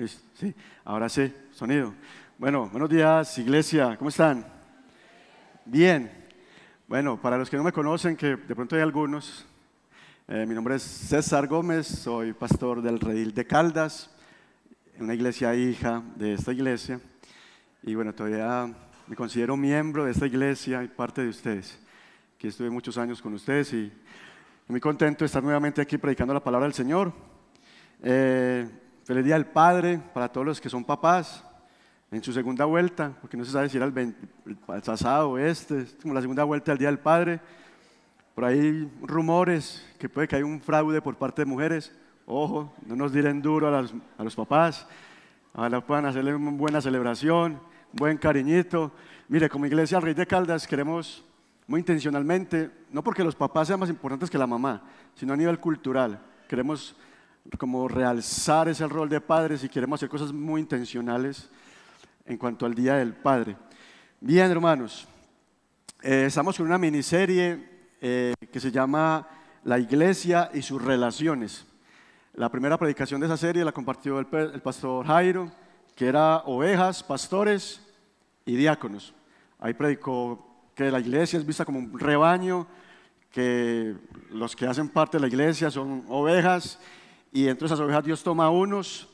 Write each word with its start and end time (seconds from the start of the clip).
Sí, 0.00 0.54
ahora 0.84 1.08
sí, 1.08 1.34
sonido. 1.50 1.92
Bueno, 2.38 2.68
buenos 2.68 2.88
días, 2.88 3.36
iglesia, 3.38 3.96
¿cómo 3.96 4.10
están? 4.10 4.46
Bien. 5.64 6.08
Bueno, 6.86 7.20
para 7.20 7.36
los 7.36 7.50
que 7.50 7.56
no 7.56 7.64
me 7.64 7.72
conocen, 7.72 8.16
que 8.16 8.36
de 8.36 8.54
pronto 8.54 8.76
hay 8.76 8.82
algunos, 8.82 9.44
eh, 10.28 10.46
mi 10.46 10.54
nombre 10.54 10.76
es 10.76 10.84
César 10.84 11.48
Gómez, 11.48 11.88
soy 11.88 12.32
pastor 12.32 12.80
del 12.80 13.00
Redil 13.00 13.34
de 13.34 13.44
Caldas, 13.44 14.14
una 15.00 15.14
iglesia 15.14 15.52
hija 15.56 16.00
de 16.14 16.34
esta 16.34 16.52
iglesia, 16.52 17.00
y 17.82 17.96
bueno, 17.96 18.14
todavía 18.14 18.72
me 19.08 19.16
considero 19.16 19.56
miembro 19.56 20.04
de 20.04 20.12
esta 20.12 20.28
iglesia 20.28 20.84
y 20.84 20.86
parte 20.86 21.22
de 21.22 21.28
ustedes, 21.30 21.76
que 22.38 22.46
estuve 22.46 22.70
muchos 22.70 22.98
años 22.98 23.20
con 23.20 23.34
ustedes 23.34 23.72
y 23.72 23.92
muy 24.68 24.78
contento 24.78 25.24
de 25.24 25.26
estar 25.26 25.42
nuevamente 25.42 25.80
aquí 25.80 25.98
predicando 25.98 26.32
la 26.32 26.44
palabra 26.44 26.66
del 26.66 26.74
Señor. 26.74 27.12
Eh, 28.00 28.68
Feliz 29.08 29.24
Día 29.24 29.36
del 29.36 29.46
Padre 29.46 29.98
para 30.12 30.28
todos 30.28 30.46
los 30.46 30.60
que 30.60 30.68
son 30.68 30.84
papás 30.84 31.42
en 32.10 32.22
su 32.22 32.30
segunda 32.30 32.66
vuelta, 32.66 33.10
porque 33.22 33.38
no 33.38 33.44
se 33.46 33.52
sabe 33.52 33.70
si 33.70 33.78
era 33.78 33.86
el, 33.86 33.92
20, 33.92 34.28
el 34.48 34.56
pasado 34.82 35.30
o 35.30 35.38
este, 35.38 35.80
es 35.80 35.96
como 36.02 36.12
la 36.12 36.20
segunda 36.20 36.44
vuelta 36.44 36.72
del 36.72 36.78
Día 36.78 36.88
del 36.88 36.98
Padre. 36.98 37.40
Por 38.34 38.44
ahí 38.44 38.86
rumores 39.00 39.82
que 39.98 40.10
puede 40.10 40.28
que 40.28 40.36
haya 40.36 40.44
un 40.44 40.60
fraude 40.60 41.00
por 41.00 41.16
parte 41.16 41.40
de 41.40 41.46
mujeres. 41.46 41.90
Ojo, 42.26 42.70
no 42.84 42.96
nos 42.96 43.10
diren 43.10 43.40
duro 43.40 43.74
a, 43.74 43.82
a 44.18 44.22
los 44.22 44.36
papás. 44.36 44.86
Ojalá 45.54 45.80
puedan 45.80 46.04
hacerle 46.04 46.34
una 46.34 46.50
buena 46.50 46.82
celebración, 46.82 47.58
buen 47.94 48.18
cariñito. 48.18 48.92
Mire, 49.28 49.48
como 49.48 49.64
Iglesia 49.64 49.96
al 49.96 50.02
Rey 50.02 50.12
de 50.12 50.26
Caldas 50.26 50.66
queremos 50.66 51.24
muy 51.66 51.80
intencionalmente, 51.80 52.70
no 52.92 53.02
porque 53.02 53.24
los 53.24 53.34
papás 53.34 53.68
sean 53.68 53.80
más 53.80 53.88
importantes 53.88 54.28
que 54.28 54.36
la 54.36 54.46
mamá, 54.46 54.82
sino 55.14 55.32
a 55.32 55.36
nivel 55.38 55.58
cultural. 55.58 56.20
Queremos 56.46 56.94
como 57.56 57.88
realzar 57.88 58.68
ese 58.68 58.86
rol 58.86 59.08
de 59.08 59.20
padres 59.20 59.64
y 59.64 59.68
queremos 59.68 59.98
hacer 59.98 60.08
cosas 60.08 60.32
muy 60.32 60.60
intencionales 60.60 61.48
en 62.26 62.36
cuanto 62.36 62.66
al 62.66 62.74
Día 62.74 62.96
del 62.96 63.14
Padre. 63.14 63.56
Bien, 64.20 64.50
hermanos, 64.50 65.08
eh, 66.02 66.24
estamos 66.26 66.56
con 66.56 66.66
una 66.66 66.78
miniserie 66.78 67.68
eh, 68.00 68.34
que 68.52 68.60
se 68.60 68.70
llama 68.70 69.26
La 69.64 69.78
Iglesia 69.78 70.50
y 70.52 70.62
sus 70.62 70.82
relaciones. 70.82 71.66
La 72.34 72.50
primera 72.50 72.78
predicación 72.78 73.20
de 73.20 73.26
esa 73.26 73.36
serie 73.36 73.64
la 73.64 73.72
compartió 73.72 74.18
el, 74.18 74.26
el 74.32 74.60
pastor 74.60 75.06
Jairo, 75.06 75.50
que 75.96 76.06
era 76.06 76.38
ovejas, 76.44 77.02
pastores 77.02 77.80
y 78.44 78.54
diáconos. 78.56 79.14
Ahí 79.58 79.74
predicó 79.74 80.70
que 80.74 80.90
la 80.92 81.00
iglesia 81.00 81.38
es 81.38 81.44
vista 81.44 81.64
como 81.64 81.80
un 81.80 81.98
rebaño, 81.98 82.68
que 83.32 83.96
los 84.30 84.54
que 84.54 84.66
hacen 84.66 84.88
parte 84.88 85.16
de 85.16 85.22
la 85.22 85.26
iglesia 85.26 85.70
son 85.70 86.04
ovejas 86.08 86.78
y 87.38 87.46
entre 87.46 87.66
esas 87.66 87.78
ovejas 87.78 88.02
Dios 88.02 88.24
toma 88.24 88.50
unos 88.50 89.06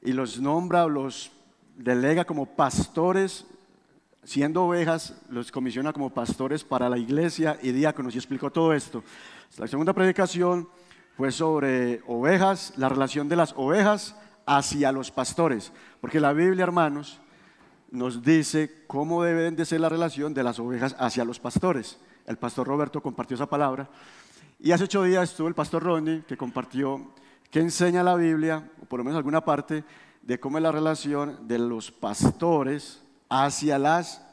y 0.00 0.14
los 0.14 0.40
nombra 0.40 0.86
o 0.86 0.88
los 0.88 1.32
delega 1.76 2.24
como 2.24 2.46
pastores, 2.46 3.44
siendo 4.24 4.64
ovejas, 4.64 5.20
los 5.28 5.52
comisiona 5.52 5.92
como 5.92 6.08
pastores 6.08 6.64
para 6.64 6.88
la 6.88 6.96
iglesia 6.96 7.58
y 7.60 7.72
diáconos 7.72 8.14
y 8.14 8.18
explicó 8.18 8.50
todo 8.50 8.72
esto. 8.72 9.04
La 9.58 9.66
segunda 9.66 9.92
predicación 9.92 10.66
fue 11.18 11.30
sobre 11.30 12.00
ovejas, 12.06 12.72
la 12.78 12.88
relación 12.88 13.28
de 13.28 13.36
las 13.36 13.52
ovejas 13.54 14.16
hacia 14.46 14.90
los 14.90 15.10
pastores, 15.10 15.72
porque 16.00 16.20
la 16.20 16.32
Biblia, 16.32 16.62
hermanos, 16.62 17.20
nos 17.90 18.22
dice 18.22 18.84
cómo 18.86 19.24
deben 19.24 19.56
de 19.56 19.66
ser 19.66 19.80
la 19.82 19.90
relación 19.90 20.32
de 20.32 20.42
las 20.42 20.58
ovejas 20.58 20.96
hacia 20.98 21.26
los 21.26 21.38
pastores. 21.38 21.98
El 22.24 22.38
pastor 22.38 22.66
Roberto 22.66 23.02
compartió 23.02 23.34
esa 23.34 23.44
palabra. 23.44 23.90
Y 24.58 24.72
hace 24.72 24.84
ocho 24.84 25.02
días 25.02 25.28
estuvo 25.28 25.48
el 25.48 25.54
pastor 25.54 25.82
Ronnie 25.82 26.22
que 26.26 26.38
compartió 26.38 27.12
que 27.52 27.60
enseña 27.60 28.02
la 28.02 28.14
Biblia, 28.16 28.66
o 28.80 28.86
por 28.86 28.98
lo 28.98 29.04
menos 29.04 29.18
alguna 29.18 29.44
parte, 29.44 29.84
de 30.22 30.40
cómo 30.40 30.56
es 30.56 30.62
la 30.62 30.72
relación 30.72 31.46
de 31.46 31.58
los 31.58 31.92
pastores 31.92 33.02
hacia 33.28 33.78
las 33.78 34.26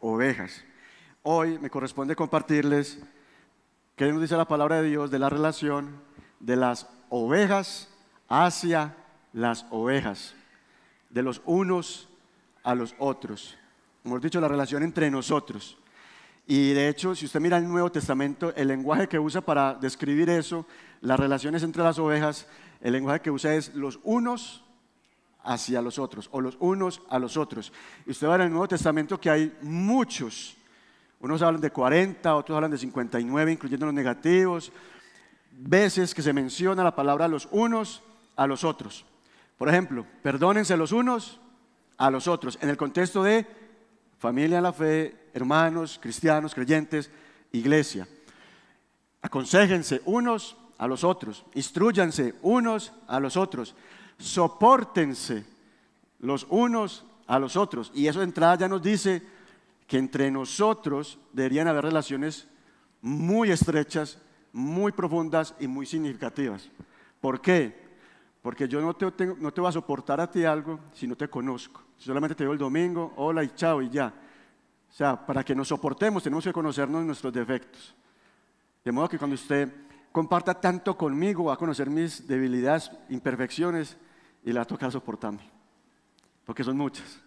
ovejas. 0.00 0.62
Hoy 1.22 1.58
me 1.58 1.70
corresponde 1.70 2.14
compartirles 2.14 3.00
qué 3.96 4.12
nos 4.12 4.20
dice 4.20 4.36
la 4.36 4.46
palabra 4.46 4.82
de 4.82 4.90
Dios 4.90 5.10
de 5.10 5.18
la 5.18 5.30
relación 5.30 6.02
de 6.40 6.56
las 6.56 6.86
ovejas 7.08 7.88
hacia 8.28 8.94
las 9.32 9.64
ovejas, 9.70 10.34
de 11.08 11.22
los 11.22 11.40
unos 11.46 12.10
a 12.64 12.74
los 12.74 12.94
otros. 12.98 13.56
Hemos 14.04 14.20
dicho 14.20 14.42
la 14.42 14.48
relación 14.48 14.82
entre 14.82 15.10
nosotros. 15.10 15.78
Y 16.50 16.72
de 16.72 16.88
hecho, 16.88 17.14
si 17.14 17.26
usted 17.26 17.40
mira 17.40 17.58
el 17.58 17.68
Nuevo 17.68 17.92
Testamento, 17.92 18.54
el 18.56 18.68
lenguaje 18.68 19.06
que 19.06 19.18
usa 19.18 19.42
para 19.42 19.74
describir 19.74 20.30
eso, 20.30 20.66
las 21.02 21.20
relaciones 21.20 21.62
entre 21.62 21.82
las 21.82 21.98
ovejas, 21.98 22.46
el 22.80 22.92
lenguaje 22.92 23.20
que 23.20 23.30
usa 23.30 23.54
es 23.54 23.74
los 23.74 23.98
unos 24.02 24.64
hacia 25.42 25.80
los 25.80 25.98
otros 25.98 26.28
o 26.32 26.40
los 26.40 26.56
unos 26.60 27.02
a 27.08 27.18
los 27.18 27.36
otros. 27.36 27.72
Y 28.06 28.10
usted 28.10 28.28
va 28.28 28.36
en 28.36 28.42
el 28.42 28.50
Nuevo 28.50 28.68
Testamento 28.68 29.20
que 29.20 29.30
hay 29.30 29.56
muchos. 29.62 30.56
Unos 31.20 31.42
hablan 31.42 31.60
de 31.60 31.70
40, 31.70 32.34
otros 32.34 32.54
hablan 32.54 32.70
de 32.70 32.78
59, 32.78 33.52
incluyendo 33.52 33.86
los 33.86 33.94
negativos. 33.94 34.72
Veces 35.50 36.14
que 36.14 36.22
se 36.22 36.32
menciona 36.32 36.84
la 36.84 36.94
palabra 36.94 37.26
los 37.26 37.48
unos 37.50 38.02
a 38.36 38.46
los 38.46 38.62
otros. 38.62 39.04
Por 39.56 39.68
ejemplo, 39.68 40.06
perdónense 40.22 40.76
los 40.76 40.92
unos 40.92 41.40
a 41.96 42.10
los 42.10 42.28
otros, 42.28 42.58
en 42.62 42.68
el 42.68 42.76
contexto 42.76 43.24
de 43.24 43.44
familia 44.18 44.58
en 44.58 44.62
la 44.62 44.72
fe, 44.72 45.30
hermanos, 45.34 45.98
cristianos, 46.00 46.54
creyentes, 46.54 47.10
iglesia. 47.50 48.06
Aconsejense 49.20 50.00
unos 50.04 50.56
a 50.78 50.86
los 50.86 51.04
otros, 51.04 51.44
instruyanse 51.54 52.36
unos 52.42 52.92
a 53.08 53.18
los 53.18 53.36
otros, 53.36 53.74
soportense 54.16 55.44
los 56.20 56.46
unos 56.48 57.04
a 57.26 57.38
los 57.38 57.56
otros. 57.56 57.90
Y 57.94 58.06
eso 58.06 58.20
de 58.20 58.24
entrada 58.24 58.56
ya 58.56 58.68
nos 58.68 58.82
dice 58.82 59.22
que 59.86 59.98
entre 59.98 60.30
nosotros 60.30 61.18
deberían 61.32 61.68
haber 61.68 61.84
relaciones 61.84 62.46
muy 63.02 63.50
estrechas, 63.50 64.18
muy 64.52 64.92
profundas 64.92 65.54
y 65.58 65.66
muy 65.66 65.84
significativas. 65.84 66.68
¿Por 67.20 67.40
qué? 67.40 67.88
Porque 68.40 68.68
yo 68.68 68.80
no 68.80 68.94
te, 68.94 69.26
no 69.26 69.52
te 69.52 69.60
voy 69.60 69.68
a 69.68 69.72
soportar 69.72 70.20
a 70.20 70.30
ti 70.30 70.44
algo 70.44 70.78
si 70.92 71.06
no 71.06 71.16
te 71.16 71.28
conozco. 71.28 71.82
solamente 71.96 72.34
te 72.36 72.44
veo 72.44 72.52
el 72.52 72.58
domingo, 72.58 73.12
hola 73.16 73.42
y 73.42 73.48
chao 73.54 73.82
y 73.82 73.90
ya. 73.90 74.12
O 74.90 74.92
sea, 74.92 75.26
para 75.26 75.44
que 75.44 75.54
nos 75.54 75.68
soportemos 75.68 76.22
tenemos 76.22 76.44
que 76.44 76.52
conocernos 76.52 77.04
nuestros 77.04 77.32
defectos. 77.32 77.94
De 78.84 78.92
modo 78.92 79.08
que 79.08 79.18
cuando 79.18 79.34
usted 79.34 79.87
comparta 80.18 80.52
tanto 80.52 80.98
conmigo, 80.98 81.44
va 81.44 81.54
a 81.54 81.56
conocer 81.56 81.88
mis 81.88 82.26
debilidades, 82.26 82.90
imperfecciones 83.08 83.96
y 84.42 84.50
la 84.52 84.58
va 84.58 84.62
a 84.64 84.66
tocar 84.66 84.90
soportarme. 84.90 85.48
Porque 86.44 86.64
son 86.64 86.76
muchas. 86.76 87.20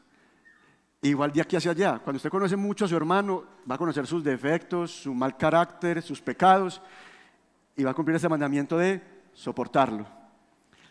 Igual 1.01 1.31
de 1.31 1.39
aquí 1.39 1.55
hacia 1.55 1.71
allá, 1.71 1.99
cuando 1.99 2.17
usted 2.17 2.29
conoce 2.29 2.57
mucho 2.57 2.83
a 2.83 2.89
su 2.89 2.97
hermano, 2.97 3.45
va 3.69 3.75
a 3.75 3.77
conocer 3.77 4.05
sus 4.05 4.25
defectos, 4.25 4.91
su 4.91 5.13
mal 5.13 5.37
carácter, 5.37 6.01
sus 6.01 6.19
pecados 6.19 6.81
y 7.77 7.83
va 7.85 7.91
a 7.91 7.93
cumplir 7.93 8.17
ese 8.17 8.27
mandamiento 8.27 8.77
de 8.77 9.01
soportarlo. 9.31 10.05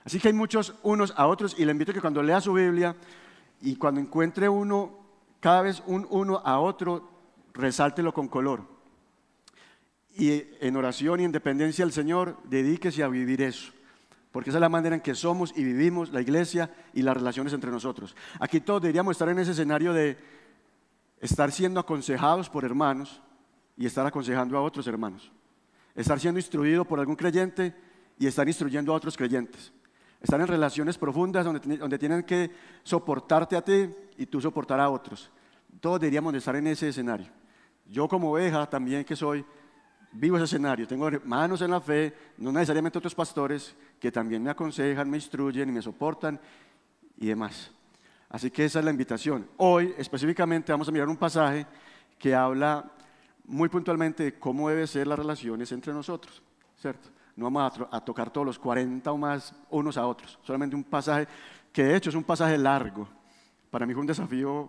Así 0.02 0.18
que 0.18 0.28
hay 0.28 0.34
muchos 0.34 0.72
unos 0.82 1.12
a 1.18 1.26
otros 1.26 1.54
y 1.58 1.66
le 1.66 1.72
invito 1.72 1.90
a 1.90 1.94
que 1.94 2.00
cuando 2.00 2.22
lea 2.22 2.40
su 2.40 2.54
Biblia 2.54 2.96
y 3.60 3.76
cuando 3.76 4.00
encuentre 4.00 4.48
uno 4.48 4.96
cada 5.38 5.60
vez 5.60 5.82
un 5.84 6.06
uno 6.08 6.40
a 6.42 6.60
otro, 6.60 7.10
resáltelo 7.52 8.14
con 8.14 8.26
color. 8.26 8.79
Y 10.16 10.44
en 10.60 10.76
oración 10.76 11.21
y 11.21 11.25
en 11.25 11.32
dependencia 11.32 11.84
del 11.84 11.93
Señor, 11.93 12.37
dedíquese 12.44 13.03
a 13.03 13.09
vivir 13.09 13.43
eso. 13.43 13.72
Porque 14.32 14.50
esa 14.50 14.59
es 14.59 14.60
la 14.60 14.69
manera 14.69 14.94
en 14.94 15.00
que 15.00 15.15
somos 15.15 15.53
y 15.56 15.65
vivimos 15.65 16.12
la 16.12 16.21
iglesia 16.21 16.72
y 16.94 17.03
las 17.03 17.16
relaciones 17.16 17.53
entre 17.53 17.71
nosotros. 17.71 18.15
Aquí 18.38 18.60
todos 18.60 18.82
deberíamos 18.82 19.12
estar 19.12 19.28
en 19.28 19.38
ese 19.38 19.53
escenario 19.53 19.93
de 19.93 20.16
estar 21.21 21.50
siendo 21.50 21.81
aconsejados 21.81 22.48
por 22.48 22.65
hermanos 22.65 23.21
y 23.76 23.87
estar 23.87 24.06
aconsejando 24.06 24.56
a 24.56 24.62
otros 24.62 24.86
hermanos. 24.86 25.33
Estar 25.95 26.21
siendo 26.21 26.39
instruido 26.39 26.84
por 26.84 27.01
algún 27.01 27.16
creyente 27.16 27.74
y 28.18 28.27
estar 28.27 28.47
instruyendo 28.47 28.92
a 28.92 28.97
otros 28.97 29.16
creyentes. 29.16 29.72
Estar 30.21 30.41
en 30.41 30.47
relaciones 30.47 30.97
profundas 30.97 31.45
donde, 31.45 31.77
donde 31.77 31.98
tienen 31.98 32.22
que 32.22 32.51
soportarte 32.84 33.56
a 33.56 33.63
ti 33.63 33.89
y 34.16 34.27
tú 34.27 34.41
soportar 34.41 34.78
a 34.78 34.91
otros. 34.91 35.30
Todos 35.80 35.98
deberíamos 35.98 36.33
de 36.33 36.39
estar 36.39 36.54
en 36.54 36.66
ese 36.68 36.89
escenario. 36.89 37.27
Yo 37.86 38.06
como 38.06 38.33
oveja 38.33 38.68
también 38.68 39.04
que 39.04 39.16
soy, 39.16 39.45
vivo 40.12 40.36
ese 40.36 40.45
escenario. 40.45 40.86
Tengo 40.86 41.09
hermanos 41.09 41.60
en 41.62 41.71
la 41.71 41.80
fe, 41.80 42.15
no 42.39 42.53
necesariamente 42.53 42.98
otros 42.98 43.15
pastores, 43.15 43.74
que 43.98 44.10
también 44.10 44.42
me 44.42 44.51
aconsejan, 44.51 45.09
me 45.09 45.16
instruyen 45.16 45.68
y 45.68 45.72
me 45.72 45.83
soportan 45.83 46.41
y 47.18 47.27
demás. 47.27 47.71
Así 48.28 48.51
que 48.51 48.65
esa 48.65 48.78
es 48.78 48.84
la 48.84 48.91
invitación. 48.91 49.47
Hoy 49.57 49.95
específicamente 49.98 50.72
vamos 50.72 50.89
a 50.89 50.92
mirar 50.92 51.09
un 51.09 51.16
pasaje 51.16 51.66
que 52.18 52.34
habla 52.34 52.91
muy 53.45 53.68
puntualmente 53.68 54.24
de 54.24 54.39
cómo 54.39 54.68
deben 54.68 54.86
ser 54.86 55.07
las 55.07 55.18
relaciones 55.18 55.72
entre 55.72 55.92
nosotros, 55.92 56.42
¿cierto? 56.77 57.09
No 57.34 57.51
vamos 57.51 57.72
a, 57.91 57.97
a, 57.97 58.04
tocar 58.04 58.30
todos 58.30 58.47
los 58.47 58.59
40 58.59 59.10
o 59.10 59.16
más 59.16 59.54
unos 59.71 59.97
a 59.97 60.06
otros, 60.06 60.39
solamente 60.42 60.77
un 60.77 60.84
pasaje 60.84 61.27
que 61.72 61.83
de 61.83 61.97
hecho 61.97 62.10
es 62.10 62.16
un 62.16 62.24
pasaje 62.24 62.56
largo, 62.59 63.09
para 63.71 63.86
mí 63.86 63.95
fue 63.95 64.03
un 64.03 64.06
desafío 64.06 64.68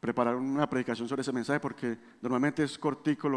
preparar 0.00 0.36
una 0.36 0.68
predicación 0.68 1.08
sobre 1.08 1.22
ese 1.22 1.32
mensaje 1.32 1.60
porque 1.60 1.98
normalmente 2.22 2.62
es 2.62 2.78
cortico 2.78 3.28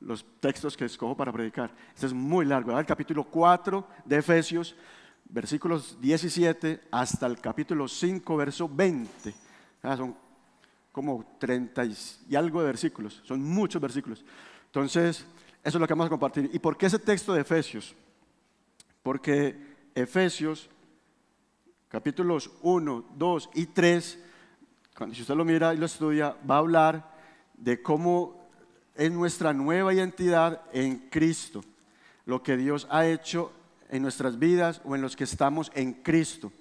los 0.00 0.24
textos 0.40 0.76
que 0.76 0.84
escojo 0.84 1.16
para 1.16 1.32
predicar. 1.32 1.74
Este 1.94 2.06
es 2.06 2.12
muy 2.12 2.46
largo. 2.46 2.78
El 2.78 2.86
capítulo 2.86 3.24
4 3.24 3.86
de 4.04 4.18
Efesios, 4.18 4.76
versículos 5.28 6.00
17 6.00 6.88
hasta 6.90 7.26
el 7.26 7.40
capítulo 7.40 7.88
5, 7.88 8.36
verso 8.36 8.68
20. 8.68 9.34
Ah, 9.82 9.96
son 9.96 10.16
como 10.92 11.36
30 11.38 11.84
y 12.28 12.36
algo 12.36 12.60
de 12.60 12.66
versículos, 12.66 13.22
son 13.24 13.42
muchos 13.42 13.80
versículos. 13.80 14.24
Entonces, 14.66 15.24
eso 15.62 15.78
es 15.78 15.80
lo 15.80 15.86
que 15.86 15.94
vamos 15.94 16.06
a 16.06 16.10
compartir. 16.10 16.50
¿Y 16.52 16.58
por 16.58 16.76
qué 16.76 16.86
ese 16.86 16.98
texto 16.98 17.32
de 17.32 17.42
Efesios? 17.42 17.94
Porque 19.02 19.56
Efesios, 19.94 20.68
capítulos 21.88 22.50
1, 22.62 23.04
2 23.16 23.50
y 23.54 23.66
3, 23.66 24.24
cuando 24.96 25.14
si 25.14 25.22
usted 25.22 25.34
lo 25.34 25.44
mira 25.44 25.72
y 25.74 25.76
lo 25.76 25.86
estudia, 25.86 26.36
va 26.48 26.56
a 26.56 26.58
hablar 26.58 27.14
de 27.54 27.82
cómo 27.82 28.37
es 28.98 29.12
nuestra 29.12 29.52
nueva 29.52 29.94
identidad 29.94 30.60
en 30.72 31.08
Cristo, 31.08 31.62
lo 32.26 32.42
que 32.42 32.56
Dios 32.56 32.88
ha 32.90 33.06
hecho 33.06 33.52
en 33.88 34.02
nuestras 34.02 34.40
vidas 34.40 34.80
o 34.84 34.96
en 34.96 35.02
los 35.02 35.14
que 35.14 35.22
estamos 35.22 35.70
en 35.74 35.94
Cristo. 35.94 36.52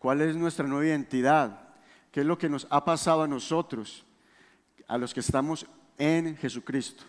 ¿Cuál 0.00 0.20
es 0.20 0.34
nuestra 0.34 0.66
nueva 0.66 0.84
identidad? 0.84 1.60
¿Qué 2.10 2.20
es 2.20 2.26
lo 2.26 2.36
que 2.36 2.48
nos 2.48 2.66
ha 2.70 2.84
pasado 2.84 3.22
a 3.22 3.28
nosotros, 3.28 4.04
a 4.88 4.98
los 4.98 5.14
que 5.14 5.20
estamos 5.20 5.64
en 5.96 6.36
Jesucristo? 6.36 7.04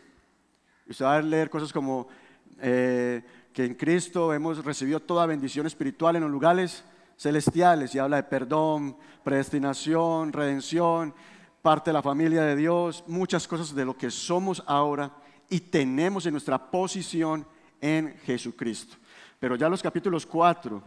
Usted 0.87 1.05
va 1.05 1.17
a 1.17 1.21
leer 1.23 1.49
cosas 1.49 1.73
como 1.73 2.07
eh, 2.61 3.23
que 3.51 3.65
en 3.65 3.73
Cristo 3.73 4.31
hemos 4.31 4.63
recibido 4.63 4.99
toda 4.99 5.25
bendición 5.25 5.65
espiritual 5.65 6.17
en 6.17 6.21
los 6.21 6.31
lugares 6.31 6.83
celestiales 7.17 7.95
y 7.95 7.99
habla 7.99 8.17
de 8.17 8.23
perdón, 8.23 8.95
predestinación, 9.23 10.31
redención, 10.31 11.15
parte 11.61 11.89
de 11.89 11.93
la 11.93 12.01
familia 12.01 12.43
de 12.43 12.55
Dios, 12.55 13.03
muchas 13.07 13.47
cosas 13.47 13.73
de 13.73 13.85
lo 13.85 13.97
que 13.97 14.09
somos 14.09 14.63
ahora 14.65 15.11
y 15.49 15.59
tenemos 15.59 16.25
en 16.25 16.33
nuestra 16.33 16.71
posición 16.71 17.45
en 17.81 18.17
Jesucristo. 18.25 18.97
Pero 19.39 19.55
ya 19.55 19.69
los 19.69 19.81
capítulos 19.81 20.25
4, 20.25 20.81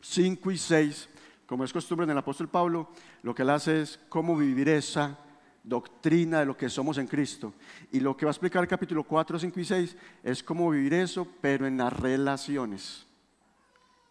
5 0.00 0.50
y 0.50 0.58
6, 0.58 1.08
como 1.46 1.64
es 1.64 1.72
costumbre 1.72 2.04
en 2.04 2.10
el 2.10 2.18
apóstol 2.18 2.48
Pablo, 2.48 2.88
lo 3.22 3.34
que 3.34 3.42
él 3.42 3.50
hace 3.50 3.82
es 3.82 3.98
cómo 4.08 4.36
vivir 4.36 4.68
esa 4.68 5.18
doctrina 5.62 6.40
de 6.40 6.46
lo 6.46 6.56
que 6.56 6.68
somos 6.68 6.98
en 6.98 7.06
Cristo. 7.06 7.52
Y 7.92 8.00
lo 8.00 8.16
que 8.16 8.24
va 8.24 8.30
a 8.30 8.32
explicar 8.32 8.62
el 8.62 8.68
capítulo 8.68 9.04
4, 9.04 9.38
5 9.38 9.60
y 9.60 9.64
6 9.64 9.96
es 10.22 10.42
cómo 10.42 10.70
vivir 10.70 10.94
eso, 10.94 11.26
pero 11.40 11.66
en 11.66 11.76
las 11.76 11.92
relaciones. 11.92 13.06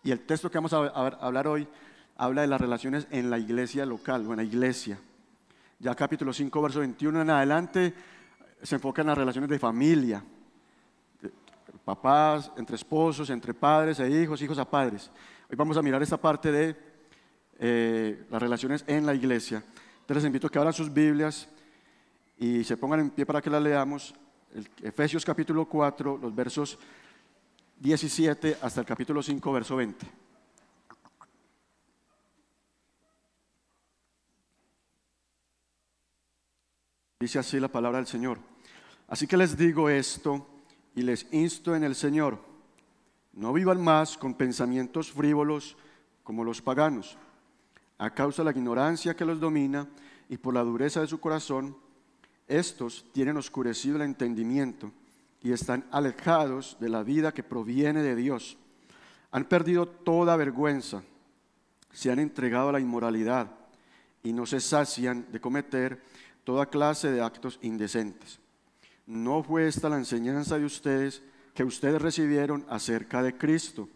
Y 0.04 0.12
el 0.12 0.22
texto 0.22 0.50
que 0.50 0.58
vamos 0.58 0.74
a 0.74 0.88
hablar 0.88 1.48
hoy 1.48 1.68
habla 2.18 2.42
de 2.42 2.48
las 2.48 2.62
relaciones 2.62 3.08
en 3.12 3.30
la 3.30 3.40
iglesia 3.40 3.86
local 3.86 4.26
o 4.28 4.32
en 4.32 4.38
la 4.38 4.44
iglesia. 4.44 5.00
Ya 5.82 5.96
capítulo 5.96 6.34
5, 6.34 6.62
verso 6.62 6.80
21 6.82 7.22
en 7.22 7.30
adelante 7.30 7.94
se 8.62 8.76
enfoca 8.76 9.00
en 9.00 9.08
las 9.08 9.18
relaciones 9.18 9.50
de 9.50 9.58
familia, 9.58 10.22
papás, 11.86 12.52
entre 12.58 12.76
esposos, 12.76 13.30
entre 13.30 13.54
padres 13.54 13.98
e 14.02 14.10
hijos, 14.12 14.42
hijos 14.42 14.60
a 14.60 14.70
padres. 14.70 15.10
Hoy 15.50 15.56
vamos 15.56 15.78
a 15.78 15.82
mirar 15.82 16.04
esta 16.04 16.18
parte 16.18 16.52
de 16.52 16.76
eh, 17.60 18.26
las 18.30 18.42
relaciones 18.42 18.84
en 18.88 19.06
la 19.06 19.14
iglesia. 19.14 19.64
Entonces 20.02 20.24
les 20.24 20.26
invito 20.26 20.48
a 20.48 20.50
que 20.50 20.60
abran 20.60 20.74
sus 20.74 20.94
Biblias 20.94 21.48
y 22.38 22.66
se 22.66 22.76
pongan 22.76 23.00
en 23.00 23.10
pie 23.12 23.26
para 23.26 23.42
que 23.42 23.50
la 23.50 23.62
leamos. 23.62 24.14
Efesios 24.84 25.24
capítulo 25.24 25.64
4, 25.64 26.20
los 26.22 26.36
versos 26.36 26.78
17 27.80 28.58
hasta 28.62 28.82
el 28.82 28.86
capítulo 28.86 29.24
5, 29.24 29.54
verso 29.54 29.78
20. 29.78 30.29
Dice 37.22 37.38
así 37.38 37.60
la 37.60 37.68
palabra 37.68 37.98
del 37.98 38.08
Señor. 38.08 38.40
Así 39.10 39.28
que 39.28 39.36
les 39.36 39.58
digo 39.58 39.90
esto 39.90 40.48
y 40.96 41.02
les 41.02 41.28
insto 41.34 41.76
en 41.76 41.84
el 41.84 41.94
Señor, 41.94 42.40
no 43.34 43.52
vivan 43.52 43.84
más 43.84 44.18
con 44.18 44.36
pensamientos 44.36 45.12
frívolos 45.12 45.76
como 46.24 46.46
los 46.46 46.62
paganos, 46.62 47.18
a 47.98 48.10
causa 48.12 48.42
de 48.42 48.46
la 48.46 48.58
ignorancia 48.58 49.18
que 49.18 49.26
los 49.26 49.38
domina 49.38 49.86
y 50.30 50.38
por 50.38 50.54
la 50.54 50.64
dureza 50.64 51.02
de 51.02 51.08
su 51.08 51.20
corazón, 51.20 51.76
estos 52.48 53.06
tienen 53.12 53.36
oscurecido 53.36 53.98
el 53.98 54.04
entendimiento 54.04 54.90
y 55.44 55.52
están 55.52 55.84
alejados 55.92 56.78
de 56.80 56.88
la 56.88 57.04
vida 57.04 57.34
que 57.34 57.44
proviene 57.44 58.02
de 58.02 58.16
Dios. 58.16 58.58
Han 59.32 59.44
perdido 59.44 59.90
toda 59.90 60.38
vergüenza, 60.38 61.04
se 61.92 62.12
han 62.12 62.20
entregado 62.20 62.70
a 62.70 62.72
la 62.72 62.80
inmoralidad 62.80 63.52
y 64.24 64.32
no 64.32 64.46
se 64.46 64.62
sacian 64.62 65.26
de 65.34 65.42
cometer 65.42 66.02
toda 66.44 66.68
clase 66.68 67.12
de 67.12 67.22
actos 67.22 67.60
indecentes. 67.62 68.40
No 69.06 69.44
fue 69.44 69.68
esta 69.68 69.90
la 69.90 69.98
enseñanza 69.98 70.58
de 70.58 70.66
ustedes 70.66 71.24
que 71.54 71.64
ustedes 71.64 72.02
recibieron 72.02 72.66
acerca 72.70 73.24
de 73.24 73.38
Cristo. 73.38 73.90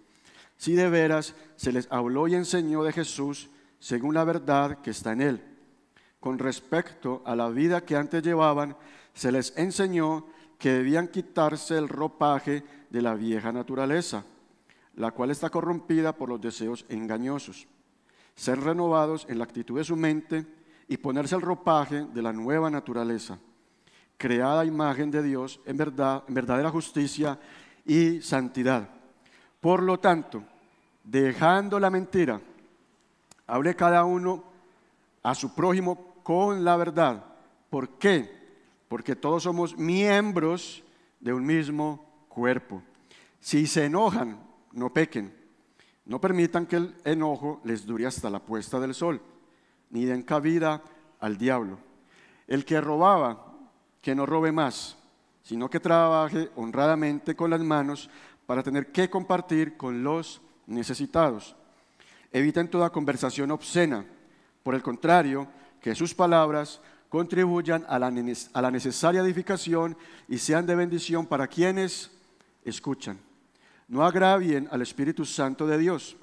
Si 0.57 0.73
de 0.73 0.89
veras 0.89 1.35
se 1.55 1.71
les 1.71 1.87
habló 1.91 2.27
y 2.27 2.35
enseñó 2.35 2.83
de 2.83 2.93
Jesús 2.93 3.49
según 3.79 4.15
la 4.15 4.23
verdad 4.23 4.79
que 4.81 4.91
está 4.91 5.11
en 5.11 5.21
él. 5.21 5.43
Con 6.19 6.39
respecto 6.39 7.21
a 7.25 7.35
la 7.35 7.49
vida 7.49 7.83
que 7.83 7.95
antes 7.95 8.23
llevaban, 8.23 8.77
se 9.13 9.31
les 9.31 9.53
enseñó 9.57 10.25
que 10.57 10.71
debían 10.71 11.09
quitarse 11.09 11.77
el 11.77 11.89
ropaje 11.89 12.63
de 12.89 13.01
la 13.01 13.13
vieja 13.15 13.51
naturaleza, 13.51 14.23
la 14.95 15.11
cual 15.11 15.31
está 15.31 15.49
corrompida 15.49 16.15
por 16.15 16.29
los 16.29 16.39
deseos 16.39 16.85
engañosos, 16.87 17.67
ser 18.35 18.61
renovados 18.61 19.25
en 19.27 19.39
la 19.39 19.43
actitud 19.43 19.77
de 19.77 19.83
su 19.83 19.97
mente 19.97 20.45
y 20.88 20.97
ponerse 20.97 21.35
el 21.35 21.41
ropaje 21.41 22.06
de 22.06 22.21
la 22.21 22.33
nueva 22.33 22.69
naturaleza, 22.69 23.39
creada 24.18 24.65
imagen 24.65 25.12
de 25.12 25.24
Dios 25.24 25.59
en, 25.65 25.77
verdad, 25.77 26.24
en 26.27 26.33
verdadera 26.33 26.69
justicia 26.69 27.39
y 27.85 28.21
santidad. 28.21 28.89
Por 29.59 29.81
lo 29.81 30.00
tanto, 30.00 30.44
dejando 31.03 31.80
la 31.80 31.89
mentira, 31.89 32.39
hable 33.47 33.75
cada 33.75 34.03
uno 34.03 34.44
a 35.21 35.33
su 35.35 35.53
prójimo 35.53 36.15
con 36.24 36.63
la 36.63 36.75
verdad. 36.75 37.24
¿Por 37.69 37.89
qué? 37.97 38.44
porque 38.94 39.15
todos 39.15 39.41
somos 39.41 39.75
miembros 39.75 40.83
de 41.19 41.33
un 41.33 41.44
mismo 41.44 42.06
cuerpo. 42.29 42.83
Si 43.39 43.65
se 43.65 43.86
enojan, 43.86 44.38
no 44.71 44.94
pequen. 44.94 45.33
No 46.06 46.21
permitan 46.21 46.68
que 46.68 46.75
el 46.75 46.95
enojo 47.03 47.59
les 47.63 47.88
dure 47.88 48.06
hasta 48.06 48.29
la 48.29 48.38
puesta 48.38 48.79
del 48.79 48.94
sol, 48.94 49.19
ni 49.93 50.05
den 50.05 50.23
cabida 50.23 50.81
al 51.19 51.37
diablo. 51.37 51.77
El 52.47 52.65
que 52.65 52.81
robaba, 52.81 53.53
que 54.01 54.15
no 54.15 54.25
robe 54.25 54.51
más, 54.51 54.97
sino 55.43 55.69
que 55.69 55.79
trabaje 55.79 56.49
honradamente 56.55 57.35
con 57.35 57.51
las 57.51 57.62
manos 57.62 58.09
para 58.47 58.63
tener 58.63 58.91
que 58.91 59.09
compartir 59.09 59.77
con 59.77 60.03
los 60.03 60.41
necesitados. 60.65 61.55
Eviten 62.31 62.69
toda 62.69 62.89
conversación 62.89 63.51
obscena. 63.51 64.03
Por 64.63 64.73
el 64.73 64.81
contrario, 64.81 65.47
que 65.79 65.93
sus 65.93 66.15
palabras 66.15 66.81
contribuyan 67.07 67.85
a 67.88 68.00
la, 68.00 68.09
necesaria 68.71 69.21
edificación 69.21 69.95
y 70.27 70.39
sean 70.39 70.65
de 70.65 70.73
bendición 70.75 71.27
para 71.27 71.47
quienes 71.47 72.09
escuchan. 72.65 73.19
No 73.88 74.03
agravien 74.03 74.67
al 74.71 74.81
Espíritu 74.81 75.23
Santo 75.23 75.67
de 75.67 75.77
Dios, 75.77 76.17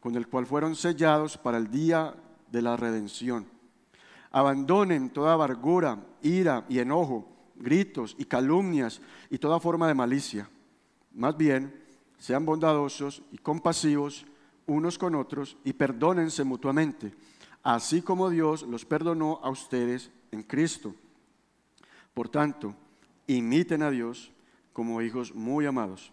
con 0.00 0.14
el 0.14 0.28
cual 0.28 0.44
fueron 0.44 0.76
sellados 0.76 1.38
para 1.38 1.56
el 1.56 1.70
día 1.70 2.14
de 2.54 2.62
la 2.62 2.76
redención. 2.76 3.46
Abandonen 4.30 5.10
toda 5.10 5.34
amargura, 5.34 6.06
ira 6.22 6.64
y 6.68 6.78
enojo, 6.78 7.28
gritos 7.56 8.14
y 8.16 8.26
calumnias 8.26 9.00
y 9.28 9.38
toda 9.38 9.58
forma 9.58 9.88
de 9.88 9.94
malicia. 9.94 10.48
Más 11.12 11.36
bien, 11.36 11.74
sean 12.16 12.46
bondadosos 12.46 13.22
y 13.32 13.38
compasivos 13.38 14.24
unos 14.66 14.98
con 14.98 15.16
otros 15.16 15.56
y 15.64 15.72
perdónense 15.72 16.44
mutuamente, 16.44 17.12
así 17.64 18.02
como 18.02 18.30
Dios 18.30 18.62
los 18.62 18.84
perdonó 18.84 19.40
a 19.42 19.50
ustedes 19.50 20.12
en 20.30 20.44
Cristo. 20.44 20.94
Por 22.14 22.28
tanto, 22.28 22.74
imiten 23.26 23.82
a 23.82 23.90
Dios 23.90 24.30
como 24.72 25.02
hijos 25.02 25.34
muy 25.34 25.66
amados 25.66 26.12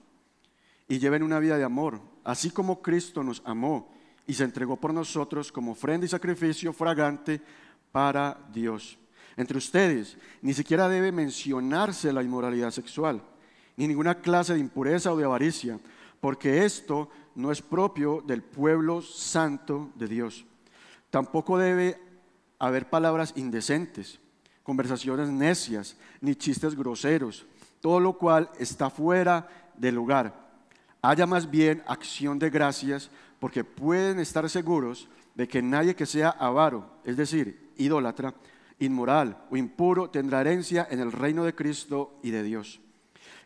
y 0.88 0.98
lleven 0.98 1.22
una 1.22 1.40
vida 1.40 1.58
de 1.58 1.64
amor, 1.64 2.02
así 2.24 2.50
como 2.50 2.82
Cristo 2.82 3.24
nos 3.24 3.44
amó 3.46 4.01
y 4.28 4.34
se 4.34 4.44
entregó 4.44 4.78
por 4.78 4.94
nosotros 4.94 5.52
como 5.52 5.72
ofrenda 5.72 6.06
y 6.06 6.10
sacrificio 6.10 6.74
fragante 6.74 7.42
para 7.92 8.38
Dios. 8.54 8.98
Entre 9.38 9.58
ustedes 9.58 10.18
ni 10.42 10.54
siquiera 10.54 10.90
debe 10.90 11.12
mencionarse 11.12 12.14
la 12.14 12.24
inmoralidad 12.24 12.72
sexual, 12.72 13.22
ni 13.78 13.88
ninguna 13.88 14.20
clase 14.20 14.54
de 14.54 14.60
impureza 14.60 15.12
o 15.12 15.18
de 15.18 15.26
avaricia, 15.26 15.80
porque 16.20 16.66
esto 16.66 17.10
no 17.36 17.52
es 17.52 17.62
propio 17.62 18.24
del 18.26 18.44
pueblo 18.44 19.02
santo 19.02 19.92
de 19.96 20.08
Dios. 20.08 20.46
Tampoco 21.10 21.58
debe 21.58 22.00
haber 22.60 22.90
palabras 22.90 23.34
indecentes, 23.36 24.20
conversaciones 24.64 25.30
necias, 25.30 25.98
ni 26.20 26.36
chistes 26.36 26.76
groseros, 26.76 27.46
todo 27.82 28.00
lo 28.00 28.18
cual 28.18 28.50
está 28.60 28.90
fuera 28.90 29.48
del 29.76 29.96
lugar. 29.96 30.52
Haya 31.02 31.26
más 31.26 31.50
bien 31.50 31.82
acción 31.88 32.38
de 32.38 32.52
gracias, 32.52 33.10
porque 33.42 33.64
pueden 33.64 34.20
estar 34.20 34.48
seguros 34.52 35.10
de 35.34 35.48
que 35.48 35.64
nadie 35.64 35.96
que 35.96 36.06
sea 36.06 36.30
avaro, 36.30 37.02
es 37.04 37.18
decir, 37.18 37.72
idólatra, 37.76 38.36
inmoral 38.78 39.36
o 39.50 39.58
impuro, 39.58 40.12
tendrá 40.12 40.42
herencia 40.42 40.88
en 40.92 41.00
el 41.00 41.12
reino 41.12 41.44
de 41.44 41.56
Cristo 41.56 42.20
y 42.22 42.30
de 42.30 42.44
Dios. 42.44 42.80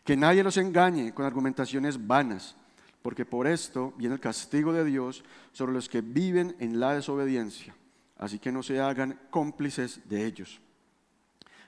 Que 0.04 0.14
nadie 0.14 0.44
los 0.44 0.58
engañe 0.58 1.14
con 1.14 1.24
argumentaciones 1.24 2.06
vanas 2.06 2.56
porque 3.00 3.24
por 3.24 3.46
esto 3.46 3.94
viene 3.96 4.16
el 4.16 4.20
castigo 4.20 4.74
de 4.74 4.84
Dios 4.84 5.24
sobre 5.52 5.72
los 5.72 5.88
que 5.88 6.02
viven 6.02 6.54
en 6.60 6.78
la 6.78 6.92
desobediencia. 6.92 7.74
Así 8.18 8.38
que 8.38 8.52
no 8.52 8.62
se 8.62 8.78
hagan 8.78 9.18
cómplices 9.30 10.06
de 10.10 10.26
ellos. 10.26 10.60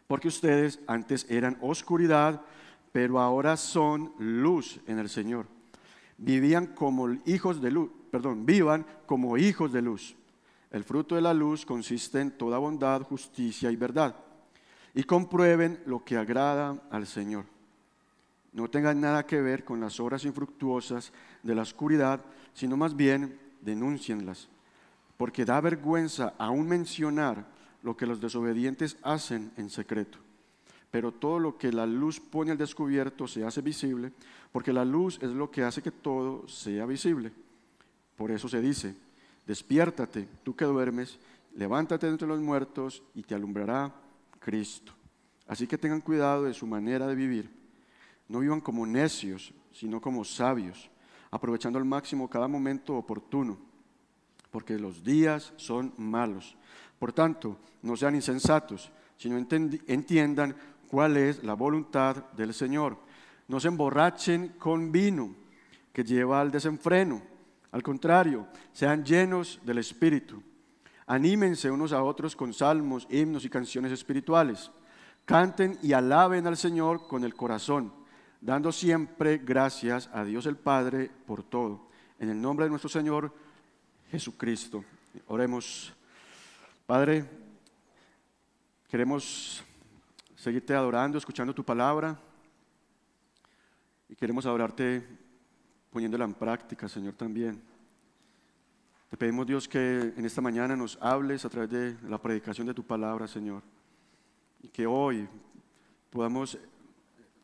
Porque 0.06 0.28
ustedes 0.28 0.80
antes 0.86 1.24
eran 1.30 1.56
oscuridad, 1.62 2.42
pero 2.92 3.20
ahora 3.20 3.56
son 3.56 4.12
luz 4.18 4.80
en 4.86 4.98
el 4.98 5.08
Señor. 5.08 5.46
Vivían 6.18 6.66
como 6.66 7.08
hijos 7.26 7.62
de 7.62 7.70
luz, 7.70 7.90
perdón, 8.10 8.44
vivan 8.44 8.84
como 9.06 9.38
hijos 9.38 9.72
de 9.72 9.82
luz. 9.82 10.16
El 10.70 10.84
fruto 10.84 11.14
de 11.14 11.22
la 11.22 11.32
luz 11.32 11.64
consiste 11.64 12.20
en 12.20 12.32
toda 12.32 12.58
bondad, 12.58 13.02
justicia 13.02 13.70
y 13.70 13.76
verdad. 13.76 14.14
Y 14.94 15.04
comprueben 15.04 15.80
lo 15.86 16.04
que 16.04 16.16
agrada 16.16 16.82
al 16.90 17.06
Señor 17.06 17.46
no 18.52 18.68
tengan 18.68 19.00
nada 19.00 19.26
que 19.26 19.40
ver 19.40 19.64
con 19.64 19.80
las 19.80 20.00
obras 20.00 20.24
infructuosas 20.24 21.12
de 21.42 21.54
la 21.54 21.62
oscuridad, 21.62 22.20
sino 22.52 22.76
más 22.76 22.96
bien 22.96 23.38
denúncienlas, 23.60 24.48
porque 25.16 25.44
da 25.44 25.60
vergüenza 25.60 26.34
aún 26.38 26.66
mencionar 26.66 27.46
lo 27.82 27.96
que 27.96 28.06
los 28.06 28.20
desobedientes 28.20 28.96
hacen 29.02 29.52
en 29.56 29.70
secreto. 29.70 30.18
Pero 30.90 31.12
todo 31.12 31.38
lo 31.38 31.58
que 31.58 31.72
la 31.72 31.86
luz 31.86 32.20
pone 32.20 32.50
al 32.50 32.58
descubierto 32.58 33.26
se 33.28 33.44
hace 33.44 33.60
visible, 33.60 34.12
porque 34.52 34.72
la 34.72 34.84
luz 34.84 35.18
es 35.22 35.30
lo 35.30 35.50
que 35.50 35.62
hace 35.62 35.82
que 35.82 35.90
todo 35.90 36.48
sea 36.48 36.86
visible. 36.86 37.32
Por 38.16 38.30
eso 38.30 38.48
se 38.48 38.60
dice, 38.60 38.94
despiértate, 39.46 40.28
tú 40.42 40.56
que 40.56 40.64
duermes, 40.64 41.18
levántate 41.54 42.08
entre 42.08 42.26
los 42.26 42.40
muertos 42.40 43.02
y 43.14 43.22
te 43.22 43.34
alumbrará 43.34 43.94
Cristo. 44.38 44.92
Así 45.46 45.66
que 45.66 45.78
tengan 45.78 46.00
cuidado 46.00 46.44
de 46.44 46.54
su 46.54 46.66
manera 46.66 47.06
de 47.06 47.14
vivir 47.14 47.58
no 48.28 48.40
vivan 48.40 48.60
como 48.60 48.86
necios, 48.86 49.52
sino 49.72 50.00
como 50.00 50.24
sabios, 50.24 50.90
aprovechando 51.30 51.78
al 51.78 51.84
máximo 51.84 52.28
cada 52.28 52.48
momento 52.48 52.94
oportuno, 52.94 53.58
porque 54.50 54.78
los 54.78 55.02
días 55.02 55.52
son 55.56 55.92
malos. 55.96 56.56
Por 56.98 57.12
tanto, 57.12 57.58
no 57.82 57.96
sean 57.96 58.14
insensatos, 58.14 58.90
sino 59.16 59.36
entiendan 59.38 60.54
cuál 60.90 61.16
es 61.16 61.44
la 61.44 61.54
voluntad 61.54 62.16
del 62.32 62.54
Señor. 62.54 62.98
No 63.46 63.60
se 63.60 63.68
emborrachen 63.68 64.54
con 64.58 64.90
vino 64.92 65.34
que 65.92 66.04
lleva 66.04 66.40
al 66.40 66.50
desenfreno. 66.50 67.22
Al 67.70 67.82
contrario, 67.82 68.46
sean 68.72 69.04
llenos 69.04 69.60
del 69.64 69.78
Espíritu. 69.78 70.42
Anímense 71.06 71.70
unos 71.70 71.92
a 71.92 72.02
otros 72.02 72.34
con 72.34 72.52
salmos, 72.52 73.06
himnos 73.10 73.44
y 73.44 73.50
canciones 73.50 73.92
espirituales. 73.92 74.70
Canten 75.24 75.78
y 75.82 75.92
alaben 75.92 76.46
al 76.46 76.56
Señor 76.56 77.06
con 77.06 77.24
el 77.24 77.34
corazón 77.34 77.92
dando 78.40 78.72
siempre 78.72 79.38
gracias 79.38 80.08
a 80.12 80.24
Dios 80.24 80.46
el 80.46 80.56
Padre 80.56 81.10
por 81.26 81.42
todo. 81.42 81.88
En 82.18 82.30
el 82.30 82.40
nombre 82.40 82.66
de 82.66 82.70
nuestro 82.70 82.88
Señor 82.88 83.32
Jesucristo. 84.10 84.84
Oremos. 85.26 85.92
Padre, 86.86 87.24
queremos 88.88 89.62
seguirte 90.48 90.74
adorando, 90.74 91.18
escuchando 91.18 91.54
tu 91.54 91.62
palabra. 91.62 92.18
Y 94.08 94.16
queremos 94.16 94.46
adorarte 94.46 95.06
poniéndola 95.90 96.24
en 96.24 96.32
práctica, 96.32 96.88
Señor, 96.88 97.12
también. 97.12 97.62
Te 99.10 99.18
pedimos, 99.18 99.46
Dios, 99.46 99.68
que 99.68 100.14
en 100.16 100.24
esta 100.24 100.40
mañana 100.40 100.74
nos 100.74 100.96
hables 101.02 101.44
a 101.44 101.50
través 101.50 101.68
de 101.68 101.96
la 102.08 102.16
predicación 102.16 102.66
de 102.66 102.72
tu 102.72 102.82
palabra, 102.82 103.28
Señor. 103.28 103.62
Y 104.62 104.68
que 104.68 104.86
hoy 104.86 105.28
podamos 106.08 106.56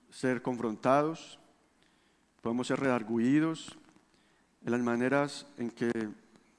ser 0.08 0.40
confrontados, 0.40 1.38
podemos 2.40 2.66
ser 2.66 2.80
redarguidos 2.80 3.76
en 4.64 4.72
las 4.72 4.80
maneras 4.80 5.46
en 5.58 5.70
que 5.70 5.92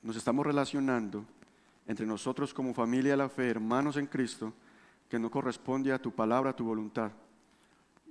nos 0.04 0.16
estamos 0.16 0.46
relacionando 0.46 1.26
entre 1.88 2.06
nosotros 2.06 2.54
como 2.54 2.76
familia 2.76 3.14
de 3.14 3.18
la 3.18 3.30
fe, 3.30 3.50
hermanos 3.50 3.98
en 3.98 4.06
Cristo, 4.06 4.54
que 5.16 5.20
no 5.20 5.32
corresponde 5.32 5.94
a 5.94 6.02
tu 6.02 6.12
palabra, 6.12 6.50
a 6.50 6.56
tu 6.56 6.66
voluntad. 6.66 7.10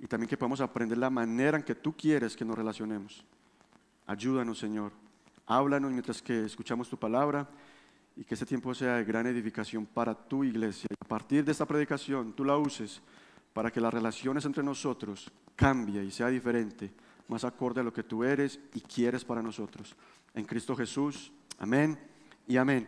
Y 0.01 0.07
también 0.07 0.27
que 0.27 0.37
podamos 0.37 0.59
aprender 0.59 0.97
la 0.97 1.11
manera 1.11 1.55
en 1.55 1.63
que 1.63 1.75
tú 1.75 1.95
quieres 1.95 2.35
que 2.35 2.43
nos 2.43 2.57
relacionemos. 2.57 3.23
Ayúdanos, 4.07 4.57
Señor. 4.57 4.91
Háblanos 5.45 5.91
mientras 5.91 6.19
que 6.19 6.45
escuchamos 6.45 6.89
tu 6.89 6.97
palabra 6.97 7.47
y 8.15 8.23
que 8.23 8.33
este 8.33 8.47
tiempo 8.47 8.73
sea 8.73 8.95
de 8.95 9.03
gran 9.03 9.27
edificación 9.27 9.85
para 9.85 10.15
tu 10.15 10.43
iglesia. 10.43 10.87
Y 10.89 10.95
a 10.99 11.07
partir 11.07 11.45
de 11.45 11.51
esta 11.51 11.67
predicación, 11.67 12.33
tú 12.33 12.43
la 12.43 12.57
uses 12.57 13.03
para 13.53 13.69
que 13.69 13.79
las 13.79 13.93
relaciones 13.93 14.43
entre 14.45 14.63
nosotros 14.63 15.31
cambie 15.55 16.03
y 16.03 16.09
sea 16.09 16.29
diferente, 16.29 16.91
más 17.27 17.43
acorde 17.43 17.81
a 17.81 17.83
lo 17.83 17.93
que 17.93 18.01
tú 18.01 18.23
eres 18.23 18.59
y 18.73 18.81
quieres 18.81 19.23
para 19.23 19.43
nosotros. 19.43 19.95
En 20.33 20.45
Cristo 20.45 20.75
Jesús, 20.75 21.31
amén 21.59 21.99
y 22.47 22.57
amén. 22.57 22.87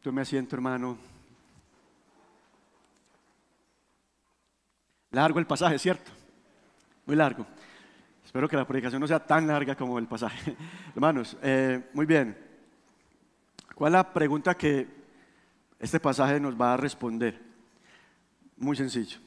Tú 0.00 0.14
me 0.14 0.22
asiento, 0.22 0.56
hermano. 0.56 1.19
Largo 5.10 5.38
el 5.38 5.46
pasaje, 5.46 5.78
¿cierto? 5.78 6.10
Muy 7.06 7.16
largo. 7.16 7.46
Espero 8.24 8.48
que 8.48 8.56
la 8.56 8.66
predicación 8.66 9.00
no 9.00 9.08
sea 9.08 9.24
tan 9.24 9.46
larga 9.46 9.74
como 9.74 9.98
el 9.98 10.06
pasaje. 10.06 10.56
Hermanos, 10.94 11.36
eh, 11.42 11.88
muy 11.92 12.06
bien. 12.06 12.36
¿Cuál 13.74 13.92
es 13.92 13.98
la 13.98 14.12
pregunta 14.12 14.56
que 14.56 14.86
este 15.78 15.98
pasaje 15.98 16.38
nos 16.38 16.60
va 16.60 16.74
a 16.74 16.76
responder? 16.76 17.40
Muy 18.56 18.76
sencillo 18.76 19.18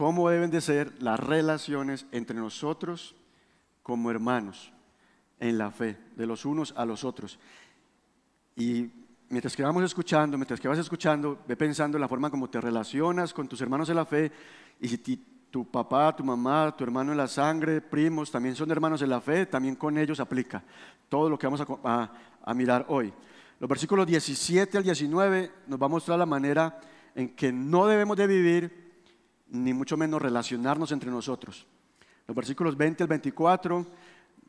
cómo 0.00 0.30
deben 0.30 0.50
de 0.50 0.62
ser 0.62 0.94
las 1.02 1.20
relaciones 1.20 2.06
entre 2.10 2.34
nosotros 2.34 3.14
como 3.82 4.10
hermanos 4.10 4.72
en 5.38 5.58
la 5.58 5.70
fe, 5.70 5.98
de 6.16 6.24
los 6.24 6.46
unos 6.46 6.72
a 6.74 6.86
los 6.86 7.04
otros. 7.04 7.38
Y 8.56 8.88
mientras 9.30 9.56
que 9.56 9.62
vamos 9.62 9.84
escuchando, 9.84 10.36
mientras 10.36 10.60
que 10.60 10.68
vas 10.68 10.78
escuchando, 10.78 11.38
ve 11.46 11.56
pensando 11.56 11.96
en 11.96 12.02
la 12.02 12.08
forma 12.08 12.30
como 12.30 12.50
te 12.50 12.60
relacionas 12.60 13.32
con 13.32 13.48
tus 13.48 13.60
hermanos 13.60 13.88
en 13.88 13.96
la 13.96 14.04
fe 14.04 14.30
y 14.80 14.88
si 14.88 14.98
tu 15.50 15.70
papá, 15.70 16.14
tu 16.14 16.24
mamá, 16.24 16.74
tu 16.76 16.84
hermano 16.84 17.12
en 17.12 17.18
la 17.18 17.28
sangre, 17.28 17.80
primos, 17.80 18.30
también 18.30 18.54
son 18.54 18.70
hermanos 18.70 19.02
en 19.02 19.08
la 19.08 19.20
fe, 19.20 19.46
también 19.46 19.76
con 19.76 19.96
ellos 19.96 20.20
aplica 20.20 20.62
todo 21.08 21.30
lo 21.30 21.38
que 21.38 21.46
vamos 21.46 21.60
a, 21.60 22.12
a 22.42 22.54
mirar 22.54 22.84
hoy. 22.88 23.12
Los 23.60 23.68
versículos 23.68 24.06
17 24.06 24.78
al 24.78 24.84
19 24.84 25.52
nos 25.68 25.80
va 25.80 25.86
a 25.86 25.88
mostrar 25.88 26.18
la 26.18 26.26
manera 26.26 26.80
en 27.14 27.30
que 27.30 27.52
no 27.52 27.86
debemos 27.86 28.16
de 28.16 28.26
vivir 28.26 28.90
ni 29.48 29.72
mucho 29.72 29.96
menos 29.96 30.20
relacionarnos 30.20 30.90
entre 30.92 31.10
nosotros. 31.10 31.66
Los 32.26 32.34
versículos 32.34 32.76
20 32.76 33.04
al 33.04 33.08
24 33.08 33.86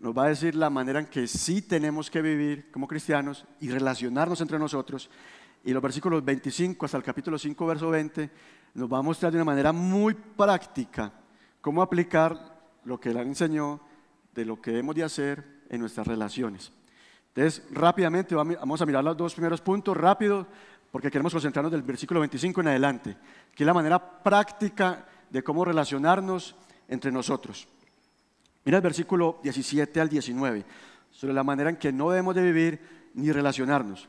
nos 0.02 0.18
va 0.18 0.26
a 0.26 0.30
decir 0.30 0.56
la 0.56 0.72
manera 0.72 1.00
en 1.00 1.06
que 1.06 1.28
sí 1.28 1.62
tenemos 1.62 2.10
que 2.10 2.24
vivir 2.24 2.72
como 2.72 2.88
cristianos 2.88 3.46
y 3.60 3.70
relacionarnos 3.70 4.42
entre 4.42 4.58
nosotros. 4.58 5.12
Y 5.64 5.72
los 5.74 5.82
versículos 5.82 6.26
25 6.26 6.86
hasta 6.86 6.98
el 6.98 7.04
capítulo 7.04 7.38
5, 7.38 7.68
verso 7.68 7.92
20, 7.92 8.32
nos 8.74 8.92
va 8.92 8.98
a 8.98 9.04
mostrar 9.04 9.32
de 9.32 9.38
una 9.38 9.46
manera 9.46 9.72
muy 9.72 10.16
práctica 10.16 11.14
cómo 11.62 11.84
aplicar 11.84 12.60
lo 12.84 13.00
que 13.00 13.10
él 13.10 13.18
enseñó 13.18 13.80
de 14.34 14.44
lo 14.44 14.60
que 14.60 14.72
debemos 14.72 14.96
de 14.96 15.04
hacer 15.04 15.62
en 15.70 15.82
nuestras 15.82 16.08
relaciones. 16.08 16.72
Entonces, 17.36 17.64
rápidamente 17.72 18.34
vamos 18.34 18.82
a 18.82 18.86
mirar 18.88 19.04
los 19.04 19.16
dos 19.16 19.36
primeros 19.36 19.62
puntos, 19.62 19.96
rápido, 19.96 20.48
porque 20.92 21.12
queremos 21.12 21.32
concentrarnos 21.32 21.72
del 21.72 21.84
versículo 21.84 22.22
25 22.22 22.62
en 22.62 22.68
adelante, 22.70 23.18
que 23.54 23.64
es 23.64 23.68
la 23.68 23.74
manera 23.74 24.24
práctica 24.24 25.06
de 25.30 25.44
cómo 25.44 25.64
relacionarnos 25.64 26.56
entre 26.88 27.12
nosotros. 27.12 27.68
Mira 28.66 28.78
el 28.78 28.84
versículo 28.84 29.40
17 29.44 30.00
al 30.00 30.10
19, 30.10 30.66
sobre 31.12 31.34
la 31.34 31.44
manera 31.44 31.70
en 31.70 31.78
que 31.78 31.92
no 31.92 32.10
debemos 32.10 32.36
de 32.36 32.44
vivir 32.44 32.80
ni 33.14 33.32
relacionarnos. 33.32 34.08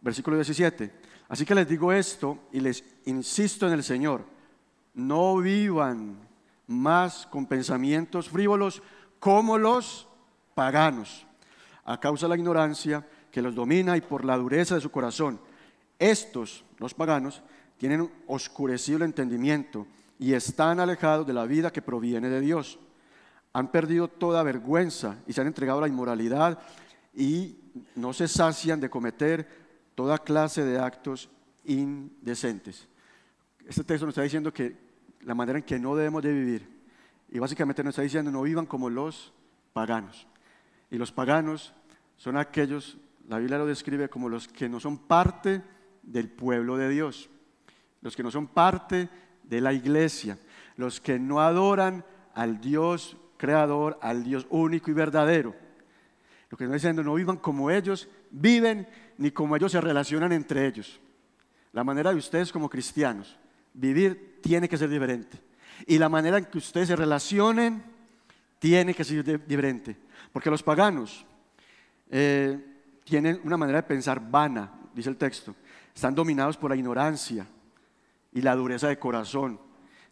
Versículo 0.00 0.36
17. 0.36 0.92
Así 1.28 1.44
que 1.44 1.54
les 1.54 1.68
digo 1.68 1.92
esto 1.92 2.38
y 2.52 2.60
les 2.60 2.84
insisto 3.06 3.66
en 3.66 3.72
el 3.72 3.82
Señor, 3.82 4.24
no 4.94 5.36
vivan 5.38 6.18
más 6.66 7.26
con 7.26 7.46
pensamientos 7.46 8.28
frívolos 8.28 8.82
como 9.18 9.56
los 9.56 10.08
paganos, 10.54 11.26
a 11.84 11.98
causa 11.98 12.26
de 12.26 12.30
la 12.30 12.36
ignorancia 12.36 13.06
que 13.30 13.40
los 13.40 13.54
domina 13.54 13.96
y 13.96 14.00
por 14.00 14.24
la 14.24 14.36
dureza 14.36 14.74
de 14.74 14.80
su 14.80 14.90
corazón 14.90 15.38
estos, 16.02 16.64
los 16.78 16.94
paganos, 16.94 17.42
tienen 17.78 18.10
oscurecido 18.26 18.96
el 18.96 19.04
entendimiento 19.04 19.86
y 20.18 20.34
están 20.34 20.80
alejados 20.80 21.24
de 21.28 21.32
la 21.32 21.44
vida 21.46 21.72
que 21.72 21.80
proviene 21.80 22.28
de 22.28 22.40
Dios. 22.40 22.80
Han 23.52 23.70
perdido 23.70 24.08
toda 24.08 24.42
vergüenza 24.42 25.18
y 25.26 25.32
se 25.32 25.40
han 25.40 25.46
entregado 25.46 25.78
a 25.78 25.82
la 25.82 25.88
inmoralidad 25.88 26.58
y 27.14 27.56
no 27.94 28.12
se 28.12 28.28
sacian 28.28 28.80
de 28.80 28.90
cometer 28.90 29.46
toda 29.94 30.18
clase 30.18 30.64
de 30.64 30.78
actos 30.78 31.28
indecentes. 31.64 32.88
Este 33.66 33.84
texto 33.84 34.06
nos 34.06 34.12
está 34.12 34.22
diciendo 34.22 34.52
que 34.52 34.76
la 35.20 35.34
manera 35.34 35.58
en 35.58 35.64
que 35.64 35.78
no 35.78 35.94
debemos 35.94 36.22
de 36.22 36.32
vivir, 36.32 36.82
y 37.30 37.38
básicamente 37.38 37.82
nos 37.82 37.92
está 37.92 38.02
diciendo 38.02 38.30
no 38.30 38.42
vivan 38.42 38.66
como 38.66 38.90
los 38.90 39.32
paganos. 39.72 40.26
Y 40.90 40.98
los 40.98 41.12
paganos 41.12 41.72
son 42.16 42.36
aquellos, 42.36 42.98
la 43.28 43.38
Biblia 43.38 43.58
lo 43.58 43.66
describe 43.66 44.08
como 44.08 44.28
los 44.28 44.48
que 44.48 44.68
no 44.68 44.80
son 44.80 44.98
parte 44.98 45.62
del 46.02 46.28
pueblo 46.28 46.76
de 46.76 46.88
Dios, 46.88 47.30
los 48.00 48.16
que 48.16 48.22
no 48.22 48.30
son 48.30 48.48
parte 48.48 49.08
de 49.44 49.60
la 49.60 49.72
iglesia, 49.72 50.38
los 50.76 51.00
que 51.00 51.18
no 51.18 51.40
adoran 51.40 52.04
al 52.34 52.60
Dios 52.60 53.16
creador, 53.42 53.98
al 54.00 54.22
Dios 54.22 54.46
único 54.50 54.88
y 54.88 54.94
verdadero. 54.94 55.52
Lo 56.48 56.56
que 56.56 56.62
está 56.62 56.74
diciendo, 56.74 57.02
no 57.02 57.14
vivan 57.14 57.38
como 57.38 57.72
ellos 57.72 58.08
viven, 58.30 58.86
ni 59.18 59.32
como 59.32 59.56
ellos 59.56 59.72
se 59.72 59.80
relacionan 59.80 60.30
entre 60.30 60.64
ellos. 60.64 61.00
La 61.72 61.82
manera 61.82 62.12
de 62.12 62.18
ustedes 62.18 62.52
como 62.52 62.70
cristianos 62.70 63.36
vivir 63.74 64.38
tiene 64.40 64.68
que 64.68 64.76
ser 64.76 64.88
diferente. 64.88 65.40
Y 65.88 65.98
la 65.98 66.08
manera 66.08 66.38
en 66.38 66.44
que 66.44 66.58
ustedes 66.58 66.86
se 66.86 66.94
relacionen 66.94 67.82
tiene 68.60 68.94
que 68.94 69.02
ser 69.02 69.44
diferente. 69.44 69.96
Porque 70.32 70.48
los 70.48 70.62
paganos 70.62 71.26
eh, 72.12 72.64
tienen 73.02 73.40
una 73.42 73.56
manera 73.56 73.78
de 73.78 73.88
pensar 73.88 74.20
vana, 74.20 74.72
dice 74.94 75.10
el 75.10 75.16
texto. 75.16 75.56
Están 75.92 76.14
dominados 76.14 76.56
por 76.56 76.70
la 76.70 76.76
ignorancia 76.76 77.44
y 78.32 78.40
la 78.40 78.54
dureza 78.54 78.86
de 78.86 79.00
corazón. 79.00 79.58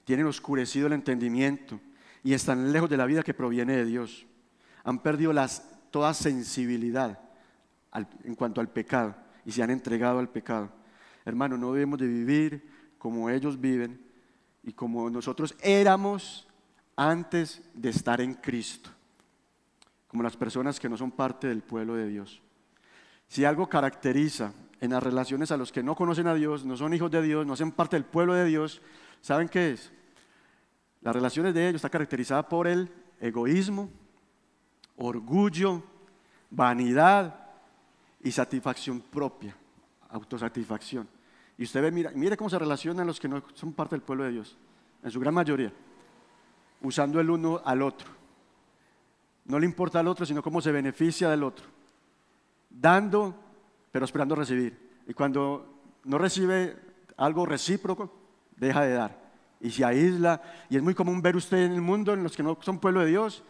Tienen 0.02 0.26
oscurecido 0.26 0.88
el 0.88 0.94
entendimiento 0.94 1.78
y 2.23 2.35
están 2.35 2.73
lejos 2.73 2.91
de 2.91 2.97
la 2.97 3.07
vida 3.07 3.23
que 3.23 3.35
proviene 3.35 3.77
de 3.77 3.85
Dios. 3.85 4.27
Han 4.85 4.99
perdido 5.00 5.33
toda 5.91 6.15
sensibilidad 6.15 7.19
en 8.25 8.35
cuanto 8.35 8.61
al 8.61 8.69
pecado 8.69 9.15
y 9.45 9.53
se 9.53 9.62
han 9.62 9.71
entregado 9.71 10.19
al 10.19 10.29
pecado. 10.29 10.71
Hermano, 11.25 11.57
no 11.57 11.73
debemos 11.73 11.99
de 11.99 12.07
vivir 12.07 12.69
como 12.99 13.31
ellos 13.31 13.61
viven 13.61 14.00
y 14.62 14.73
como 14.73 15.09
nosotros 15.11 15.55
éramos 15.61 16.47
antes 16.97 17.62
de 17.75 17.89
estar 17.91 18.21
en 18.21 18.35
Cristo, 18.35 18.91
como 20.07 20.23
las 20.23 20.37
personas 20.37 20.79
que 20.79 20.89
no 20.89 20.97
son 20.97 21.11
parte 21.11 21.49
del 21.49 21.62
pueblo 21.62 21.95
de 21.95 22.09
Dios. 22.09 22.43
Si 23.29 23.45
algo 23.45 23.69
caracteriza 23.69 24.53
en 24.81 24.91
las 24.91 25.03
relaciones 25.03 25.50
a 25.50 25.57
los 25.57 25.73
que 25.73 25.83
no 25.83 25.95
conocen 25.95 26.27
a 26.27 26.35
Dios, 26.35 26.65
no 26.65 26.77
son 26.77 26.93
hijos 26.93 27.11
de 27.11 27.23
Dios, 27.23 27.47
no 27.47 27.55
hacen 27.55 27.73
parte 27.73 27.97
del 27.97 28.05
pueblo 28.05 28.35
de 28.35 28.45
Dios, 28.45 28.83
¿saben 29.21 29.49
qué 29.49 29.73
es? 29.73 29.93
Las 31.00 31.14
relaciones 31.14 31.54
de 31.54 31.69
ellos 31.69 31.76
están 31.76 31.90
caracterizadas 31.90 32.47
por 32.47 32.66
el 32.66 32.90
egoísmo, 33.21 33.90
orgullo, 34.97 35.83
vanidad 36.50 37.49
y 38.23 38.30
satisfacción 38.30 39.00
propia, 39.00 39.57
autosatisfacción. 40.11 41.09
Y 41.57 41.64
usted 41.64 41.83
ve, 41.83 41.90
mira, 41.90 42.11
mire 42.14 42.37
cómo 42.37 42.50
se 42.50 42.59
relacionan 42.59 43.07
los 43.07 43.19
que 43.19 43.28
no 43.28 43.42
son 43.54 43.73
parte 43.73 43.95
del 43.95 44.02
pueblo 44.02 44.25
de 44.25 44.33
Dios, 44.33 44.57
en 45.02 45.11
su 45.11 45.21
gran 45.21 45.35
mayoría, 45.35 45.73
usando 46.83 47.21
el 47.21 47.30
uno 47.30 47.61
al 47.64 47.83
otro. 47.83 48.09
No 49.47 49.59
le 49.59 49.66
importa 49.66 50.00
al 50.00 50.09
otro, 50.09 50.26
sino 50.26 50.42
cómo 50.42 50.61
se 50.61 50.73
beneficia 50.73 51.30
del 51.30 51.42
otro 51.42 51.66
dando, 52.71 53.35
pero 53.90 54.04
esperando 54.04 54.35
recibir. 54.35 55.02
Y 55.07 55.12
cuando 55.12 55.83
no 56.04 56.19
recibe 56.19 56.76
algo 57.16 57.45
recíproco, 57.45 58.12
deja 58.57 58.83
de 58.83 58.92
dar. 58.95 59.29
Y 59.61 59.71
se 59.71 59.85
aísla. 59.85 60.43
Y 60.69 60.76
es 60.76 60.83
muy 60.83 60.95
común 60.95 61.21
ver 61.21 61.37
usted 61.37 61.59
en 61.59 61.73
el 61.73 61.81
mundo, 61.81 62.14
en 62.14 62.23
los 62.23 62.37
que 62.37 62.43
no 62.43 62.59
son 62.62 62.79
pueblo 62.79 63.00
de 63.00 63.07
Dios, 63.07 63.45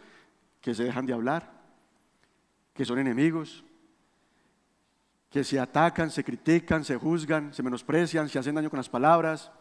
que 0.59 0.75
se 0.75 0.83
dejan 0.83 1.05
de 1.05 1.13
hablar, 1.13 1.51
que 2.73 2.85
son 2.85 2.99
enemigos, 2.99 3.63
que 5.29 5.43
se 5.43 5.59
atacan, 5.59 6.11
se 6.11 6.23
critican, 6.23 6.83
se 6.83 6.97
juzgan, 6.97 7.53
se 7.53 7.63
menosprecian, 7.63 8.27
se 8.27 8.37
hacen 8.37 8.55
daño 8.55 8.69
con 8.69 8.77
las 8.77 8.89
palabras. 8.89 9.51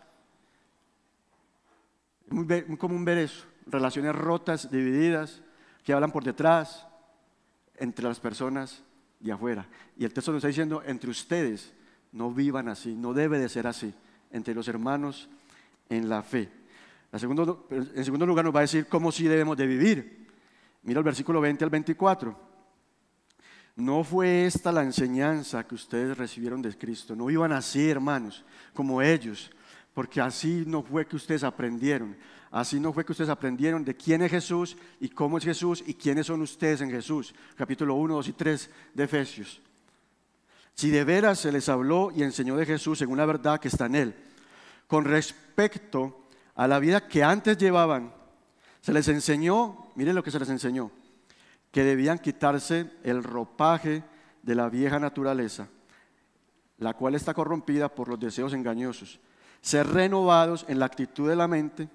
Es 2.26 2.32
muy, 2.32 2.44
muy 2.66 2.76
común 2.76 3.04
ver 3.04 3.18
eso, 3.18 3.46
relaciones 3.66 4.14
rotas, 4.14 4.70
divididas, 4.70 5.42
que 5.84 5.92
hablan 5.92 6.12
por 6.12 6.24
detrás 6.24 6.86
entre 7.76 8.04
las 8.04 8.20
personas 8.20 8.82
y 9.20 9.30
afuera. 9.30 9.66
Y 9.96 10.04
el 10.04 10.12
texto 10.12 10.32
nos 10.32 10.38
está 10.38 10.48
diciendo, 10.48 10.82
entre 10.84 11.10
ustedes 11.10 11.72
no 12.12 12.32
vivan 12.32 12.68
así, 12.68 12.94
no 12.94 13.14
debe 13.14 13.38
de 13.38 13.48
ser 13.48 13.66
así, 13.66 13.94
entre 14.32 14.54
los 14.54 14.68
hermanos 14.68 15.28
en 15.90 16.08
la 16.08 16.22
fe. 16.22 16.48
en 17.12 17.18
segundo 18.04 18.26
lugar 18.26 18.44
nos 18.44 18.54
va 18.54 18.60
a 18.60 18.62
decir 18.62 18.86
cómo 18.86 19.12
sí 19.12 19.24
debemos 19.24 19.56
de 19.58 19.66
vivir. 19.66 20.26
Mira 20.82 20.98
el 20.98 21.04
versículo 21.04 21.40
20 21.40 21.64
al 21.64 21.70
24. 21.70 22.50
No 23.76 24.04
fue 24.04 24.46
esta 24.46 24.72
la 24.72 24.82
enseñanza 24.82 25.66
que 25.66 25.74
ustedes 25.74 26.16
recibieron 26.16 26.62
de 26.62 26.76
Cristo. 26.76 27.14
No 27.14 27.30
iban 27.30 27.52
así, 27.52 27.88
hermanos, 27.88 28.44
como 28.74 29.02
ellos, 29.02 29.50
porque 29.94 30.20
así 30.20 30.64
no 30.66 30.82
fue 30.82 31.06
que 31.06 31.16
ustedes 31.16 31.44
aprendieron. 31.44 32.16
Así 32.50 32.80
no 32.80 32.92
fue 32.92 33.04
que 33.04 33.12
ustedes 33.12 33.30
aprendieron 33.30 33.84
de 33.84 33.94
quién 33.94 34.22
es 34.22 34.30
Jesús 34.30 34.76
y 34.98 35.08
cómo 35.08 35.38
es 35.38 35.44
Jesús 35.44 35.84
y 35.86 35.94
quiénes 35.94 36.26
son 36.26 36.40
ustedes 36.42 36.80
en 36.80 36.90
Jesús. 36.90 37.34
Capítulo 37.56 37.94
1, 37.94 38.14
2 38.14 38.28
y 38.28 38.32
3 38.32 38.70
de 38.94 39.04
Efesios. 39.04 39.60
Si 40.74 40.90
de 40.90 41.04
veras 41.04 41.38
se 41.38 41.52
les 41.52 41.68
habló 41.68 42.10
y 42.14 42.22
enseñó 42.22 42.56
de 42.56 42.66
Jesús 42.66 42.98
según 42.98 43.18
la 43.18 43.26
verdad 43.26 43.60
que 43.60 43.68
está 43.68 43.86
en 43.86 43.94
él, 43.94 44.14
con 44.90 45.04
respecto 45.04 46.26
a 46.56 46.66
la 46.66 46.80
vida 46.80 47.06
que 47.06 47.22
antes 47.22 47.56
llevaban, 47.56 48.12
se 48.80 48.92
les 48.92 49.06
enseñó, 49.06 49.86
miren 49.94 50.16
lo 50.16 50.24
que 50.24 50.32
se 50.32 50.40
les 50.40 50.48
enseñó, 50.48 50.90
que 51.70 51.84
debían 51.84 52.18
quitarse 52.18 52.90
el 53.04 53.22
ropaje 53.22 54.02
de 54.42 54.54
la 54.56 54.68
vieja 54.68 54.98
naturaleza, 54.98 55.68
la 56.78 56.94
cual 56.94 57.14
está 57.14 57.34
corrompida 57.34 57.88
por 57.88 58.08
los 58.08 58.18
deseos 58.18 58.52
engañosos, 58.52 59.20
ser 59.60 59.86
renovados 59.86 60.66
en 60.66 60.80
la 60.80 60.86
actitud 60.86 61.28
de 61.28 61.36
la 61.36 61.46
mente 61.46 61.88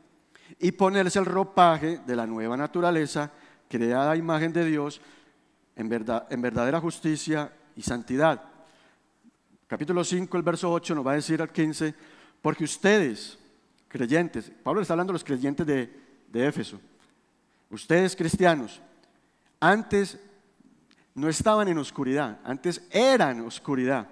y 0.58 0.72
ponerse 0.72 1.20
el 1.20 1.26
ropaje 1.26 2.00
de 2.08 2.16
la 2.16 2.26
nueva 2.26 2.56
naturaleza, 2.56 3.30
creada 3.68 4.12
a 4.12 4.16
imagen 4.16 4.54
de 4.54 4.64
Dios, 4.64 5.02
en, 5.76 5.90
verdad, 5.90 6.28
en 6.30 6.42
verdadera 6.42 6.80
justicia 6.80 7.52
y 7.76 7.82
santidad. 7.82 8.42
Capítulo 9.68 10.02
5, 10.02 10.38
el 10.38 10.44
verso 10.44 10.72
8 10.72 10.96
nos 10.96 11.06
va 11.06 11.12
a 11.12 11.16
decir 11.16 11.42
al 11.42 11.52
15, 11.52 12.15
porque 12.42 12.64
ustedes, 12.64 13.38
creyentes, 13.88 14.52
Pablo 14.64 14.82
está 14.82 14.94
hablando 14.94 15.12
de 15.12 15.16
los 15.16 15.24
creyentes 15.24 15.66
de, 15.66 16.06
Éfeso, 16.34 16.80
ustedes 17.70 18.16
cristianos, 18.16 18.82
antes 19.60 20.20
no 21.14 21.30
estaban 21.30 21.70
en 21.70 21.78
oscuridad, 21.78 22.40
antes 22.44 22.86
eran 22.92 23.40
oscuridad, 23.42 24.10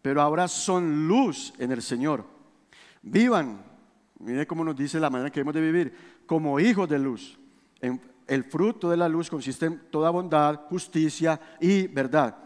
pero 0.00 0.22
ahora 0.22 0.46
son 0.46 1.08
luz 1.08 1.52
en 1.58 1.72
el 1.72 1.82
Señor. 1.82 2.24
Vivan 3.02 3.64
Mire 4.18 4.46
cómo 4.46 4.64
nos 4.64 4.76
dice 4.76 4.98
la 4.98 5.10
manera 5.10 5.30
que 5.30 5.40
debemos 5.40 5.54
de 5.54 5.60
vivir, 5.60 5.94
como 6.26 6.58
hijos 6.58 6.88
de 6.88 6.98
luz. 6.98 7.38
el 8.26 8.44
fruto 8.44 8.90
de 8.90 8.96
la 8.96 9.08
luz 9.08 9.30
consiste 9.30 9.66
en 9.66 9.78
toda 9.90 10.10
bondad, 10.10 10.62
justicia 10.68 11.38
y 11.60 11.86
verdad. 11.86 12.36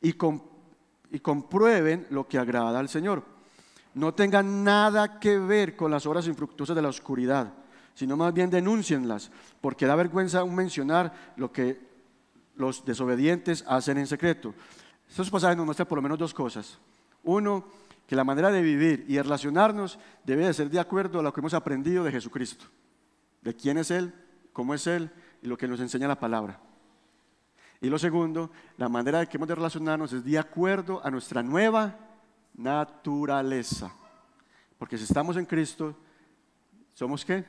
Y 0.00 0.12
comprueben 1.20 2.06
lo 2.10 2.26
que 2.28 2.38
agrada 2.38 2.78
al 2.78 2.88
Señor. 2.88 3.24
No 3.98 4.14
tengan 4.14 4.62
nada 4.62 5.18
que 5.18 5.40
ver 5.40 5.74
con 5.74 5.90
las 5.90 6.06
obras 6.06 6.28
infructuosas 6.28 6.76
de 6.76 6.82
la 6.82 6.88
oscuridad, 6.88 7.52
sino 7.96 8.16
más 8.16 8.32
bien 8.32 8.48
denúncienlas, 8.48 9.28
porque 9.60 9.86
da 9.86 9.96
vergüenza 9.96 10.38
aún 10.38 10.54
mencionar 10.54 11.32
lo 11.34 11.50
que 11.50 11.80
los 12.54 12.84
desobedientes 12.84 13.64
hacen 13.66 13.98
en 13.98 14.06
secreto. 14.06 14.54
Estos 15.08 15.28
pasajes 15.28 15.56
nos 15.56 15.66
muestran 15.66 15.88
por 15.88 15.98
lo 15.98 16.02
menos 16.02 16.16
dos 16.16 16.32
cosas. 16.32 16.78
Uno, 17.24 17.64
que 18.06 18.14
la 18.14 18.22
manera 18.22 18.52
de 18.52 18.62
vivir 18.62 19.04
y 19.08 19.14
de 19.14 19.22
relacionarnos 19.24 19.98
debe 20.22 20.46
de 20.46 20.54
ser 20.54 20.70
de 20.70 20.78
acuerdo 20.78 21.18
a 21.18 21.22
lo 21.24 21.32
que 21.32 21.40
hemos 21.40 21.54
aprendido 21.54 22.04
de 22.04 22.12
Jesucristo, 22.12 22.66
de 23.42 23.56
quién 23.56 23.78
es 23.78 23.90
Él, 23.90 24.14
cómo 24.52 24.74
es 24.74 24.86
Él 24.86 25.10
y 25.42 25.48
lo 25.48 25.58
que 25.58 25.66
nos 25.66 25.80
enseña 25.80 26.06
la 26.06 26.20
palabra. 26.20 26.60
Y 27.80 27.88
lo 27.88 27.98
segundo, 27.98 28.52
la 28.76 28.88
manera 28.88 29.18
de 29.18 29.26
que 29.26 29.38
hemos 29.38 29.48
de 29.48 29.56
relacionarnos 29.56 30.12
es 30.12 30.24
de 30.24 30.38
acuerdo 30.38 31.04
a 31.04 31.10
nuestra 31.10 31.42
nueva 31.42 32.07
naturaleza. 32.58 33.90
Porque 34.76 34.98
si 34.98 35.04
estamos 35.04 35.36
en 35.36 35.46
Cristo, 35.46 35.96
¿somos 36.92 37.24
qué? 37.24 37.44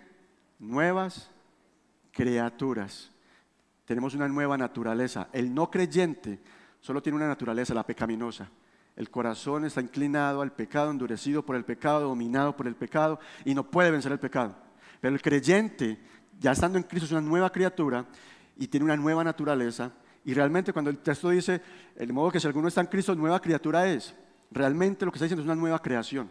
Nuevas 0.60 1.30
criaturas. 2.12 3.12
Tenemos 3.86 4.13
una 4.13 4.28
nueva 4.28 4.58
naturaleza. 4.58 5.28
El 5.34 5.54
no 5.54 5.69
creyente 5.69 6.39
solo 6.80 7.02
tiene 7.02 7.17
una 7.17 7.28
naturaleza, 7.28 7.74
la 7.74 7.86
pecaminosa. 7.86 8.50
El 8.95 9.10
corazón 9.10 9.65
está 9.65 9.82
inclinado 9.82 10.41
al 10.41 10.52
pecado, 10.52 10.91
endurecido 10.91 11.43
por 11.43 11.56
el 11.56 11.65
pecado, 11.65 12.10
dominado 12.10 12.56
por 12.56 12.67
el 12.67 12.76
pecado 12.76 13.19
y 13.45 13.56
no 13.56 13.69
puede 13.69 13.91
vencer 13.91 14.12
el 14.12 14.19
pecado. 14.19 14.56
Pero 15.02 15.15
el 15.15 15.22
creyente, 15.22 15.98
ya 16.39 16.52
estando 16.52 16.78
en 16.78 16.84
Cristo, 16.84 17.06
es 17.06 17.12
una 17.12 17.22
nueva 17.22 17.52
criatura 17.52 18.06
y 18.58 18.67
tiene 18.67 18.86
una 18.86 18.98
nueva 18.98 19.24
naturaleza. 19.24 19.91
Y 20.26 20.34
realmente 20.34 20.74
cuando 20.74 20.91
el 20.91 21.00
texto 21.00 21.30
dice, 21.30 21.62
el 21.95 22.12
modo 22.13 22.32
que 22.32 22.39
si 22.39 22.48
alguno 22.48 22.67
está 22.67 22.82
en 22.82 22.88
Cristo, 22.88 23.15
nueva 23.15 23.41
criatura 23.41 23.88
es, 23.88 24.13
realmente 24.52 25.06
lo 25.06 25.12
que 25.12 25.18
está 25.18 25.26
diciendo 25.26 25.42
es 25.42 25.48
una 25.48 25.56
nueva 25.56 25.82
creación. 25.82 26.30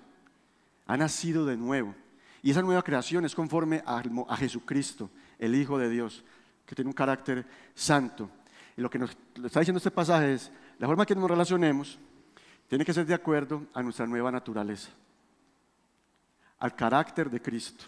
Ha 0.87 0.97
nacido 0.97 1.45
de 1.47 1.57
nuevo. 1.57 1.95
Y 2.43 2.51
esa 2.51 2.63
nueva 2.63 2.83
creación 2.83 3.25
es 3.25 3.35
conforme 3.35 3.83
a, 3.85 4.03
Jesucristo, 4.37 5.11
el 5.39 5.55
Hijo 5.55 5.79
de 5.79 5.91
Dios, 5.91 6.25
que 6.65 6.75
tiene 6.75 6.89
un 6.89 6.95
carácter 6.95 7.45
santo. 7.75 8.31
Y 8.77 8.81
lo 8.81 8.89
que 8.89 8.99
nos 8.99 9.11
está 9.45 9.61
diciendo 9.61 9.79
este 9.79 9.91
pasaje 9.91 10.35
es, 10.35 10.53
la 10.79 10.87
forma 10.87 11.05
que 11.05 11.15
nos 11.15 11.29
relacionemos 11.29 11.99
tiene 12.69 12.85
que 12.85 12.93
ser 12.93 13.07
de 13.07 13.15
acuerdo 13.15 13.67
a 13.75 13.83
nuestra 13.83 14.07
nueva 14.07 14.31
naturaleza, 14.31 14.91
al 16.59 16.75
carácter 16.75 17.29
de 17.31 17.43
Cristo. 17.43 17.85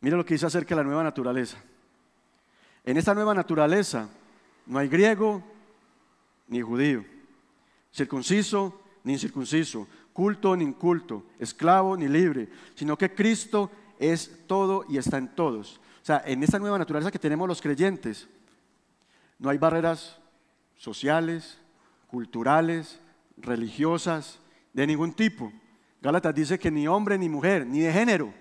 Mira 0.00 0.16
lo 0.16 0.24
que 0.24 0.34
dice 0.34 0.46
acerca 0.46 0.74
de 0.74 0.82
la 0.82 0.86
nueva 0.86 1.02
naturaleza. 1.02 1.58
En 2.84 2.96
esta 2.96 3.14
nueva 3.14 3.34
naturaleza 3.34 4.08
no 4.66 4.78
hay 4.78 4.88
griego 4.88 5.42
ni 6.48 6.60
judío, 6.60 7.04
circunciso 7.98 8.80
ni 9.04 9.14
incircunciso, 9.14 9.86
culto 10.12 10.56
ni 10.56 10.64
inculto, 10.64 11.24
esclavo 11.38 11.96
ni 11.96 12.08
libre, 12.08 12.48
sino 12.74 12.96
que 12.96 13.14
Cristo 13.14 13.70
es 13.98 14.46
todo 14.46 14.84
y 14.88 14.98
está 14.98 15.18
en 15.18 15.28
todos. 15.28 15.80
O 16.02 16.04
sea, 16.04 16.22
en 16.24 16.42
esta 16.42 16.58
nueva 16.58 16.78
naturaleza 16.78 17.10
que 17.10 17.18
tenemos 17.18 17.48
los 17.48 17.60
creyentes, 17.60 18.28
no 19.38 19.50
hay 19.50 19.58
barreras 19.58 20.18
sociales, 20.76 21.58
culturales, 22.06 23.00
religiosas, 23.36 24.38
de 24.72 24.86
ningún 24.86 25.12
tipo. 25.12 25.52
Gálatas 26.00 26.34
dice 26.34 26.58
que 26.58 26.70
ni 26.70 26.86
hombre 26.86 27.18
ni 27.18 27.28
mujer, 27.28 27.66
ni 27.66 27.80
de 27.80 27.92
género. 27.92 28.32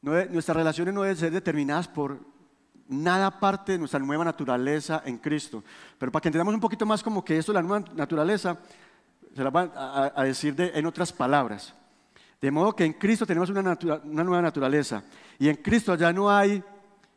nuestras 0.00 0.56
relaciones 0.56 0.94
no 0.94 1.02
deben 1.02 1.16
ser 1.16 1.32
determinadas 1.32 1.86
por 1.86 2.18
nada 2.92 3.26
aparte 3.26 3.72
de 3.72 3.78
nuestra 3.78 4.00
nueva 4.00 4.24
naturaleza 4.24 5.02
en 5.04 5.18
Cristo. 5.18 5.64
Pero 5.98 6.12
para 6.12 6.22
que 6.22 6.28
entendamos 6.28 6.54
un 6.54 6.60
poquito 6.60 6.86
más 6.86 7.02
como 7.02 7.24
que 7.24 7.38
esto 7.38 7.52
es 7.52 7.54
la 7.54 7.62
nueva 7.62 7.84
naturaleza, 7.94 8.58
se 9.34 9.42
la 9.42 9.50
van 9.50 9.72
a, 9.74 10.22
decir 10.24 10.54
en 10.58 10.86
otras 10.86 11.12
palabras. 11.12 11.74
De 12.40 12.50
modo 12.50 12.74
que 12.74 12.84
en 12.84 12.92
Cristo 12.92 13.24
tenemos 13.24 13.48
una, 13.50 13.78
una 14.04 14.24
nueva 14.24 14.42
naturaleza. 14.42 15.02
Y 15.38 15.48
en 15.48 15.56
Cristo 15.56 15.94
ya 15.94 16.12
no 16.12 16.30
hay 16.30 16.62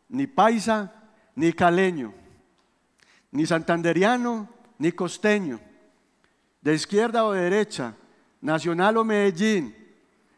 ni 0.10 0.28
paisa, 0.28 0.94
ni 1.36 1.52
caleño, 1.52 2.14
ni 3.32 3.46
santanderiano, 3.46 4.48
ni 4.78 4.92
costeño, 4.92 5.60
de 6.62 6.74
izquierda 6.74 7.26
o 7.26 7.34
de 7.34 7.42
derecha, 7.42 7.94
nacional 8.42 8.98
o 8.98 9.04
Medellín, 9.04 9.76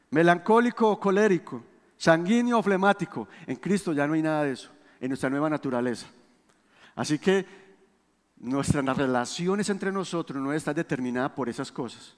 melancólico 0.09 0.89
o 0.89 0.99
colérico, 0.99 1.63
sanguíneo 1.97 2.59
o 2.59 2.63
flemático. 2.63 3.27
En 3.45 3.57
Cristo 3.57 3.93
ya 3.93 4.07
no 4.07 4.13
hay 4.13 4.21
nada 4.21 4.43
de 4.43 4.53
eso, 4.53 4.71
en 4.99 5.09
nuestra 5.09 5.29
nueva 5.29 5.49
naturaleza. 5.49 6.07
Así 6.95 7.19
que 7.19 7.45
nuestras 8.37 8.97
relaciones 8.97 9.69
entre 9.69 9.91
nosotros 9.91 10.41
no 10.41 10.53
están 10.53 10.75
determinadas 10.75 11.31
por 11.31 11.49
esas 11.49 11.71
cosas. 11.71 12.15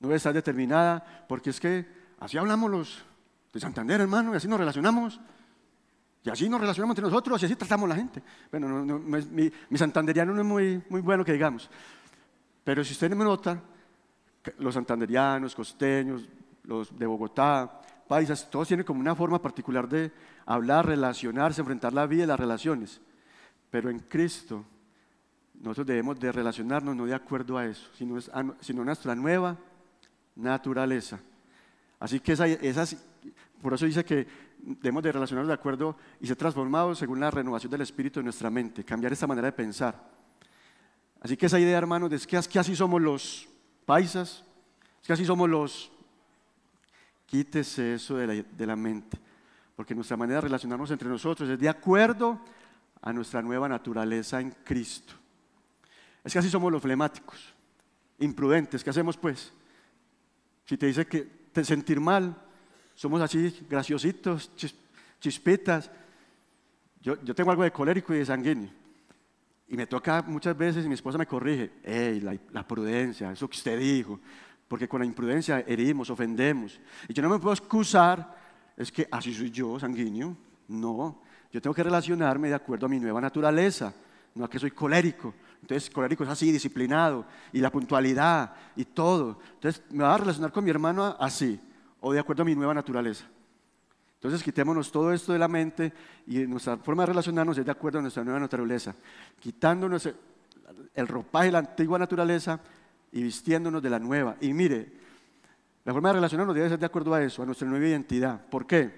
No 0.00 0.12
está 0.14 0.32
determinada 0.32 1.24
porque 1.28 1.50
es 1.50 1.60
que 1.60 1.86
así 2.20 2.38
hablamos 2.38 2.70
los 2.70 3.04
de 3.52 3.60
Santander, 3.60 4.00
hermano, 4.00 4.32
y 4.32 4.36
así 4.36 4.46
nos 4.48 4.58
relacionamos. 4.58 5.20
Y 6.24 6.30
así 6.30 6.48
nos 6.48 6.60
relacionamos 6.60 6.92
entre 6.92 7.10
nosotros 7.10 7.40
y 7.42 7.46
así 7.46 7.56
tratamos 7.56 7.86
a 7.86 7.88
la 7.88 7.96
gente. 7.96 8.22
Bueno, 8.50 8.68
mi, 8.84 9.50
mi, 9.70 9.78
santanderiano 9.78 10.34
no 10.34 10.40
es 10.40 10.46
muy, 10.46 10.82
muy 10.90 11.00
bueno 11.00 11.24
que 11.24 11.32
digamos. 11.32 11.70
Pero 12.64 12.84
si 12.84 12.92
usted 12.92 13.10
me 13.10 13.24
nota, 13.24 13.62
los 14.58 14.74
santanderianos, 14.74 15.54
costeños, 15.54 16.28
los 16.64 16.96
de 16.98 17.06
Bogotá, 17.06 17.80
paisas, 18.06 18.50
todos 18.50 18.68
tienen 18.68 18.84
como 18.84 19.00
una 19.00 19.14
forma 19.14 19.40
particular 19.40 19.88
de 19.88 20.12
hablar, 20.48 20.86
relacionarse, 20.86 21.60
enfrentar 21.60 21.92
la 21.92 22.06
vida 22.06 22.24
y 22.24 22.26
las 22.26 22.40
relaciones. 22.40 23.02
Pero 23.70 23.90
en 23.90 23.98
Cristo 23.98 24.64
nosotros 25.60 25.86
debemos 25.86 26.18
de 26.18 26.32
relacionarnos 26.32 26.96
no 26.96 27.04
de 27.04 27.14
acuerdo 27.14 27.58
a 27.58 27.66
eso, 27.66 27.86
sino, 27.96 28.16
a, 28.16 28.54
sino 28.60 28.82
nuestra 28.82 29.14
nueva 29.14 29.58
naturaleza. 30.36 31.20
Así 32.00 32.20
que 32.20 32.32
esas, 32.32 32.96
por 33.60 33.74
eso 33.74 33.84
dice 33.84 34.04
que 34.04 34.26
debemos 34.58 35.02
de 35.02 35.12
relacionarnos 35.12 35.48
de 35.48 35.54
acuerdo 35.54 35.96
y 36.18 36.26
ser 36.26 36.36
transformados 36.36 36.98
según 36.98 37.20
la 37.20 37.30
renovación 37.30 37.70
del 37.70 37.82
espíritu 37.82 38.20
de 38.20 38.24
nuestra 38.24 38.48
mente, 38.48 38.84
cambiar 38.84 39.12
esta 39.12 39.26
manera 39.26 39.48
de 39.48 39.52
pensar. 39.52 40.02
Así 41.20 41.36
que 41.36 41.44
esa 41.44 41.60
idea, 41.60 41.76
hermanos, 41.76 42.10
es 42.12 42.26
que, 42.26 42.38
así 42.38 42.74
somos 42.74 43.02
los 43.02 43.48
paisas, 43.84 44.44
es 45.02 45.06
que 45.06 45.12
así 45.12 45.26
somos 45.26 45.50
los... 45.50 45.92
Quítese 47.26 47.94
eso 47.94 48.16
de 48.16 48.66
la 48.66 48.74
mente, 48.74 49.18
porque 49.78 49.94
nuestra 49.94 50.16
manera 50.16 50.38
de 50.38 50.48
relacionarnos 50.48 50.90
entre 50.90 51.08
nosotros 51.08 51.48
es 51.48 51.56
de 51.56 51.68
acuerdo 51.68 52.40
a 53.00 53.12
nuestra 53.12 53.40
nueva 53.42 53.68
naturaleza 53.68 54.40
en 54.40 54.50
Cristo. 54.64 55.14
Es 56.24 56.32
que 56.32 56.40
así 56.40 56.50
somos 56.50 56.72
los 56.72 56.82
flemáticos, 56.82 57.54
imprudentes. 58.18 58.82
¿Qué 58.82 58.90
hacemos 58.90 59.16
pues? 59.16 59.52
Si 60.64 60.76
te 60.76 60.86
dice 60.86 61.06
que 61.06 61.20
te 61.52 61.64
sentir 61.64 62.00
mal, 62.00 62.36
somos 62.96 63.20
así 63.20 63.56
graciositos, 63.70 64.50
chispitas. 65.20 65.92
Yo, 67.00 67.16
tengo 67.16 67.52
algo 67.52 67.62
de 67.62 67.70
colérico 67.70 68.12
y 68.12 68.18
de 68.18 68.26
sanguíneo. 68.26 68.70
Y 69.68 69.76
me 69.76 69.86
toca 69.86 70.22
muchas 70.22 70.58
veces 70.58 70.84
y 70.86 70.88
mi 70.88 70.94
esposa 70.94 71.18
me 71.18 71.26
corrige, 71.28 71.70
hey, 71.84 72.20
la, 72.50 72.66
prudencia, 72.66 73.30
eso 73.30 73.48
que 73.48 73.56
usted 73.56 73.78
dijo, 73.78 74.18
porque 74.66 74.88
con 74.88 74.98
la 74.98 75.06
imprudencia 75.06 75.60
herimos, 75.60 76.10
ofendemos. 76.10 76.80
Y 77.06 77.12
yo 77.12 77.22
no 77.22 77.28
me 77.28 77.38
puedo 77.38 77.52
excusar, 77.52 78.37
es 78.78 78.92
que 78.92 79.06
así 79.10 79.34
soy 79.34 79.50
yo, 79.50 79.78
sanguíneo. 79.78 80.36
No, 80.68 81.20
yo 81.52 81.60
tengo 81.60 81.74
que 81.74 81.82
relacionarme 81.82 82.48
de 82.48 82.54
acuerdo 82.54 82.86
a 82.86 82.88
mi 82.88 83.00
nueva 83.00 83.20
naturaleza, 83.20 83.92
no 84.34 84.44
a 84.44 84.50
que 84.50 84.58
soy 84.58 84.70
colérico. 84.70 85.34
Entonces, 85.60 85.90
colérico 85.90 86.22
es 86.22 86.30
así, 86.30 86.52
disciplinado, 86.52 87.26
y 87.52 87.58
la 87.58 87.70
puntualidad, 87.70 88.54
y 88.76 88.84
todo. 88.84 89.40
Entonces, 89.54 89.82
me 89.90 90.04
va 90.04 90.14
a 90.14 90.18
relacionar 90.18 90.52
con 90.52 90.64
mi 90.64 90.70
hermano 90.70 91.16
así 91.18 91.60
o 92.00 92.12
de 92.12 92.20
acuerdo 92.20 92.42
a 92.42 92.46
mi 92.46 92.54
nueva 92.54 92.72
naturaleza. 92.72 93.24
Entonces 94.14 94.42
quitémonos 94.42 94.90
todo 94.90 95.12
esto 95.12 95.32
de 95.32 95.38
la 95.38 95.46
mente 95.46 95.92
y 96.26 96.38
nuestra 96.38 96.76
forma 96.76 97.04
de 97.04 97.08
relacionarnos 97.08 97.56
es 97.56 97.64
de 97.64 97.70
acuerdo 97.70 98.00
a 98.00 98.02
nuestra 98.02 98.24
nueva 98.24 98.40
naturaleza, 98.40 98.92
quitándonos 99.38 100.08
el 100.94 101.08
ropaje 101.08 101.46
de 101.46 101.52
la 101.52 101.58
antigua 101.58 102.00
naturaleza 102.00 102.60
y 103.12 103.22
vistiéndonos 103.22 103.80
de 103.80 103.90
la 103.90 104.00
nueva. 104.00 104.36
Y 104.40 104.52
mire, 104.52 104.90
la 105.88 105.94
forma 105.94 106.10
de 106.10 106.16
relacionarnos 106.16 106.54
debe 106.54 106.68
ser 106.68 106.78
de 106.78 106.84
acuerdo 106.84 107.14
a 107.14 107.22
eso, 107.22 107.42
a 107.42 107.46
nuestra 107.46 107.66
nueva 107.66 107.86
identidad. 107.86 108.44
¿Por 108.50 108.66
qué? 108.66 108.92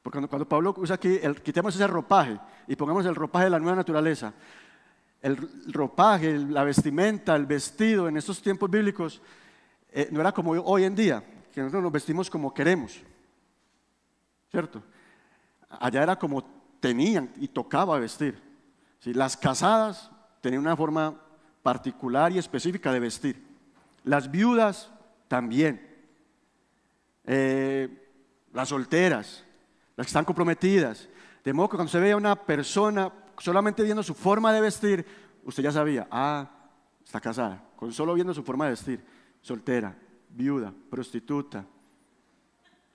Porque 0.00 0.24
cuando, 0.28 0.48
Pablo 0.48 0.72
usa 0.76 0.94
aquí, 0.94 1.18
el, 1.20 1.42
quitemos 1.42 1.74
ese 1.74 1.88
ropaje 1.88 2.38
y 2.68 2.76
pongamos 2.76 3.04
el 3.04 3.16
ropaje 3.16 3.46
de 3.46 3.50
la 3.50 3.58
nueva 3.58 3.74
naturaleza. 3.74 4.32
El 5.20 5.36
ropaje, 5.72 6.38
la 6.38 6.62
vestimenta, 6.62 7.34
el 7.34 7.46
vestido 7.46 8.06
en 8.06 8.16
estos 8.16 8.40
tiempos 8.40 8.70
bíblicos 8.70 9.20
eh, 9.90 10.08
no 10.12 10.20
era 10.20 10.30
como 10.30 10.52
hoy 10.52 10.84
en 10.84 10.94
día 10.94 11.24
que 11.52 11.60
nosotros 11.60 11.82
nos 11.82 11.90
vestimos 11.90 12.30
como 12.30 12.54
queremos, 12.54 13.00
¿cierto? 14.52 14.84
Allá 15.68 16.04
era 16.04 16.16
como 16.16 16.44
tenían 16.78 17.28
y 17.38 17.48
tocaba 17.48 17.98
vestir. 17.98 18.40
Las 19.02 19.36
casadas 19.36 20.12
tenían 20.42 20.62
una 20.62 20.76
forma 20.76 21.20
particular 21.60 22.30
y 22.30 22.38
específica 22.38 22.92
de 22.92 23.00
vestir. 23.00 23.44
Las 24.04 24.30
viudas 24.30 24.91
también. 25.32 25.80
Eh, 27.24 27.88
las 28.52 28.68
solteras, 28.68 29.42
las 29.96 30.06
que 30.06 30.10
están 30.10 30.26
comprometidas. 30.26 31.08
De 31.42 31.54
modo 31.54 31.70
que 31.70 31.76
cuando 31.78 31.90
se 31.90 31.98
veía 31.98 32.18
una 32.18 32.36
persona 32.36 33.10
solamente 33.38 33.82
viendo 33.82 34.02
su 34.02 34.12
forma 34.12 34.52
de 34.52 34.60
vestir, 34.60 35.06
usted 35.44 35.62
ya 35.62 35.72
sabía, 35.72 36.06
ah, 36.10 36.50
está 37.02 37.18
casada, 37.18 37.64
con 37.76 37.94
solo 37.94 38.12
viendo 38.12 38.34
su 38.34 38.42
forma 38.42 38.66
de 38.66 38.72
vestir, 38.72 39.02
soltera 39.40 39.96
viuda, 40.28 40.70
prostituta. 40.90 41.64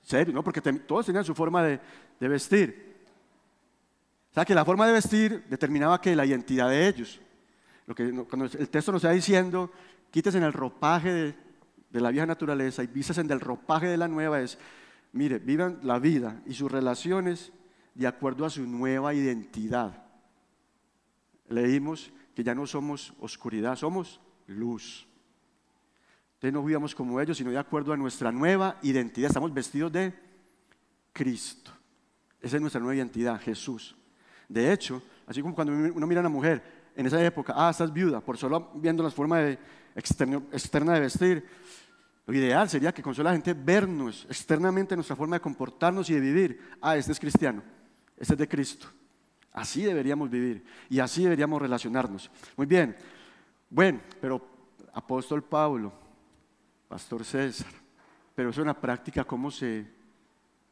Serio, 0.03 0.35
¿no? 0.35 0.43
Porque 0.43 0.61
todos 0.61 1.07
tenían 1.07 1.25
su 1.25 1.33
forma 1.33 1.63
de, 1.63 1.79
vestir. 2.19 2.97
O 4.29 4.33
sea, 4.35 4.45
que 4.45 4.53
la 4.53 4.63
forma 4.63 4.85
de 4.85 4.93
vestir 4.93 5.43
determinaba 5.49 5.99
que 5.99 6.15
la 6.15 6.23
identidad 6.23 6.69
de 6.69 6.87
ellos. 6.87 7.19
Lo 7.87 7.95
que 7.95 8.11
cuando 8.29 8.45
el 8.45 8.69
texto 8.69 8.91
nos 8.91 9.03
está 9.03 9.11
diciendo, 9.11 9.71
quítese 10.11 10.37
en 10.37 10.43
el 10.43 10.53
ropaje 10.53 11.11
de, 11.11 11.46
de 11.89 12.01
la 12.01 12.11
vieja 12.11 12.25
naturaleza 12.25 12.83
y 12.83 12.87
vístase 12.87 13.21
en 13.21 13.31
el 13.31 13.39
ropaje 13.39 13.87
de 13.87 13.97
la 13.97 14.07
nueva, 14.07 14.41
es, 14.41 14.57
mire, 15.13 15.39
vivan 15.39 15.79
la 15.83 15.99
vida 15.99 16.41
y 16.45 16.53
sus 16.53 16.71
relaciones 16.71 17.51
de 17.93 18.07
acuerdo 18.07 18.45
a 18.45 18.49
su 18.49 18.63
nueva 18.63 19.13
identidad. 19.13 20.05
Leímos 21.49 22.11
que 22.35 22.43
ya 22.43 22.53
no 22.53 22.67
somos 22.67 23.13
oscuridad, 23.19 23.75
somos 23.75 24.21
luz. 24.47 25.07
Entonces 26.35 26.53
no 26.53 26.61
vivíamos 26.61 26.93
como 26.93 27.19
ellos, 27.19 27.37
sino 27.37 27.49
de 27.49 27.57
acuerdo 27.57 27.93
a 27.93 27.97
nuestra 27.97 28.31
nueva 28.31 28.77
identidad. 28.83 29.29
Estamos 29.29 29.53
vestidos 29.53 29.91
de 29.91 30.13
Cristo. 31.11 31.71
Esa 32.39 32.57
es 32.57 32.61
nuestra 32.61 32.79
nueva 32.79 32.95
identidad, 32.95 33.41
Jesús. 33.41 33.95
De 34.47 34.71
hecho, 34.71 35.01
así 35.25 35.41
como 35.41 35.55
cuando 35.55 35.73
uno 35.73 36.05
mira 36.05 36.19
a 36.19 36.21
una 36.21 36.29
mujer 36.29 36.91
en 36.95 37.07
esa 37.07 37.23
época, 37.23 37.53
ah, 37.55 37.71
estás 37.71 37.91
viuda, 37.91 38.21
por 38.21 38.37
solo 38.37 38.71
viendo 38.75 39.01
la 39.01 39.09
forma 39.09 39.39
de 39.39 39.57
externa 39.97 40.93
de 40.93 40.99
vestir, 40.99 41.45
lo 42.27 42.33
ideal 42.33 42.69
sería 42.69 42.93
que 42.93 43.01
con 43.01 43.15
solo 43.15 43.29
la 43.29 43.33
gente 43.33 43.53
vernos 43.53 44.25
externamente 44.29 44.95
nuestra 44.95 45.15
forma 45.15 45.37
de 45.37 45.41
comportarnos 45.41 46.09
y 46.09 46.13
de 46.13 46.19
vivir. 46.19 46.61
Ah, 46.81 46.97
este 46.97 47.13
es 47.13 47.19
cristiano, 47.19 47.63
este 48.17 48.33
es 48.33 48.39
de 48.39 48.47
Cristo. 48.47 48.87
Así 49.53 49.83
deberíamos 49.83 50.29
vivir 50.29 50.63
y 50.89 50.99
así 50.99 51.23
deberíamos 51.23 51.61
relacionarnos. 51.61 52.29
Muy 52.55 52.67
bien. 52.67 52.95
Bueno, 53.69 54.01
pero 54.21 54.45
apóstol 54.93 55.43
Pablo, 55.43 55.91
Pastor 56.87 57.23
César, 57.23 57.71
pero 58.35 58.49
es 58.49 58.57
una 58.57 58.79
práctica, 58.79 59.23
¿cómo, 59.23 59.49
se, 59.49 59.87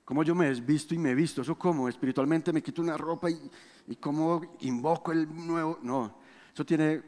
cómo 0.03 0.23
yo 0.23 0.35
me 0.35 0.49
desvisto 0.49 0.93
y 0.93 0.97
me 0.97 1.15
visto? 1.15 1.41
¿Eso 1.41 1.57
cómo? 1.57 1.89
Espiritualmente 1.89 2.53
me 2.53 2.61
quito 2.61 2.81
una 2.81 2.97
ropa 2.97 3.29
y, 3.29 3.49
y 3.87 3.95
cómo 3.95 4.57
invoco 4.59 5.11
el 5.13 5.33
nuevo... 5.33 5.79
No, 5.81 6.19
eso 6.53 6.65
tiene 6.65 7.03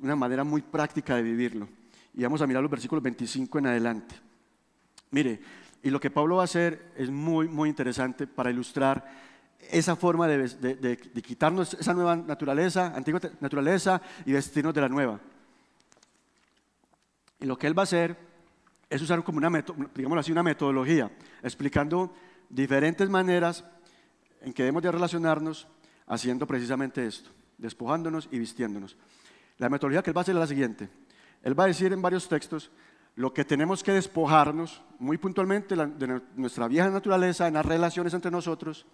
una 0.00 0.16
manera 0.16 0.44
muy 0.44 0.62
práctica 0.62 1.16
de 1.16 1.22
vivirlo. 1.22 1.68
Y 2.14 2.22
vamos 2.22 2.40
a 2.40 2.46
mirar 2.46 2.62
los 2.62 2.70
versículos 2.70 3.02
25 3.02 3.58
en 3.58 3.66
adelante. 3.66 4.14
Mire, 5.10 5.40
y 5.82 5.90
lo 5.90 6.00
que 6.00 6.10
Pablo 6.10 6.36
va 6.36 6.42
a 6.42 6.44
hacer 6.46 6.92
es 6.96 7.10
muy, 7.10 7.48
muy 7.48 7.68
interesante 7.68 8.26
para 8.26 8.50
ilustrar 8.50 9.04
esa 9.70 9.96
forma 9.96 10.26
de, 10.26 10.48
de, 10.48 11.22
quitarnos 11.22 11.74
esa 11.74 11.94
nueva 11.94 12.16
naturaleza, 12.16 12.92
antigua 12.94 13.20
naturaleza, 13.40 14.00
y 14.24 14.32
vestirnos 14.32 14.74
de 14.74 14.80
la 14.80 14.88
nueva. 14.88 15.20
Y 17.40 17.46
lo 17.46 17.58
que 17.58 17.66
él 17.66 17.76
va 17.76 17.82
a 17.82 17.84
hacer 17.84 18.16
es 18.88 19.02
usar 19.02 19.22
como 19.22 19.38
una, 19.38 19.50
digamos 19.94 20.18
así, 20.18 20.32
una 20.32 20.42
metodología, 20.42 21.10
explicando 21.42 22.14
diferentes 22.48 23.08
maneras 23.08 23.64
en 24.40 24.52
que 24.52 24.62
debemos 24.62 24.82
de 24.82 24.92
relacionarnos 24.92 25.66
haciendo 26.06 26.46
precisamente 26.46 27.06
esto. 27.06 27.30
despojándonos 27.58 28.28
y 28.30 28.38
vistiéndonos. 28.38 28.96
La 29.58 29.68
metodología 29.68 30.02
que 30.02 30.10
él 30.10 30.16
va 30.16 30.20
a 30.20 30.22
hacer 30.22 30.34
es 30.34 30.40
la 30.40 30.46
siguiente. 30.46 30.88
Él 31.42 31.58
va 31.58 31.64
a 31.64 31.68
decir 31.68 31.92
en 31.92 32.02
varios 32.02 32.28
textos 32.28 32.70
lo 33.14 33.32
que 33.32 33.44
tenemos 33.44 33.82
que 33.82 33.92
despojarnos 33.92 34.82
muy 34.98 35.16
puntualmente 35.16 35.74
de 35.74 36.20
nuestra 36.34 36.68
vieja 36.68 36.90
naturaleza 36.90 37.48
en 37.48 37.54
las 37.54 37.64
relaciones 37.64 38.12
entre 38.12 38.30
nosotros, 38.30 38.86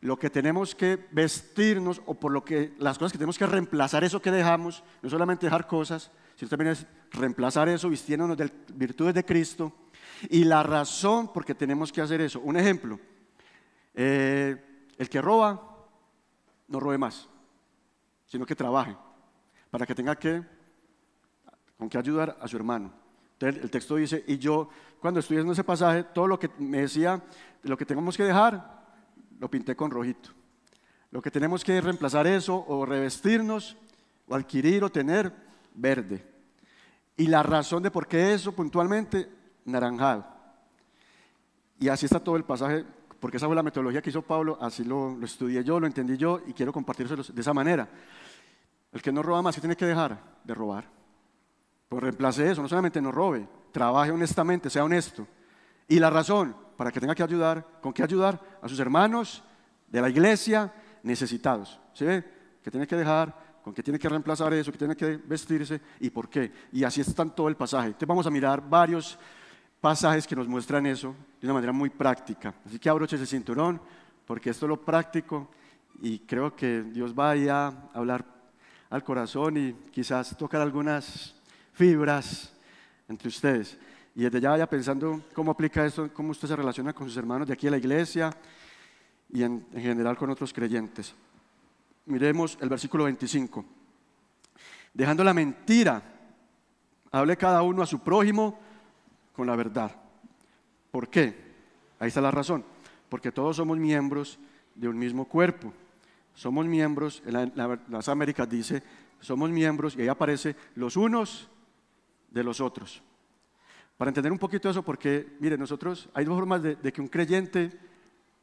lo 0.00 0.18
que 0.18 0.30
tenemos 0.30 0.74
que 0.74 1.08
vestirnos 1.10 2.00
o 2.06 2.14
por 2.14 2.32
lo 2.32 2.42
que 2.42 2.72
las 2.78 2.96
cosas 2.96 3.12
que 3.12 3.18
tenemos 3.18 3.36
que 3.36 3.46
reemplazar 3.46 4.02
eso 4.02 4.22
que 4.22 4.30
dejamos, 4.30 4.82
no 5.02 5.10
solamente 5.10 5.44
dejar 5.44 5.66
cosas, 5.66 6.10
sino 6.36 6.48
también 6.48 6.72
es 6.72 6.86
reemplazar 7.10 7.68
eso 7.68 7.90
vistiéndonos 7.90 8.38
de 8.38 8.50
virtudes 8.74 9.14
de 9.14 9.26
Cristo 9.26 9.74
y 10.30 10.44
la 10.44 10.62
razón 10.62 11.30
por 11.30 11.44
qué 11.44 11.54
tenemos 11.54 11.92
que 11.92 12.00
hacer 12.00 12.22
eso. 12.22 12.40
Un 12.40 12.56
ejemplo, 12.56 12.98
eh, 13.94 14.86
el 14.96 15.08
que 15.10 15.20
roba, 15.20 15.86
no 16.68 16.80
robe 16.80 16.96
más, 16.96 17.28
sino 18.26 18.46
que 18.46 18.56
trabaje 18.56 18.96
para 19.70 19.86
que 19.86 19.94
tenga 19.94 20.16
que, 20.16 20.42
con 21.78 21.88
qué 21.88 21.98
ayudar 21.98 22.36
a 22.40 22.48
su 22.48 22.56
hermano. 22.56 22.92
Entonces 23.34 23.62
el 23.62 23.70
texto 23.70 23.96
dice, 23.96 24.24
y 24.26 24.38
yo 24.38 24.68
cuando 25.00 25.20
estoy 25.20 25.38
en 25.38 25.50
ese 25.50 25.64
pasaje, 25.64 26.04
todo 26.04 26.26
lo 26.26 26.38
que 26.38 26.50
me 26.58 26.82
decía, 26.82 27.22
lo 27.62 27.76
que 27.76 27.86
tenemos 27.86 28.16
que 28.16 28.24
dejar, 28.24 28.84
lo 29.38 29.50
pinté 29.50 29.74
con 29.74 29.90
rojito. 29.90 30.30
Lo 31.10 31.22
que 31.22 31.30
tenemos 31.30 31.64
que 31.64 31.80
reemplazar 31.80 32.26
eso 32.26 32.64
o 32.68 32.84
revestirnos 32.84 33.76
o 34.28 34.34
adquirir 34.34 34.84
o 34.84 34.90
tener 34.90 35.32
verde. 35.74 36.24
Y 37.16 37.26
la 37.26 37.42
razón 37.42 37.82
de 37.82 37.90
por 37.90 38.06
qué 38.06 38.34
eso 38.34 38.52
puntualmente, 38.52 39.28
naranjado. 39.64 40.26
Y 41.78 41.88
así 41.88 42.06
está 42.06 42.20
todo 42.20 42.36
el 42.36 42.44
pasaje, 42.44 42.84
porque 43.18 43.38
esa 43.38 43.46
fue 43.46 43.56
la 43.56 43.62
metodología 43.62 44.02
que 44.02 44.10
hizo 44.10 44.22
Pablo, 44.22 44.58
así 44.60 44.84
lo, 44.84 45.16
lo 45.16 45.24
estudié 45.24 45.64
yo, 45.64 45.80
lo 45.80 45.86
entendí 45.86 46.16
yo 46.16 46.40
y 46.46 46.52
quiero 46.52 46.72
compartírselo 46.72 47.22
de 47.22 47.40
esa 47.40 47.54
manera. 47.54 47.88
El 48.92 49.02
que 49.02 49.12
no 49.12 49.22
roba 49.22 49.42
más, 49.42 49.54
¿qué 49.54 49.60
tiene 49.60 49.76
que 49.76 49.86
dejar? 49.86 50.18
De 50.44 50.54
robar. 50.54 50.84
Pues 51.88 52.02
reemplace 52.02 52.50
eso, 52.50 52.62
no 52.62 52.68
solamente 52.68 53.00
no 53.00 53.10
robe, 53.10 53.48
trabaje 53.72 54.10
honestamente, 54.10 54.70
sea 54.70 54.84
honesto. 54.84 55.26
Y 55.88 55.98
la 55.98 56.10
razón, 56.10 56.54
para 56.76 56.90
que 56.92 57.00
tenga 57.00 57.14
que 57.14 57.22
ayudar, 57.22 57.66
¿con 57.80 57.92
qué 57.92 58.02
ayudar? 58.02 58.40
A 58.62 58.68
sus 58.68 58.78
hermanos 58.78 59.42
de 59.88 60.00
la 60.00 60.08
iglesia 60.08 60.72
necesitados. 61.02 61.80
¿Sí 61.92 62.04
ve? 62.04 62.24
Que 62.62 62.70
tiene 62.70 62.86
que 62.86 62.96
dejar, 62.96 63.34
con 63.62 63.74
qué 63.74 63.82
tiene 63.82 63.98
que 63.98 64.08
reemplazar 64.08 64.52
eso, 64.54 64.72
que 64.72 64.78
tiene 64.78 64.96
que 64.96 65.16
vestirse 65.16 65.80
y 66.00 66.10
por 66.10 66.28
qué. 66.28 66.52
Y 66.72 66.84
así 66.84 67.00
está 67.00 67.22
en 67.22 67.30
todo 67.30 67.48
el 67.48 67.56
pasaje. 67.56 67.94
Vamos 68.06 68.26
a 68.26 68.30
mirar 68.30 68.62
varios 68.68 69.18
pasajes 69.80 70.26
que 70.26 70.36
nos 70.36 70.46
muestran 70.46 70.86
eso 70.86 71.14
de 71.40 71.46
una 71.46 71.54
manera 71.54 71.72
muy 71.72 71.90
práctica. 71.90 72.54
Así 72.64 72.78
que 72.78 72.88
abroche 72.88 73.16
ese 73.16 73.26
cinturón, 73.26 73.80
porque 74.26 74.50
esto 74.50 74.66
es 74.66 74.70
lo 74.70 74.80
práctico 74.80 75.48
y 76.00 76.20
creo 76.20 76.54
que 76.54 76.82
Dios 76.82 77.14
va 77.18 77.32
a 77.32 77.72
hablar 77.94 78.39
al 78.90 79.04
corazón 79.04 79.56
y 79.56 79.72
quizás 79.92 80.36
tocar 80.36 80.60
algunas 80.60 81.34
fibras 81.72 82.52
entre 83.08 83.28
ustedes. 83.28 83.78
Y 84.14 84.22
desde 84.24 84.40
ya 84.40 84.50
vaya 84.50 84.68
pensando 84.68 85.22
cómo 85.32 85.52
aplica 85.52 85.86
esto, 85.86 86.10
cómo 86.12 86.32
usted 86.32 86.48
se 86.48 86.56
relaciona 86.56 86.92
con 86.92 87.06
sus 87.06 87.16
hermanos 87.16 87.46
de 87.46 87.54
aquí 87.54 87.68
a 87.68 87.70
la 87.70 87.78
iglesia 87.78 88.36
y 89.32 89.44
en, 89.44 89.64
general 89.72 90.16
con 90.16 90.28
otros 90.30 90.52
creyentes. 90.52 91.14
Miremos 92.06 92.58
el 92.60 92.68
versículo 92.68 93.04
25. 93.04 93.64
Dejando 94.92 95.22
la 95.22 95.32
mentira, 95.32 96.02
hable 97.12 97.36
cada 97.36 97.62
uno 97.62 97.82
a 97.82 97.86
su 97.86 98.00
prójimo 98.00 98.58
con 99.32 99.46
la 99.46 99.54
verdad. 99.54 99.94
¿Por 100.90 101.08
qué? 101.08 101.50
Ahí 102.00 102.08
está 102.08 102.20
la 102.20 102.32
razón. 102.32 102.64
Porque 103.08 103.30
todos 103.30 103.56
somos 103.56 103.78
miembros 103.78 104.38
de 104.74 104.88
un 104.88 104.98
mismo 104.98 105.26
cuerpo. 105.26 105.72
Somos 106.34 106.66
miembros, 106.66 107.22
en, 107.26 107.52
las 107.88 108.08
Américas 108.08 108.48
dice, 108.48 108.82
somos 109.20 109.50
miembros, 109.50 109.96
y 109.96 110.02
ahí 110.02 110.08
aparece 110.08 110.56
los 110.74 110.96
unos 110.96 111.48
de 112.30 112.44
los 112.44 112.60
otros. 112.60 113.02
Para 113.96 114.08
entender 114.08 114.32
un 114.32 114.38
poquito 114.38 114.70
eso, 114.70 114.82
porque, 114.82 115.36
mire, 115.40 115.58
nosotros 115.58 116.08
hay 116.14 116.24
dos 116.24 116.34
formas 116.34 116.62
de, 116.62 116.76
que 116.92 117.02
un 117.02 117.08
creyente 117.08 117.70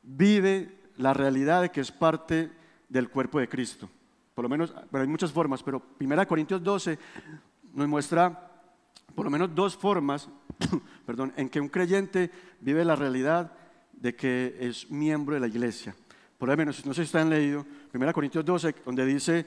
vive 0.03 0.81
la 0.97 1.13
realidad 1.13 1.63
de 1.63 1.71
que 1.71 1.81
es 1.81 1.91
parte 1.91 2.51
del 2.87 3.09
cuerpo 3.09 3.39
de 3.39 3.49
Cristo. 3.49 3.89
Por 4.35 4.43
lo 4.43 4.49
menos, 4.49 4.73
pero 4.91 5.01
hay 5.01 5.07
muchas 5.07 5.31
formas, 5.31 5.63
pero 5.63 5.81
1 5.99 6.27
Corintios 6.27 6.63
12 6.63 6.99
nos 7.73 7.87
muestra 7.87 8.51
por 9.15 9.25
lo 9.25 9.31
menos 9.31 9.55
dos 9.55 9.75
formas, 9.75 10.29
perdón, 11.07 11.33
en 11.37 11.49
que 11.49 11.59
un 11.59 11.69
creyente 11.69 12.29
vive 12.61 12.85
la 12.85 12.95
realidad 12.95 13.51
de 13.93 14.15
que 14.15 14.55
es 14.59 14.91
miembro 14.91 15.33
de 15.33 15.41
la 15.41 15.47
iglesia. 15.47 15.95
Por 16.37 16.49
lo 16.49 16.57
menos, 16.57 16.85
no 16.85 16.93
sé 16.93 17.01
si 17.01 17.05
ustedes 17.05 17.23
han 17.25 17.29
leído 17.29 17.65
1 17.93 18.13
Corintios 18.13 18.45
12, 18.45 18.75
donde 18.85 19.05
dice 19.05 19.45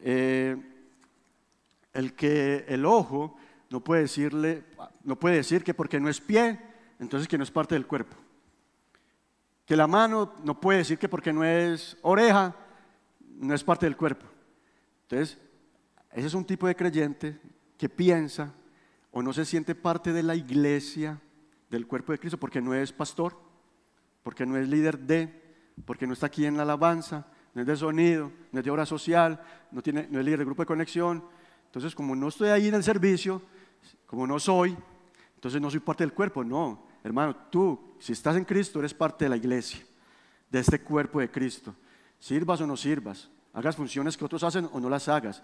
eh, 0.00 0.56
el 1.92 2.14
que 2.14 2.64
el 2.68 2.84
ojo 2.84 3.36
no 3.70 3.82
puede, 3.82 4.02
decirle, 4.02 4.64
no 5.02 5.18
puede 5.18 5.36
decir 5.36 5.64
que 5.64 5.74
porque 5.74 5.98
no 5.98 6.08
es 6.08 6.20
pie, 6.20 6.60
entonces 6.98 7.26
que 7.26 7.38
no 7.38 7.44
es 7.44 7.50
parte 7.50 7.74
del 7.74 7.86
cuerpo. 7.86 8.16
Que 9.64 9.76
la 9.76 9.86
mano 9.86 10.34
no 10.44 10.60
puede 10.60 10.78
decir 10.80 10.98
que 10.98 11.08
porque 11.08 11.32
no 11.32 11.42
es 11.42 11.96
oreja, 12.02 12.54
no 13.38 13.54
es 13.54 13.64
parte 13.64 13.86
del 13.86 13.96
cuerpo. 13.96 14.26
Entonces, 15.02 15.38
ese 16.12 16.26
es 16.26 16.34
un 16.34 16.44
tipo 16.44 16.66
de 16.66 16.76
creyente 16.76 17.40
que 17.76 17.88
piensa 17.88 18.52
o 19.10 19.22
no 19.22 19.32
se 19.32 19.44
siente 19.44 19.74
parte 19.74 20.12
de 20.12 20.22
la 20.22 20.34
iglesia, 20.34 21.20
del 21.70 21.86
cuerpo 21.86 22.12
de 22.12 22.18
Cristo, 22.18 22.38
porque 22.38 22.60
no 22.60 22.74
es 22.74 22.92
pastor, 22.92 23.36
porque 24.22 24.46
no 24.46 24.56
es 24.56 24.68
líder 24.68 24.98
de, 24.98 25.45
porque 25.84 26.06
no 26.06 26.12
está 26.12 26.26
aquí 26.26 26.46
en 26.46 26.56
la 26.56 26.62
alabanza, 26.62 27.26
no 27.54 27.62
es 27.62 27.66
de 27.66 27.76
sonido, 27.76 28.30
no 28.52 28.58
es 28.58 28.64
de 28.64 28.70
obra 28.70 28.86
social, 28.86 29.40
no, 29.70 29.80
es 29.80 29.86
líder 30.24 30.38
de 30.38 30.44
grupo 30.44 30.62
de 30.62 30.66
conexión. 30.66 31.24
Entonces, 31.66 31.94
como 31.94 32.14
no 32.14 32.28
estoy 32.28 32.50
ahí 32.50 32.68
en 32.68 32.74
el 32.74 32.82
servicio, 32.82 33.42
como 34.06 34.26
no 34.26 34.38
soy, 34.38 34.76
entonces 35.34 35.60
no 35.60 35.70
soy 35.70 35.80
parte 35.80 36.04
del 36.04 36.12
cuerpo. 36.12 36.44
No, 36.44 36.86
hermano, 37.02 37.34
tú, 37.50 37.94
si 37.98 38.12
estás 38.12 38.36
en 38.36 38.44
Cristo, 38.44 38.78
eres 38.78 38.94
parte 38.94 39.24
de 39.24 39.28
la 39.30 39.36
iglesia, 39.36 39.80
de 40.50 40.60
este 40.60 40.80
cuerpo 40.80 41.20
de 41.20 41.30
Cristo. 41.30 41.74
Sirvas 42.18 42.60
o 42.60 42.66
no 42.66 42.76
sirvas, 42.76 43.30
hagas 43.52 43.76
funciones 43.76 44.16
que 44.16 44.24
otros 44.24 44.42
hacen 44.42 44.68
o 44.72 44.80
no 44.80 44.88
las 44.88 45.08
hagas. 45.08 45.42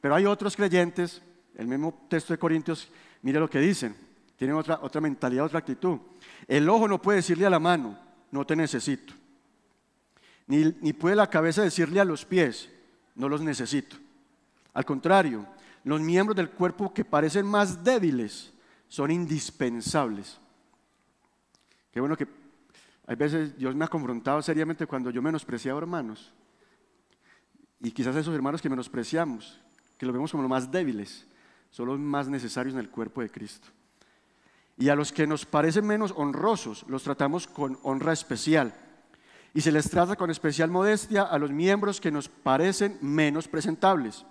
Pero 0.00 0.14
hay 0.14 0.26
otros 0.26 0.56
creyentes, 0.56 1.22
el 1.54 1.66
mismo 1.66 2.06
texto 2.08 2.32
de 2.32 2.38
Corintios, 2.38 2.90
mire 3.22 3.40
lo 3.40 3.48
que 3.50 3.58
dicen, 3.58 3.96
tienen 4.36 4.56
otra, 4.56 4.78
otra 4.82 5.00
mentalidad, 5.00 5.44
otra 5.44 5.58
actitud. 5.58 5.98
El 6.46 6.68
ojo 6.68 6.86
no 6.86 7.00
puede 7.00 7.16
decirle 7.16 7.46
a 7.46 7.50
la 7.50 7.58
mano, 7.58 7.98
no 8.30 8.46
te 8.46 8.54
necesito. 8.54 9.14
Ni, 10.48 10.92
puede 10.94 11.14
la 11.14 11.28
cabeza 11.28 11.62
decirle 11.62 12.00
a 12.00 12.06
los 12.06 12.24
pies, 12.24 12.70
no 13.14 13.28
los 13.28 13.42
necesito. 13.42 13.96
Al 14.72 14.84
contrario, 14.86 15.46
los 15.84 16.00
miembros 16.00 16.34
del 16.34 16.50
cuerpo 16.50 16.92
que 16.92 17.04
parecen 17.04 17.46
más 17.46 17.84
débiles 17.84 18.52
son 18.88 19.10
indispensables. 19.10 20.40
Qué 21.92 22.00
bueno 22.00 22.16
que 22.16 22.26
hay 23.06 23.16
veces 23.16 23.58
Dios 23.58 23.74
me 23.74 23.84
ha 23.84 23.88
confrontado 23.88 24.40
seriamente 24.40 24.86
cuando 24.86 25.10
yo 25.10 25.20
menospreciaba 25.20 25.78
hermanos. 25.78 26.32
Y 27.80 27.90
quizás 27.90 28.16
esos 28.16 28.34
hermanos 28.34 28.62
que 28.62 28.70
menospreciamos, 28.70 29.60
que 29.98 30.06
los 30.06 30.14
vemos 30.14 30.30
como 30.30 30.42
los 30.42 30.50
más 30.50 30.70
débiles, 30.70 31.26
son 31.70 31.88
los 31.88 31.98
más 31.98 32.26
necesarios 32.28 32.74
en 32.74 32.80
el 32.80 32.88
cuerpo 32.88 33.20
de 33.20 33.30
Cristo. 33.30 33.68
Y 34.78 34.88
a 34.88 34.94
los 34.94 35.12
que 35.12 35.26
nos 35.26 35.44
parecen 35.44 35.86
menos 35.86 36.14
honrosos, 36.16 36.86
los 36.88 37.02
tratamos 37.02 37.46
con 37.46 37.78
honra 37.82 38.14
especial. 38.14 38.72
Y 39.54 39.60
se 39.60 39.72
les 39.72 39.88
trata 39.90 40.16
con 40.16 40.30
especial 40.30 40.70
modestia 40.70 41.22
a 41.22 41.38
los 41.38 41.50
miembros 41.50 42.00
que 42.00 42.10
nos 42.10 42.28
parecen 42.28 42.98
menos 43.00 43.48
presentables 43.48 44.24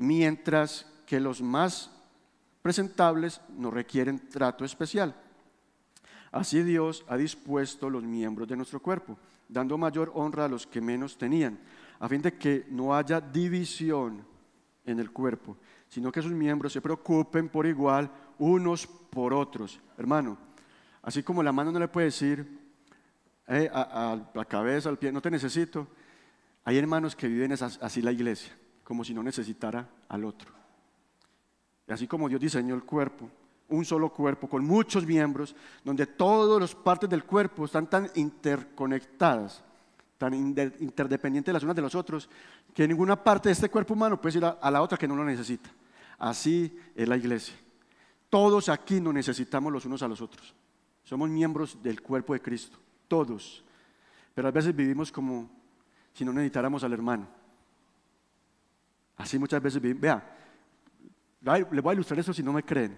mientras 0.00 0.86
que 1.04 1.20
los 1.20 1.42
más 1.42 1.90
presentables 2.62 3.40
no 3.56 3.70
requieren 3.70 4.28
trato 4.28 4.64
especial. 4.64 5.14
Así 6.32 6.62
Dios 6.62 7.04
ha 7.08 7.16
dispuesto 7.16 7.90
los 7.90 8.02
miembros 8.02 8.48
de 8.48 8.56
nuestro 8.56 8.80
cuerpo, 8.80 9.18
dando 9.48 9.76
mayor 9.76 10.10
honra 10.14 10.46
a 10.46 10.48
los 10.48 10.66
que 10.66 10.80
menos 10.80 11.18
tenían, 11.18 11.58
a 11.98 12.08
fin 12.08 12.22
de 12.22 12.32
que 12.32 12.66
no 12.70 12.94
haya 12.94 13.20
división 13.20 14.24
en 14.86 15.00
el 15.00 15.10
cuerpo, 15.10 15.58
sino 15.88 16.10
que 16.10 16.22
sus 16.22 16.32
miembros 16.32 16.72
se 16.72 16.80
preocupen 16.80 17.48
por 17.50 17.66
igual 17.66 18.10
unos 18.38 18.86
por 18.86 19.34
otros. 19.34 19.80
Hermano, 19.98 20.38
así 21.02 21.22
como 21.22 21.42
la 21.42 21.52
mano 21.52 21.72
no 21.72 21.78
le 21.78 21.88
puede 21.88 22.06
decir 22.06 22.58
eh, 23.50 23.70
a, 23.72 24.18
la 24.32 24.44
cabeza, 24.46 24.88
al 24.88 24.98
pie, 24.98 25.12
no 25.12 25.20
te 25.20 25.30
necesito, 25.30 25.86
hay 26.64 26.78
hermanos 26.78 27.14
que 27.14 27.28
viven 27.28 27.52
así 27.52 28.00
la 28.00 28.12
iglesia 28.12 28.56
como 28.90 29.04
si 29.04 29.14
no 29.14 29.22
necesitara 29.22 29.88
al 30.08 30.24
otro. 30.24 30.50
Y 31.86 31.92
así 31.92 32.08
como 32.08 32.28
Dios 32.28 32.40
diseñó 32.40 32.74
el 32.74 32.82
cuerpo, 32.82 33.30
un 33.68 33.84
solo 33.84 34.12
cuerpo 34.12 34.48
con 34.48 34.64
muchos 34.64 35.06
miembros, 35.06 35.54
donde 35.84 36.06
todas 36.06 36.60
las 36.60 36.74
partes 36.74 37.08
del 37.08 37.22
cuerpo 37.22 37.66
están 37.66 37.88
tan 37.88 38.10
interconectadas, 38.16 39.62
tan 40.18 40.34
interdependientes 40.34 41.54
las 41.54 41.62
unas 41.62 41.76
de 41.76 41.82
las 41.82 41.94
otras, 41.94 42.28
que 42.74 42.88
ninguna 42.88 43.14
parte 43.14 43.48
de 43.48 43.52
este 43.52 43.68
cuerpo 43.68 43.94
humano 43.94 44.20
puede 44.20 44.38
ir 44.38 44.44
a, 44.44 44.70
la 44.72 44.82
otra 44.82 44.98
que 44.98 45.06
no 45.06 45.14
lo 45.14 45.24
necesita. 45.24 45.70
Así 46.18 46.76
es 46.96 47.08
la 47.08 47.16
iglesia. 47.16 47.54
Todos 48.28 48.68
aquí 48.68 49.00
nos 49.00 49.14
necesitamos 49.14 49.72
los 49.72 49.84
unos 49.84 50.02
a 50.02 50.08
los 50.08 50.20
otros. 50.20 50.52
Somos 51.04 51.30
miembros 51.30 51.80
del 51.80 52.02
cuerpo 52.02 52.32
de 52.32 52.42
Cristo, 52.42 52.76
todos. 53.10 53.64
Pero 54.34 54.46
a 54.46 54.52
veces 54.52 54.74
vivimos 54.74 55.10
como 55.10 55.50
si 56.14 56.24
no 56.24 56.32
necesitáramos 56.32 56.84
al 56.84 56.92
hermano. 56.92 57.26
Así 59.16 59.38
muchas 59.38 59.60
veces, 59.60 59.82
vea, 59.82 60.36
le 61.42 61.80
voy 61.80 61.90
a 61.90 61.94
ilustrar 61.94 62.20
eso 62.20 62.32
si 62.32 62.42
no 62.42 62.52
me 62.52 62.62
creen. 62.62 62.96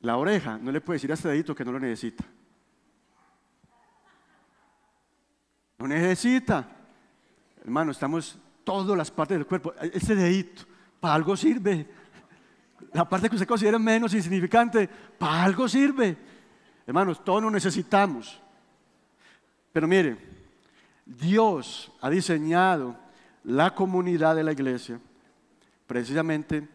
La 0.00 0.16
oreja 0.16 0.58
no 0.58 0.70
le 0.70 0.80
puede 0.80 0.96
decir 0.96 1.10
a 1.10 1.14
este 1.14 1.28
dedito 1.28 1.54
que 1.54 1.64
no 1.64 1.72
lo 1.72 1.80
necesita. 1.80 2.24
No 5.78 5.86
necesita. 5.86 6.68
Hermano, 7.62 7.92
estamos 7.92 8.38
todas 8.64 8.98
las 8.98 9.10
partes 9.10 9.38
del 9.38 9.46
cuerpo. 9.46 9.72
Ese 9.80 10.14
dedito, 10.14 10.62
para 11.00 11.14
algo 11.14 11.36
sirve. 11.36 11.86
La 12.92 13.08
parte 13.08 13.28
que 13.28 13.36
usted 13.36 13.48
considera 13.48 13.78
menos 13.78 14.12
insignificante, 14.14 14.88
para 14.88 15.44
algo 15.44 15.68
sirve. 15.68 16.16
Hermanos, 16.86 17.22
todos 17.24 17.42
lo 17.42 17.50
necesitamos. 17.50 18.40
Pero 19.78 19.86
mire, 19.86 20.16
Dios 21.06 21.92
ha 22.00 22.10
diseñado 22.10 22.96
la 23.44 23.76
comunidad 23.76 24.34
de 24.34 24.42
la 24.42 24.50
iglesia 24.50 24.98
precisamente, 25.86 26.66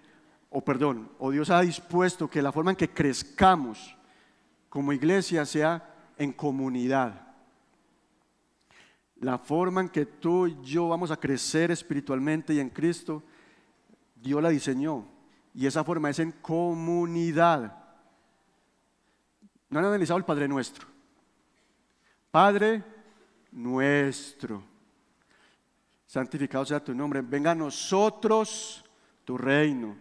o 0.49 0.63
perdón, 0.63 1.11
o 1.19 1.29
Dios 1.29 1.49
ha 1.49 1.59
dispuesto 1.59 2.29
que 2.29 2.41
la 2.41 2.53
forma 2.53 2.71
en 2.71 2.77
que 2.77 2.91
crezcamos 2.91 3.97
como 4.69 4.93
iglesia 4.93 5.45
sea 5.45 5.85
en 6.17 6.31
comunidad. 6.31 7.27
La 9.19 9.37
forma 9.37 9.81
en 9.81 9.89
que 9.89 10.05
tú 10.05 10.47
y 10.47 10.57
yo 10.61 10.87
vamos 10.87 11.11
a 11.11 11.17
crecer 11.17 11.71
espiritualmente 11.71 12.53
y 12.53 12.61
en 12.61 12.69
Cristo, 12.69 13.21
Dios 14.15 14.41
la 14.41 14.47
diseñó. 14.47 15.05
Y 15.53 15.67
esa 15.67 15.83
forma 15.83 16.09
es 16.09 16.19
en 16.19 16.31
comunidad. 16.31 17.83
¿No 19.69 19.79
han 19.79 19.85
analizado 19.87 20.17
el 20.19 20.23
Padre 20.23 20.47
Nuestro? 20.47 20.93
Padre 22.33 22.92
nuestro. 23.53 24.63
Santificado 26.05 26.65
sea 26.65 26.83
tu 26.83 26.93
nombre. 26.93 27.21
Venga 27.21 27.51
a 27.51 27.55
nosotros 27.55 28.83
tu 29.23 29.37
reino. 29.37 29.95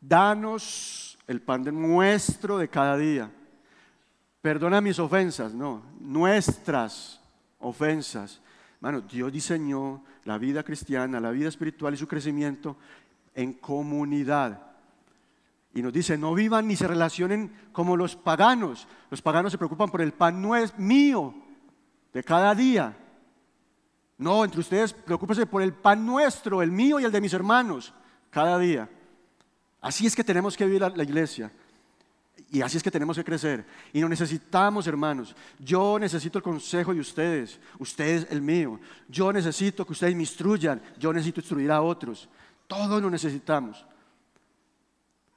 Danos 0.00 1.18
el 1.26 1.42
pan 1.42 1.62
de 1.62 1.72
nuestro 1.72 2.58
de 2.58 2.68
cada 2.68 2.96
día. 2.96 3.30
Perdona 4.40 4.80
mis 4.80 4.98
ofensas, 4.98 5.52
no, 5.52 5.82
nuestras 5.98 7.20
ofensas. 7.58 8.40
Hermano, 8.76 9.00
Dios 9.00 9.32
diseñó 9.32 10.04
la 10.24 10.38
vida 10.38 10.62
cristiana, 10.62 11.18
la 11.18 11.30
vida 11.30 11.48
espiritual 11.48 11.94
y 11.94 11.96
su 11.96 12.06
crecimiento 12.06 12.76
en 13.34 13.54
comunidad. 13.54 14.62
Y 15.74 15.82
nos 15.82 15.92
dice, 15.92 16.16
no 16.16 16.32
vivan 16.32 16.68
ni 16.68 16.76
se 16.76 16.86
relacionen 16.86 17.52
como 17.72 17.96
los 17.96 18.14
paganos. 18.14 18.86
Los 19.10 19.20
paganos 19.20 19.52
se 19.52 19.58
preocupan 19.58 19.90
por 19.90 20.00
el 20.00 20.12
pan 20.12 20.40
no 20.40 20.54
es 20.54 20.78
mío 20.78 21.34
de 22.16 22.24
cada 22.24 22.54
día. 22.54 22.96
No, 24.16 24.42
entre 24.42 24.60
ustedes 24.60 24.94
preocúpense 24.94 25.44
por 25.44 25.60
el 25.60 25.74
pan 25.74 26.06
nuestro, 26.06 26.62
el 26.62 26.70
mío 26.70 26.98
y 26.98 27.04
el 27.04 27.12
de 27.12 27.20
mis 27.20 27.34
hermanos, 27.34 27.92
cada 28.30 28.58
día. 28.58 28.88
Así 29.82 30.06
es 30.06 30.16
que 30.16 30.24
tenemos 30.24 30.56
que 30.56 30.64
vivir 30.64 30.80
la, 30.80 30.88
la 30.88 31.02
iglesia. 31.02 31.52
Y 32.50 32.62
así 32.62 32.78
es 32.78 32.82
que 32.82 32.90
tenemos 32.90 33.18
que 33.18 33.24
crecer. 33.24 33.66
Y 33.92 34.00
nos 34.00 34.08
necesitamos, 34.08 34.86
hermanos. 34.86 35.36
Yo 35.58 35.98
necesito 35.98 36.38
el 36.38 36.42
consejo 36.42 36.94
de 36.94 37.00
ustedes, 37.00 37.60
ustedes 37.78 38.26
el 38.30 38.40
mío. 38.40 38.80
Yo 39.10 39.30
necesito 39.30 39.84
que 39.84 39.92
ustedes 39.92 40.14
me 40.14 40.22
instruyan. 40.22 40.80
Yo 40.98 41.12
necesito 41.12 41.40
instruir 41.40 41.70
a 41.70 41.82
otros. 41.82 42.30
Todos 42.66 43.02
lo 43.02 43.10
necesitamos. 43.10 43.84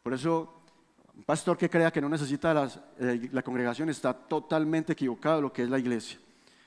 Por 0.02 0.14
eso, 0.14 0.62
un 1.14 1.24
pastor 1.24 1.58
que 1.58 1.70
crea 1.70 1.92
que 1.92 2.00
no 2.00 2.08
necesita 2.08 2.70
eh, 3.00 3.28
la 3.34 3.44
congregación 3.44 3.90
está 3.90 4.14
totalmente 4.14 4.94
equivocado 4.94 5.36
de 5.36 5.42
lo 5.42 5.52
que 5.52 5.64
es 5.64 5.70
la 5.70 5.78
iglesia 5.78 6.18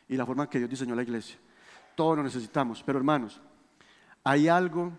y 0.09 0.17
la 0.17 0.27
forma 0.27 0.49
que 0.49 0.59
Dios 0.59 0.71
diseñó 0.71 0.95
la 0.95 1.03
iglesia. 1.03 1.37
Todos 1.95 2.17
lo 2.17 2.23
necesitamos. 2.23 2.83
Pero 2.83 2.99
hermanos, 2.99 3.41
hay 4.25 4.49
algo 4.49 4.93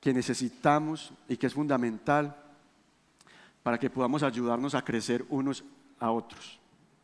que 0.00 0.12
necesitamos 0.12 1.12
y 1.28 1.36
que 1.36 1.46
es 1.46 1.54
fundamental 1.54 2.36
para 3.62 3.78
que 3.78 3.90
podamos 3.90 4.22
ayudarnos 4.22 4.74
a 4.74 4.84
crecer 4.84 5.24
unos 5.28 5.64
a 5.98 6.10
otros. 6.10 6.60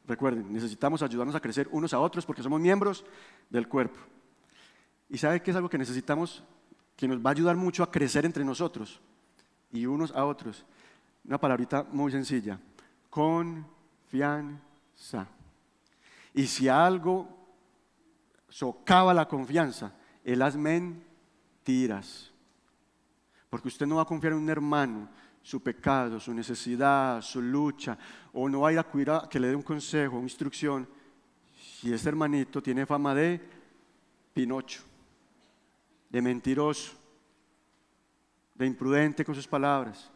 Recuerden, 0.07 0.53
necesitamos 0.53 1.03
ayudarnos 1.03 1.35
a 1.35 1.41
crecer 1.41 1.69
unos 1.73 1.93
a 1.95 1.99
otros 2.01 2.25
porque 2.27 2.43
somos 2.43 2.61
miembros 2.61 3.05
del 3.51 3.67
cuerpo. 3.69 3.99
¿Y 5.09 5.19
sabe 5.19 5.43
qué 5.43 5.51
es 5.51 5.57
algo 5.57 5.69
que 5.69 5.79
necesitamos 5.79 6.45
que 6.97 7.09
nos 7.09 7.19
va 7.19 7.31
a 7.31 7.33
ayudar 7.33 7.57
mucho 7.57 7.83
a 7.83 7.91
crecer 7.91 8.25
entre 8.25 8.45
nosotros 8.45 9.01
y 9.73 9.87
unos 9.87 10.13
a 10.13 10.25
otros? 10.25 10.65
Una 11.25 11.39
palabrita 11.39 11.85
muy 11.91 12.13
sencilla, 12.13 12.59
confianza. 13.11 13.69
Y 16.35 16.47
si 16.47 16.69
algo 16.69 17.29
socava 18.49 19.13
la 19.13 19.29
confianza, 19.29 19.95
es 20.25 20.37
las 20.37 20.57
mentiras. 20.57 22.31
Porque 23.51 23.69
usted 23.69 23.87
no 23.87 23.97
va 23.97 24.03
a 24.03 24.07
confiar 24.07 24.33
en 24.33 24.41
un 24.41 24.49
hermano 24.49 25.09
su 25.43 25.63
pecado, 25.63 26.21
su 26.21 26.33
necesidad, 26.33 27.21
su 27.21 27.43
lucha, 27.43 27.99
o 28.33 28.49
no 28.49 28.61
va 28.61 28.69
a 28.69 28.73
ir 28.73 28.79
a 28.79 28.85
cuidar 28.85 29.29
que 29.29 29.41
le 29.41 29.49
dé 29.49 29.57
un 29.57 29.63
consejo, 29.63 30.17
una 30.17 30.25
instrucción, 30.25 30.89
si 31.55 31.93
este 31.93 32.09
hermanito 32.09 32.63
tiene 32.63 32.87
fama 32.87 33.15
de 33.15 33.41
Pinocho, 34.33 34.83
de 36.09 36.23
mentiroso, 36.23 36.93
de 38.55 38.67
imprudente 38.67 39.25
con 39.25 39.35
sus 39.35 39.49
palabras. 39.49 40.11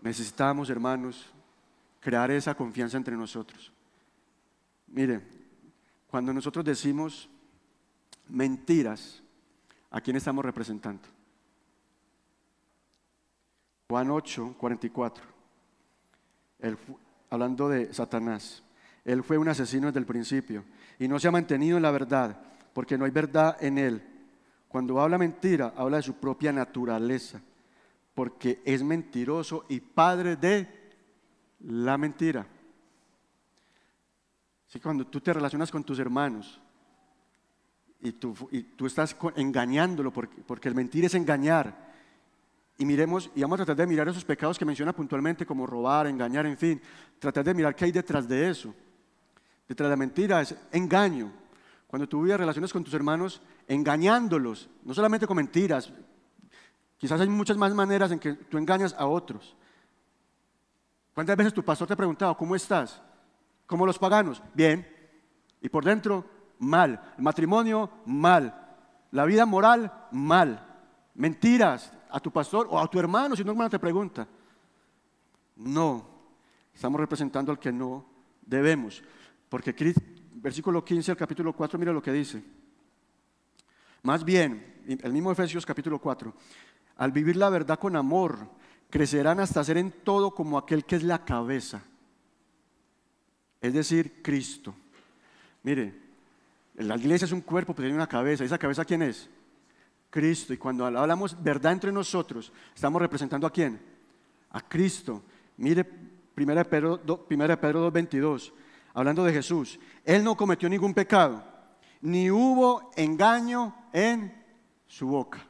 Necesitamos, 0.00 0.70
hermanos, 0.70 1.26
crear 2.00 2.30
esa 2.30 2.54
confianza 2.54 2.96
entre 2.96 3.16
nosotros. 3.16 3.72
Mire, 4.86 5.20
cuando 6.06 6.32
nosotros 6.32 6.64
decimos 6.64 7.28
mentiras, 8.28 9.22
¿a 9.90 10.00
quién 10.00 10.16
estamos 10.16 10.44
representando? 10.44 11.08
Juan 13.88 14.10
8, 14.10 14.56
44. 14.58 15.24
hablando 17.30 17.68
de 17.68 17.92
Satanás. 17.94 18.62
Él 19.04 19.22
fue 19.22 19.38
un 19.38 19.48
asesino 19.48 19.86
desde 19.86 20.00
el 20.00 20.06
principio 20.06 20.64
y 20.98 21.06
no 21.06 21.20
se 21.20 21.28
ha 21.28 21.30
mantenido 21.30 21.76
en 21.76 21.82
la 21.82 21.92
verdad, 21.92 22.36
porque 22.72 22.98
no 22.98 23.04
hay 23.04 23.12
verdad 23.12 23.56
en 23.60 23.78
él. 23.78 24.02
Cuando 24.68 25.00
habla 25.00 25.18
mentira, 25.18 25.72
habla 25.76 25.98
de 25.98 26.02
su 26.02 26.14
propia 26.14 26.52
naturaleza, 26.52 27.40
porque 28.14 28.60
es 28.64 28.82
mentiroso 28.82 29.64
y 29.68 29.80
padre 29.80 30.36
de 30.36 30.68
la 31.60 31.96
mentira. 31.96 32.46
Así 34.76 34.82
cuando 34.82 35.06
tú 35.06 35.22
te 35.22 35.32
relacionas 35.32 35.70
con 35.70 35.82
tus 35.84 35.98
hermanos 35.98 36.60
y 38.02 38.12
tú, 38.12 38.36
estás 38.84 39.16
engañándolo, 39.36 40.12
porque, 40.12 40.42
porque 40.46 40.68
el 40.68 40.74
mentir 40.74 41.06
es 41.06 41.14
engañar, 41.14 41.94
y 42.76 42.84
miremos, 42.84 43.30
y 43.34 43.40
vamos 43.40 43.58
a 43.58 43.64
tratar 43.64 43.86
de 43.86 43.90
mirar 43.90 44.06
esos 44.06 44.26
pecados 44.26 44.58
que 44.58 44.66
menciona 44.66 44.92
puntualmente, 44.92 45.46
como 45.46 45.66
robar, 45.66 46.08
engañar, 46.08 46.44
en 46.44 46.58
fin, 46.58 46.82
tratar 47.18 47.42
de 47.42 47.54
mirar 47.54 47.74
qué 47.74 47.86
hay 47.86 47.90
detrás 47.90 48.28
de 48.28 48.50
eso. 48.50 48.74
Detrás 49.66 49.86
de 49.86 49.92
la 49.92 49.96
mentira 49.96 50.42
es 50.42 50.54
engaño. 50.70 51.32
Cuando 51.86 52.06
tú 52.06 52.20
vives 52.20 52.36
relaciones 52.36 52.70
con 52.70 52.84
tus 52.84 52.92
hermanos, 52.92 53.40
engañándolos, 53.66 54.68
no 54.84 54.92
solamente 54.92 55.26
con 55.26 55.38
mentiras, 55.38 55.90
quizás 56.98 57.18
hay 57.18 57.30
muchas 57.30 57.56
más 57.56 57.72
maneras 57.72 58.10
en 58.10 58.18
que 58.18 58.34
tú 58.34 58.58
engañas 58.58 58.94
a 58.98 59.06
otros. 59.06 59.56
¿Cuántas 61.14 61.34
veces 61.34 61.54
tu 61.54 61.64
pastor 61.64 61.88
te 61.88 61.94
ha 61.94 61.96
preguntado, 61.96 62.36
¿cómo 62.36 62.54
estás? 62.54 63.00
¿Cómo 63.66 63.86
los 63.86 63.98
paganos? 63.98 64.42
Bien. 64.54 64.86
Y 65.60 65.68
por 65.68 65.84
dentro, 65.84 66.24
mal. 66.58 67.00
El 67.16 67.24
matrimonio, 67.24 67.90
mal. 68.06 68.76
La 69.10 69.24
vida 69.24 69.46
moral, 69.46 70.08
mal. 70.12 70.62
Mentiras, 71.14 71.92
a 72.10 72.20
tu 72.20 72.30
pastor 72.30 72.66
o 72.70 72.78
a 72.78 72.88
tu 72.88 72.98
hermano 72.98 73.36
si 73.36 73.42
un 73.42 73.48
hermano 73.48 73.70
te 73.70 73.78
pregunta. 73.78 74.26
No, 75.56 76.06
estamos 76.74 77.00
representando 77.00 77.52
al 77.52 77.58
que 77.58 77.72
no 77.72 78.06
debemos. 78.42 79.02
Porque 79.48 79.74
versículo 80.34 80.84
15 80.84 81.12
al 81.12 81.16
capítulo 81.16 81.52
4, 81.52 81.78
mira 81.78 81.92
lo 81.92 82.02
que 82.02 82.12
dice. 82.12 82.42
Más 84.02 84.24
bien, 84.24 84.82
el 84.86 85.12
mismo 85.12 85.32
Efesios 85.32 85.66
capítulo 85.66 85.98
4, 85.98 86.32
al 86.96 87.12
vivir 87.12 87.36
la 87.36 87.50
verdad 87.50 87.78
con 87.78 87.96
amor, 87.96 88.48
crecerán 88.88 89.40
hasta 89.40 89.64
ser 89.64 89.78
en 89.78 89.90
todo 89.90 90.34
como 90.34 90.58
aquel 90.58 90.84
que 90.84 90.96
es 90.96 91.02
la 91.02 91.24
cabeza, 91.24 91.82
es 93.60 93.72
decir, 93.72 94.22
Cristo. 94.22 94.74
Mire, 95.62 95.94
la 96.76 96.96
iglesia 96.96 97.24
es 97.24 97.32
un 97.32 97.40
cuerpo, 97.40 97.74
pero 97.74 97.86
tiene 97.86 97.96
una 97.96 98.08
cabeza. 98.08 98.44
¿Esa 98.44 98.58
cabeza 98.58 98.84
quién 98.84 99.02
es? 99.02 99.28
Cristo. 100.10 100.52
Y 100.52 100.58
cuando 100.58 100.86
hablamos 100.86 101.42
verdad 101.42 101.72
entre 101.72 101.92
nosotros, 101.92 102.52
estamos 102.74 103.00
representando 103.00 103.46
a 103.46 103.52
quién? 103.52 103.80
A 104.50 104.60
Cristo. 104.60 105.22
Mire, 105.56 105.86
1 106.36 106.64
Pedro, 106.64 106.98
2, 106.98 107.20
Pedro 107.28 107.90
2.22, 107.90 108.52
hablando 108.92 109.24
de 109.24 109.32
Jesús. 109.32 109.78
Él 110.04 110.22
no 110.22 110.36
cometió 110.36 110.68
ningún 110.68 110.92
pecado, 110.92 111.42
ni 112.02 112.30
hubo 112.30 112.90
engaño 112.94 113.74
en 113.92 114.44
su 114.86 115.08
boca. 115.08 115.46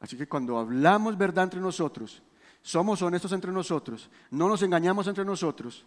Así 0.00 0.16
que 0.16 0.28
cuando 0.28 0.58
hablamos 0.58 1.18
verdad 1.18 1.44
entre 1.44 1.60
nosotros, 1.60 2.22
somos 2.60 3.02
honestos 3.02 3.32
entre 3.32 3.50
nosotros, 3.50 4.08
no 4.30 4.48
nos 4.48 4.62
engañamos 4.62 5.06
entre 5.08 5.24
nosotros, 5.24 5.84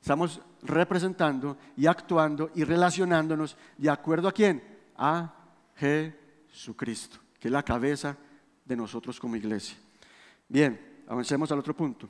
estamos 0.00 0.40
representando 0.62 1.56
y 1.76 1.86
actuando 1.86 2.50
y 2.54 2.64
relacionándonos 2.64 3.56
de 3.76 3.90
acuerdo 3.90 4.28
a 4.28 4.32
quién? 4.32 4.62
A 4.96 5.34
Jesús. 5.76 6.28
su 6.50 6.74
Cristo, 6.74 7.18
que 7.38 7.48
es 7.48 7.52
la 7.52 7.62
cabeza 7.62 8.16
de 8.64 8.76
nosotros 8.76 9.20
como 9.20 9.36
iglesia. 9.36 9.76
Bien, 10.48 11.04
avancemos 11.06 11.50
al 11.52 11.60
otro 11.60 11.74
punto. 11.74 12.08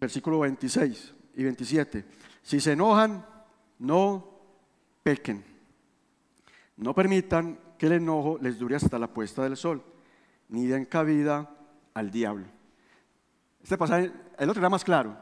Versículo 0.00 0.40
26 0.40 1.14
y 1.34 1.44
27. 1.44 2.04
Si 2.42 2.58
se 2.58 2.72
enojan, 2.72 3.24
no 3.78 4.40
pequen. 5.02 5.44
No 6.76 6.94
permitan 6.94 7.58
que 7.78 7.86
el 7.86 7.92
enojo 7.92 8.38
les 8.40 8.58
dure 8.58 8.76
hasta 8.76 8.98
la 8.98 9.12
puesta 9.12 9.42
del 9.42 9.56
sol, 9.56 9.82
ni 10.48 10.66
den 10.66 10.86
cabida 10.86 11.54
al 11.94 12.10
diablo. 12.10 12.46
Este 13.62 13.78
pasaje, 13.78 14.12
el 14.38 14.50
otro 14.50 14.60
era 14.60 14.68
más 14.68 14.84
claro. 14.84 15.16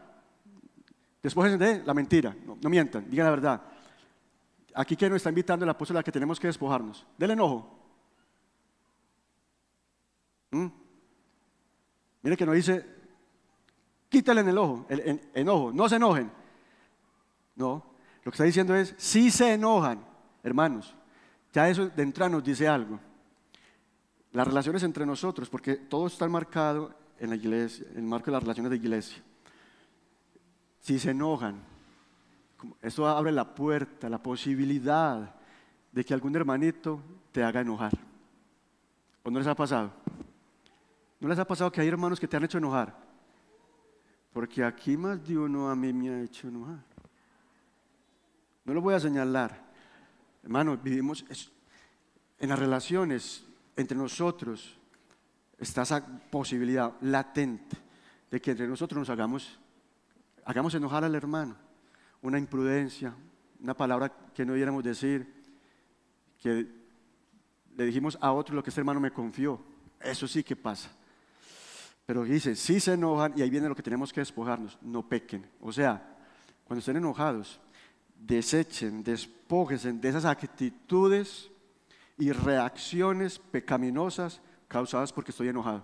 Después 1.22 1.58
de 1.58 1.82
la 1.84 1.92
mentira, 1.92 2.34
no, 2.44 2.56
mientan, 2.70 3.08
digan 3.10 3.26
la 3.26 3.30
verdad. 3.30 3.62
Aquí 4.74 4.96
que 4.96 5.08
nos 5.08 5.16
está 5.16 5.28
invitando 5.28 5.64
el 5.64 5.70
apóstol 5.70 5.98
a 5.98 6.02
que 6.02 6.12
tenemos 6.12 6.40
que 6.40 6.46
despojarnos 6.46 7.06
del 7.18 7.32
enojo. 7.32 7.78
¿Mm? 10.52 10.66
Mire 12.22 12.36
que 12.36 12.46
nos 12.46 12.54
dice, 12.54 12.86
quítale 14.08 14.40
en 14.40 14.48
el 14.48 14.58
ojo, 14.58 14.86
el, 14.88 15.20
enojo, 15.34 15.72
no 15.72 15.88
se 15.88 15.96
enojen. 15.96 16.30
No, 17.56 17.84
lo 18.24 18.30
que 18.30 18.36
está 18.36 18.44
diciendo 18.44 18.74
es, 18.74 18.94
si 18.96 19.30
se 19.30 19.52
enojan, 19.54 20.02
hermanos, 20.42 20.94
ya 21.52 21.68
eso 21.68 21.88
de 21.88 22.02
entrada 22.02 22.30
nos 22.30 22.44
dice 22.44 22.66
algo. 22.66 22.98
Las 24.32 24.46
relaciones 24.46 24.82
entre 24.82 25.04
nosotros, 25.04 25.48
porque 25.48 25.76
todo 25.76 26.06
está 26.06 26.28
marcado 26.28 26.94
en 27.18 27.30
la 27.30 27.36
iglesia, 27.36 27.86
en 27.90 27.98
el 27.98 28.02
marco 28.04 28.26
de 28.26 28.32
las 28.32 28.42
relaciones 28.42 28.70
de 28.70 28.76
iglesia. 28.76 29.22
Si 30.80 30.98
se 30.98 31.10
enojan, 31.10 31.60
eso 32.80 33.06
abre 33.06 33.32
la 33.32 33.54
puerta, 33.54 34.08
la 34.08 34.22
posibilidad 34.22 35.34
de 35.92 36.04
que 36.04 36.14
algún 36.14 36.34
hermanito 36.36 37.02
te 37.32 37.42
haga 37.42 37.60
enojar. 37.60 37.92
¿O 39.22 39.30
no 39.30 39.38
les 39.38 39.48
ha 39.48 39.54
pasado? 39.54 39.92
¿No 41.18 41.28
les 41.28 41.38
ha 41.38 41.46
pasado 41.46 41.70
que 41.70 41.80
hay 41.80 41.88
hermanos 41.88 42.18
que 42.18 42.28
te 42.28 42.36
han 42.36 42.44
hecho 42.44 42.58
enojar? 42.58 42.96
Porque 44.32 44.64
aquí 44.64 44.96
más 44.96 45.26
de 45.26 45.36
uno 45.36 45.68
a 45.68 45.76
mí 45.76 45.92
me 45.92 46.08
ha 46.08 46.22
hecho 46.22 46.48
enojar. 46.48 46.82
No 48.64 48.72
lo 48.72 48.80
voy 48.80 48.94
a 48.94 49.00
señalar. 49.00 49.60
Hermanos, 50.42 50.82
vivimos 50.82 51.24
en 52.38 52.48
las 52.48 52.58
relaciones 52.58 53.44
entre 53.80 53.96
nosotros. 53.96 54.76
Está 55.58 55.82
esa 55.82 56.06
posibilidad 56.30 56.94
latente 57.02 57.76
de 58.30 58.40
que 58.40 58.52
entre 58.52 58.66
nosotros 58.68 58.98
nos 58.98 59.10
hagamos, 59.10 59.58
hagamos 60.44 60.74
enojar 60.74 61.04
al 61.04 61.14
hermano. 61.14 61.56
Una 62.22 62.38
imprudencia, 62.38 63.14
una 63.60 63.74
palabra 63.74 64.12
que 64.34 64.44
no 64.44 64.52
debiéramos 64.52 64.84
decir, 64.84 65.40
que 66.38 66.66
le 67.76 67.84
dijimos 67.84 68.16
a 68.20 68.32
otro 68.32 68.54
lo 68.54 68.62
que 68.62 68.70
este 68.70 68.80
hermano 68.80 69.00
me 69.00 69.10
confió. 69.10 69.60
Eso 70.00 70.26
sí 70.26 70.42
que 70.42 70.56
pasa. 70.56 70.90
Pero 72.06 72.24
dice, 72.24 72.56
si 72.56 72.80
se 72.80 72.94
enojan, 72.94 73.34
y 73.36 73.42
ahí 73.42 73.50
viene 73.50 73.68
lo 73.68 73.76
que 73.76 73.82
tenemos 73.82 74.12
que 74.12 74.20
despojarnos, 74.20 74.78
no 74.82 75.08
pequen. 75.08 75.46
O 75.60 75.72
sea, 75.72 76.16
cuando 76.64 76.80
estén 76.80 76.96
enojados, 76.96 77.60
desechen, 78.18 79.02
despójense 79.02 79.92
de 79.92 80.08
esas 80.08 80.24
actitudes 80.24 81.50
y 82.20 82.32
reacciones 82.32 83.38
pecaminosas 83.38 84.40
causadas 84.68 85.12
porque 85.12 85.32
estoy 85.32 85.48
enojado. 85.48 85.82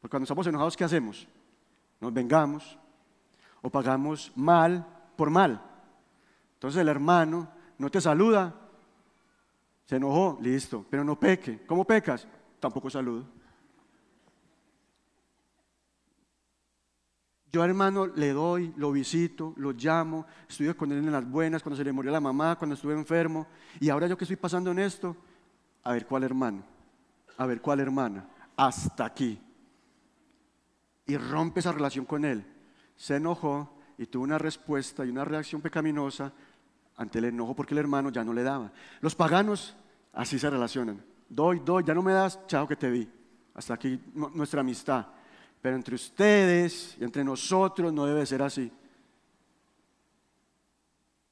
Porque 0.00 0.10
cuando 0.10 0.24
estamos 0.24 0.46
enojados, 0.46 0.76
¿qué 0.76 0.84
hacemos? 0.84 1.28
Nos 2.00 2.12
vengamos 2.12 2.78
o 3.60 3.70
pagamos 3.70 4.32
mal 4.34 4.86
por 5.16 5.30
mal. 5.30 5.62
Entonces 6.54 6.80
el 6.80 6.88
hermano 6.88 7.48
no 7.78 7.90
te 7.90 8.00
saluda, 8.00 8.54
se 9.84 9.96
enojó, 9.96 10.38
listo, 10.40 10.86
pero 10.88 11.04
no 11.04 11.20
peque. 11.20 11.64
¿Cómo 11.66 11.84
pecas? 11.84 12.26
Tampoco 12.58 12.88
saludo. 12.88 13.26
Yo 17.52 17.64
hermano 17.64 18.06
le 18.06 18.32
doy, 18.32 18.72
lo 18.76 18.92
visito, 18.92 19.54
lo 19.56 19.72
llamo, 19.72 20.26
estudio 20.48 20.76
con 20.76 20.92
él 20.92 20.98
en 20.98 21.10
las 21.10 21.28
buenas, 21.28 21.62
cuando 21.62 21.76
se 21.76 21.84
le 21.84 21.92
murió 21.92 22.12
la 22.12 22.20
mamá, 22.20 22.56
cuando 22.56 22.74
estuve 22.74 22.94
enfermo. 22.94 23.48
Y 23.80 23.88
ahora 23.88 24.06
yo 24.06 24.16
que 24.16 24.24
estoy 24.24 24.36
pasando 24.36 24.70
en 24.70 24.78
esto, 24.78 25.16
a 25.82 25.92
ver 25.92 26.06
cuál 26.06 26.22
hermano, 26.22 26.62
a 27.36 27.46
ver 27.46 27.60
cuál 27.60 27.80
hermana, 27.80 28.28
hasta 28.56 29.04
aquí. 29.04 29.40
Y 31.06 31.16
rompe 31.16 31.58
esa 31.58 31.72
relación 31.72 32.04
con 32.04 32.24
él. 32.24 32.46
Se 32.94 33.16
enojó 33.16 33.76
y 33.98 34.06
tuvo 34.06 34.22
una 34.22 34.38
respuesta 34.38 35.04
y 35.04 35.10
una 35.10 35.24
reacción 35.24 35.60
pecaminosa 35.60 36.32
ante 36.96 37.18
el 37.18 37.24
enojo 37.24 37.56
porque 37.56 37.74
el 37.74 37.78
hermano 37.78 38.10
ya 38.10 38.22
no 38.22 38.32
le 38.32 38.44
daba. 38.44 38.70
Los 39.00 39.16
paganos 39.16 39.76
así 40.12 40.38
se 40.38 40.48
relacionan. 40.48 41.02
Doy, 41.28 41.60
doy, 41.64 41.82
ya 41.82 41.94
no 41.94 42.02
me 42.02 42.12
das, 42.12 42.38
chao 42.46 42.68
que 42.68 42.76
te 42.76 42.90
vi. 42.90 43.10
Hasta 43.54 43.74
aquí 43.74 44.00
nuestra 44.14 44.60
amistad. 44.60 45.06
Pero 45.60 45.76
entre 45.76 45.94
ustedes 45.94 46.96
y 46.98 47.04
entre 47.04 47.22
nosotros 47.22 47.92
no 47.92 48.06
debe 48.06 48.24
ser 48.24 48.42
así. 48.42 48.72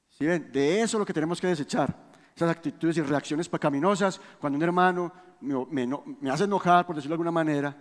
¿Sí 0.09 0.25
ven? 0.25 0.51
De 0.51 0.81
eso 0.81 0.97
es 0.97 0.99
lo 0.99 1.05
que 1.05 1.13
tenemos 1.13 1.41
que 1.41 1.47
desechar. 1.47 2.09
Esas 2.35 2.51
actitudes 2.51 2.97
y 2.97 3.01
reacciones 3.01 3.49
pecaminosas 3.49 4.21
cuando 4.39 4.57
un 4.57 4.63
hermano 4.63 5.11
me, 5.41 6.29
hace 6.29 6.43
enojar, 6.43 6.85
por 6.85 6.95
decirlo 6.95 7.13
de 7.13 7.15
alguna 7.15 7.31
manera, 7.31 7.75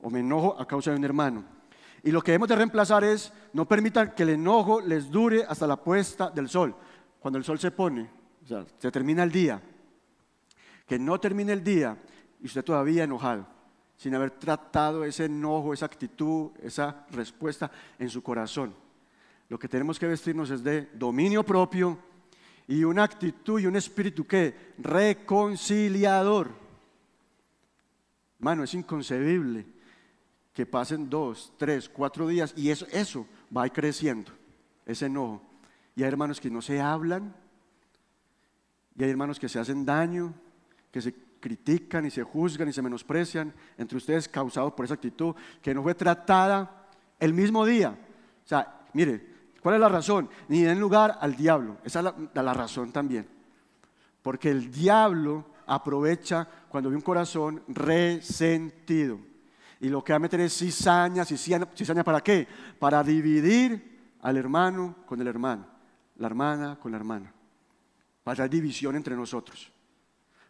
o 0.00 0.10
me 0.10 0.20
enojo 0.20 0.60
a 0.60 0.66
causa 0.66 0.90
de 0.90 0.98
un 0.98 1.04
hermano. 1.04 1.44
Y 2.02 2.10
lo 2.10 2.22
que 2.22 2.32
debemos 2.32 2.48
de 2.48 2.56
reemplazar 2.56 3.02
es, 3.02 3.32
no 3.52 3.66
permitan 3.66 4.12
que 4.14 4.22
el 4.24 4.30
enojo 4.30 4.80
les 4.80 5.10
dure 5.10 5.44
hasta 5.48 5.66
la 5.66 5.76
puesta 5.76 6.30
del 6.30 6.48
sol. 6.48 6.76
Cuando 7.18 7.38
el 7.38 7.44
sol 7.44 7.58
se 7.58 7.70
pone, 7.70 8.08
o 8.44 8.46
sea, 8.46 8.64
se 8.78 8.90
termina 8.92 9.22
el 9.22 9.32
día. 9.32 9.60
Que 10.86 10.98
no 10.98 11.18
termine 11.18 11.52
el 11.52 11.64
día 11.64 11.96
y 12.40 12.46
usted 12.46 12.62
todavía 12.62 13.04
enojado 13.04 13.55
sin 13.96 14.14
haber 14.14 14.32
tratado 14.32 15.04
ese 15.04 15.24
enojo, 15.24 15.72
esa 15.72 15.86
actitud, 15.86 16.50
esa 16.62 17.06
respuesta 17.10 17.70
en 17.98 18.10
su 18.10 18.22
corazón. 18.22 18.74
Lo 19.48 19.58
que 19.58 19.68
tenemos 19.68 19.98
que 19.98 20.06
vestirnos 20.06 20.50
es 20.50 20.62
de 20.62 20.90
dominio 20.94 21.44
propio 21.44 21.98
y 22.68 22.84
una 22.84 23.04
actitud 23.04 23.60
y 23.60 23.66
un 23.66 23.76
espíritu 23.76 24.26
que 24.26 24.72
reconciliador. 24.78 26.50
Mano, 28.38 28.64
es 28.64 28.74
inconcebible 28.74 29.64
que 30.52 30.66
pasen 30.66 31.08
dos, 31.08 31.52
tres, 31.56 31.88
cuatro 31.88 32.26
días 32.26 32.52
y 32.56 32.70
eso, 32.70 32.86
eso 32.90 33.26
va 33.56 33.68
creciendo, 33.68 34.32
ese 34.84 35.06
enojo. 35.06 35.42
Y 35.94 36.02
hay 36.02 36.08
hermanos 36.08 36.40
que 36.40 36.50
no 36.50 36.60
se 36.60 36.80
hablan, 36.80 37.34
y 38.98 39.04
hay 39.04 39.10
hermanos 39.10 39.38
que 39.38 39.48
se 39.48 39.58
hacen 39.58 39.84
daño, 39.84 40.34
que 40.90 41.00
se 41.00 41.14
critican 41.40 42.06
y 42.06 42.10
se 42.10 42.22
juzgan 42.22 42.68
y 42.68 42.72
se 42.72 42.82
menosprecian 42.82 43.52
entre 43.78 43.96
ustedes 43.96 44.28
causado 44.28 44.74
por 44.74 44.84
esa 44.84 44.94
actitud 44.94 45.34
que 45.62 45.74
no 45.74 45.82
fue 45.82 45.94
tratada 45.94 46.88
el 47.18 47.32
mismo 47.32 47.64
día. 47.64 47.96
O 48.44 48.48
sea, 48.48 48.80
mire, 48.92 49.24
¿cuál 49.60 49.76
es 49.76 49.80
la 49.80 49.88
razón? 49.88 50.28
Ni 50.48 50.62
den 50.62 50.80
lugar 50.80 51.18
al 51.20 51.36
diablo. 51.36 51.78
Esa 51.84 52.00
es 52.00 52.04
la, 52.34 52.54
razón 52.54 52.92
también. 52.92 53.26
Porque 54.22 54.50
el 54.50 54.70
diablo 54.70 55.46
aprovecha 55.66 56.48
cuando 56.68 56.90
ve 56.90 56.96
un 56.96 57.02
corazón 57.02 57.62
resentido. 57.68 59.18
Y 59.80 59.88
lo 59.88 60.02
que 60.02 60.12
va 60.12 60.16
a 60.16 60.20
meter 60.20 60.40
es 60.40 60.56
cizaña, 60.56 61.24
cizaña, 61.24 61.68
cizaña 61.74 62.02
para 62.02 62.20
qué? 62.20 62.46
Para 62.78 63.02
dividir 63.02 64.16
al 64.22 64.36
hermano 64.36 64.96
con 65.06 65.20
el 65.20 65.26
hermano, 65.26 65.66
la 66.16 66.26
hermana 66.26 66.78
con 66.80 66.92
la 66.92 66.98
hermana. 66.98 67.32
Para 68.24 68.38
dar 68.38 68.50
división 68.50 68.96
entre 68.96 69.14
nosotros. 69.14 69.70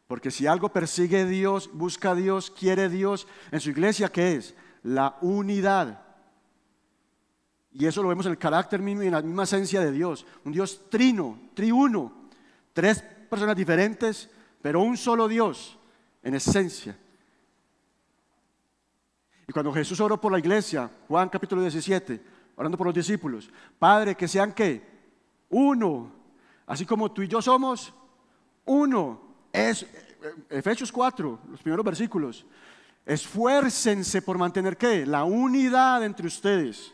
Porque 0.06 0.30
si 0.30 0.46
algo 0.46 0.68
persigue 0.68 1.26
Dios, 1.26 1.70
busca 1.72 2.12
a 2.12 2.14
Dios, 2.14 2.50
quiere 2.50 2.88
Dios 2.88 3.26
en 3.50 3.60
su 3.60 3.70
iglesia, 3.70 4.08
¿qué 4.08 4.36
es? 4.36 4.54
La 4.82 5.16
unidad. 5.20 6.00
Y 7.72 7.86
eso 7.86 8.02
lo 8.02 8.08
vemos 8.08 8.24
en 8.26 8.32
el 8.32 8.38
carácter 8.38 8.80
mismo 8.80 9.02
y 9.02 9.06
en 9.06 9.12
la 9.12 9.22
misma 9.22 9.42
esencia 9.42 9.80
de 9.80 9.92
Dios. 9.92 10.24
Un 10.44 10.52
Dios 10.52 10.88
trino, 10.88 11.38
triuno. 11.54 12.30
Tres 12.72 13.02
personas 13.28 13.56
diferentes, 13.56 14.30
pero 14.62 14.80
un 14.80 14.96
solo 14.96 15.26
Dios 15.26 15.76
en 16.22 16.34
esencia. 16.34 16.96
Y 19.48 19.52
cuando 19.52 19.72
Jesús 19.72 20.00
oró 20.00 20.20
por 20.20 20.32
la 20.32 20.38
iglesia, 20.38 20.90
Juan 21.08 21.28
capítulo 21.28 21.62
17, 21.62 22.22
orando 22.56 22.78
por 22.78 22.86
los 22.86 22.94
discípulos, 22.94 23.50
Padre, 23.78 24.14
que 24.14 24.28
sean 24.28 24.52
qué? 24.52 24.82
Uno. 25.50 26.12
Así 26.66 26.86
como 26.86 27.10
tú 27.12 27.22
y 27.22 27.28
yo 27.28 27.42
somos 27.42 27.92
uno. 28.64 29.25
Es, 29.56 29.86
Efesios 30.50 30.92
4, 30.92 31.38
los 31.50 31.62
primeros 31.62 31.84
versículos. 31.84 32.44
Esfuércense 33.06 34.20
por 34.20 34.36
mantener 34.36 34.76
qué? 34.76 35.06
La 35.06 35.24
unidad 35.24 36.04
entre 36.04 36.26
ustedes. 36.26 36.92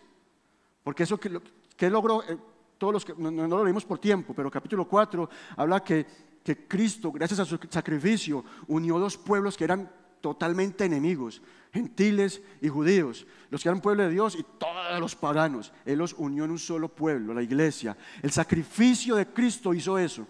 Porque 0.84 1.02
eso 1.02 1.18
que, 1.18 1.90
logró, 1.90 2.22
eh, 2.22 2.38
todos 2.78 2.92
los 2.92 3.04
que, 3.04 3.14
no, 3.16 3.30
lo 3.30 3.64
leímos 3.64 3.84
por 3.84 3.98
tiempo, 3.98 4.32
pero 4.32 4.48
capítulo 4.48 4.86
4 4.86 5.28
habla 5.56 5.82
que, 5.82 6.06
que 6.44 6.68
Cristo, 6.68 7.10
gracias 7.10 7.40
a 7.40 7.44
su 7.44 7.58
sacrificio, 7.68 8.44
unió 8.68 8.98
dos 9.00 9.18
pueblos 9.18 9.56
que 9.56 9.64
eran 9.64 9.90
totalmente 10.20 10.84
enemigos, 10.84 11.42
gentiles 11.72 12.42
y 12.60 12.68
judíos, 12.68 13.26
los 13.50 13.60
que 13.60 13.70
eran 13.70 13.80
pueblo 13.80 14.04
de 14.04 14.10
Dios 14.10 14.36
y 14.36 14.44
todos 14.56 15.00
los 15.00 15.16
paganos. 15.16 15.72
Él 15.84 15.98
los 15.98 16.12
unió 16.12 16.44
en 16.44 16.52
un 16.52 16.60
solo 16.60 16.88
pueblo, 16.88 17.34
la 17.34 17.42
iglesia. 17.42 17.96
El 18.22 18.30
sacrificio 18.30 19.16
de 19.16 19.26
Cristo 19.26 19.74
hizo 19.74 19.98
eso. 19.98 20.28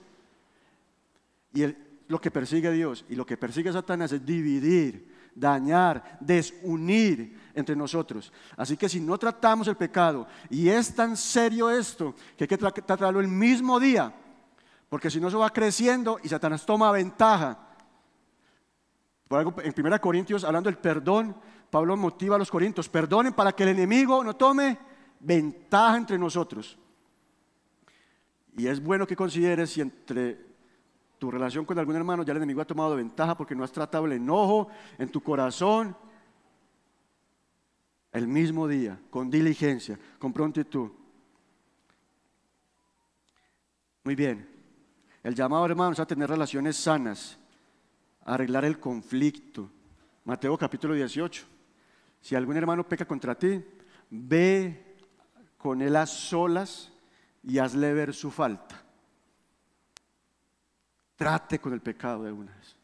Y 1.53 1.65
lo 2.13 2.21
que 2.21 2.31
persigue 2.31 2.71
Dios 2.71 3.07
y 3.09 3.15
lo 3.15 3.25
que 3.25 3.39
persigue 3.39 3.73
Satanás 3.73 4.13
es 4.13 4.25
dividir, 4.25 5.31
dañar, 5.35 6.19
desunir 6.21 7.41
entre 7.55 7.75
nosotros. 7.75 8.31
Así 8.55 8.77
que 8.77 8.87
si 8.87 9.01
no 9.01 9.17
tratamos 9.17 9.67
el 9.67 9.77
pecado, 9.77 10.29
y 10.51 10.69
es 10.69 10.95
tan 10.95 11.17
serio 11.17 11.71
esto, 11.71 12.15
que 12.37 12.45
hay 12.45 12.49
que 12.49 12.59
tratarlo 12.59 13.19
el 13.19 13.29
mismo 13.29 13.81
día, 13.81 14.15
porque 14.91 15.09
si 15.09 15.21
no 15.21 15.29
eso 15.29 15.39
va 15.39 15.49
creciendo 15.49 16.19
y 16.23 16.29
Satanás 16.29 16.67
toma 16.67 16.93
ventaja. 16.93 17.59
Por 19.27 19.39
algo, 19.39 19.55
en 19.63 19.75
1 19.75 20.01
Corintios, 20.03 20.45
hablando 20.45 20.69
del 20.69 20.79
perdón, 20.79 21.35
Pablo 21.71 21.97
motiva 21.97 22.37
a 22.37 22.39
los 22.39 22.51
corintios, 22.51 22.91
perdonen 22.91 23.33
para 23.33 23.53
que 23.53 23.63
el 23.63 23.71
enemigo 23.71 24.23
no 24.23 24.37
tome 24.37 24.79
ventaja 25.19 25.97
entre 25.97 26.19
nosotros. 26.19 26.79
Y 28.55 28.67
es 28.67 28.83
bueno 28.83 29.07
que 29.07 29.17
consideres 29.17 29.71
si 29.71 29.81
entre 29.81 30.52
tu 31.23 31.31
relación 31.31 31.65
con 31.65 31.79
algún 31.79 31.95
hermano 31.95 32.25
ya 32.25 32.33
el 32.33 32.39
enemigo 32.39 32.61
ha 32.61 32.65
tomado 32.65 32.97
ventaja 32.97 33.37
porque 33.37 33.55
no 33.55 33.63
has 33.63 33.71
tratado 33.71 34.07
el 34.07 34.15
enojo 34.15 34.67
en 34.99 35.09
tu 35.09 35.23
corazón 35.23 35.97
el 38.11 38.27
mismo 38.27 38.67
día, 38.67 38.99
con 39.09 39.31
diligencia, 39.31 39.97
con 40.19 40.33
prontitud. 40.33 40.91
Muy 44.03 44.17
bien, 44.17 44.49
el 45.23 45.37
llamado 45.37 45.65
hermanos 45.65 46.01
a 46.01 46.07
tener 46.07 46.29
relaciones 46.29 46.77
sanas, 46.77 47.39
a 48.25 48.35
arreglar 48.35 48.65
el 48.65 48.81
conflicto. 48.81 49.71
Mateo 50.25 50.59
capítulo 50.59 50.93
18. 50.93 51.45
Si 52.21 52.35
algún 52.35 52.57
hermano 52.57 52.83
peca 52.83 53.05
contra 53.05 53.39
ti, 53.39 53.65
ve 54.11 54.97
con 55.57 55.83
él 55.83 55.95
a 55.95 56.05
solas 56.05 56.93
y 57.45 57.59
hazle 57.59 57.95
ver 57.95 58.13
su 58.13 58.33
falta. 58.33 58.82
Trate 61.23 61.61
con 61.61 61.73
el 61.73 61.81
pecado 61.81 62.25
de 62.25 62.33
una 62.33 62.53
vez. 62.53 62.75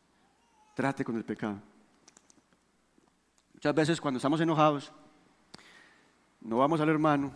Trate 0.72 1.04
con 1.04 1.16
el 1.16 1.24
pecado. 1.24 1.58
Muchas 3.52 3.74
veces 3.74 4.00
cuando 4.00 4.18
estamos 4.18 4.40
enojados, 4.40 4.92
no 6.42 6.58
vamos 6.58 6.80
al 6.80 6.88
hermano 6.88 7.32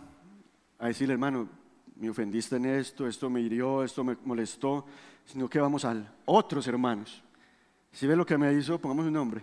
a 0.79 0.87
decirle, 0.87 1.15
hermano, 1.15 1.49
me 1.97 2.09
ofendiste 2.09 2.55
en 2.55 2.67
esto, 2.67 3.05
esto 3.05 3.29
me 3.29 3.41
hirió, 3.41 3.83
esto 3.83 4.01
me 4.05 4.15
molestó, 4.23 4.85
sino 5.25 5.49
que 5.49 5.59
vamos 5.59 5.83
a 5.83 5.93
otros 6.23 6.65
hermanos. 6.67 7.21
Si 7.91 8.07
ve 8.07 8.15
lo 8.15 8.25
que 8.25 8.37
me 8.37 8.53
hizo, 8.53 8.79
pongamos 8.79 9.05
un 9.05 9.11
nombre. 9.11 9.41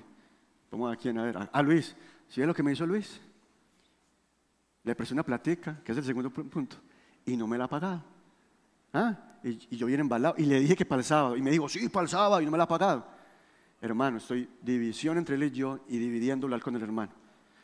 Vamos 0.70 0.90
a 0.90 0.96
quién, 0.96 1.18
a 1.18 1.24
ver, 1.24 1.50
a, 1.52 1.62
Luis. 1.62 1.94
Si 2.26 2.40
ve 2.40 2.46
lo 2.46 2.54
que 2.54 2.62
me 2.62 2.72
hizo 2.72 2.86
Luis, 2.86 3.20
le 4.82 4.94
presté 4.94 5.12
una 5.12 5.24
platica, 5.24 5.82
que 5.84 5.92
es 5.92 5.98
el 5.98 6.04
segundo 6.04 6.30
punto, 6.30 6.76
y 7.26 7.36
no 7.36 7.46
me 7.46 7.58
la 7.58 7.64
ha 7.64 7.68
pagado. 7.68 8.02
¿Ah? 8.94 9.29
Y, 9.42 9.76
yo 9.76 9.86
bien 9.86 10.00
embalado. 10.00 10.34
Y 10.38 10.44
le 10.44 10.60
dije 10.60 10.76
que 10.76 10.84
para 10.84 11.00
el 11.00 11.04
sábado. 11.04 11.36
Y 11.36 11.42
me 11.42 11.50
dijo, 11.50 11.68
sí, 11.68 11.88
para 11.88 12.04
el 12.04 12.08
sábado. 12.08 12.40
Y 12.40 12.44
no 12.44 12.50
me 12.50 12.58
la 12.58 12.64
ha 12.64 12.68
pagado. 12.68 13.06
Hermano, 13.80 14.18
estoy 14.18 14.48
división 14.60 15.16
entre 15.18 15.36
él 15.36 15.44
y 15.44 15.50
yo 15.50 15.80
y 15.88 15.98
dividiéndolo 15.98 16.58
con 16.60 16.76
el 16.76 16.82
hermano. 16.82 17.12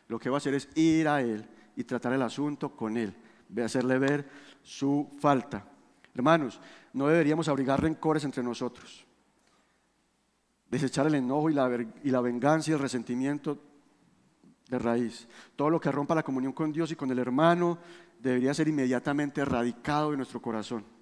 Lo 0.07 0.19
que 0.19 0.29
voy 0.29 0.37
a 0.37 0.39
hacer 0.39 0.53
es 0.55 0.69
ir 0.75 1.07
a 1.07 1.21
él 1.21 1.47
y 1.75 1.83
tratar 1.83 2.13
el 2.13 2.21
asunto 2.21 2.75
con 2.75 2.97
él. 2.97 3.13
Voy 3.49 3.63
a 3.63 3.67
hacerle 3.67 3.99
ver 3.99 4.27
su 4.63 5.09
falta. 5.19 5.65
Hermanos, 6.15 6.59
no 6.93 7.07
deberíamos 7.07 7.47
abrigar 7.47 7.81
rencores 7.81 8.23
entre 8.23 8.41
nosotros. 8.41 9.05
Desechar 10.69 11.05
el 11.07 11.15
enojo 11.15 11.49
y 11.49 11.53
la, 11.53 11.69
y 12.03 12.09
la 12.09 12.21
venganza 12.21 12.71
y 12.71 12.73
el 12.73 12.79
resentimiento 12.79 13.59
de 14.67 14.79
raíz. 14.79 15.27
Todo 15.55 15.69
lo 15.69 15.79
que 15.79 15.91
rompa 15.91 16.15
la 16.15 16.23
comunión 16.23 16.53
con 16.53 16.71
Dios 16.71 16.91
y 16.91 16.95
con 16.95 17.11
el 17.11 17.19
hermano 17.19 17.77
debería 18.19 18.53
ser 18.53 18.67
inmediatamente 18.67 19.41
erradicado 19.41 20.11
de 20.11 20.17
nuestro 20.17 20.41
corazón. 20.41 20.96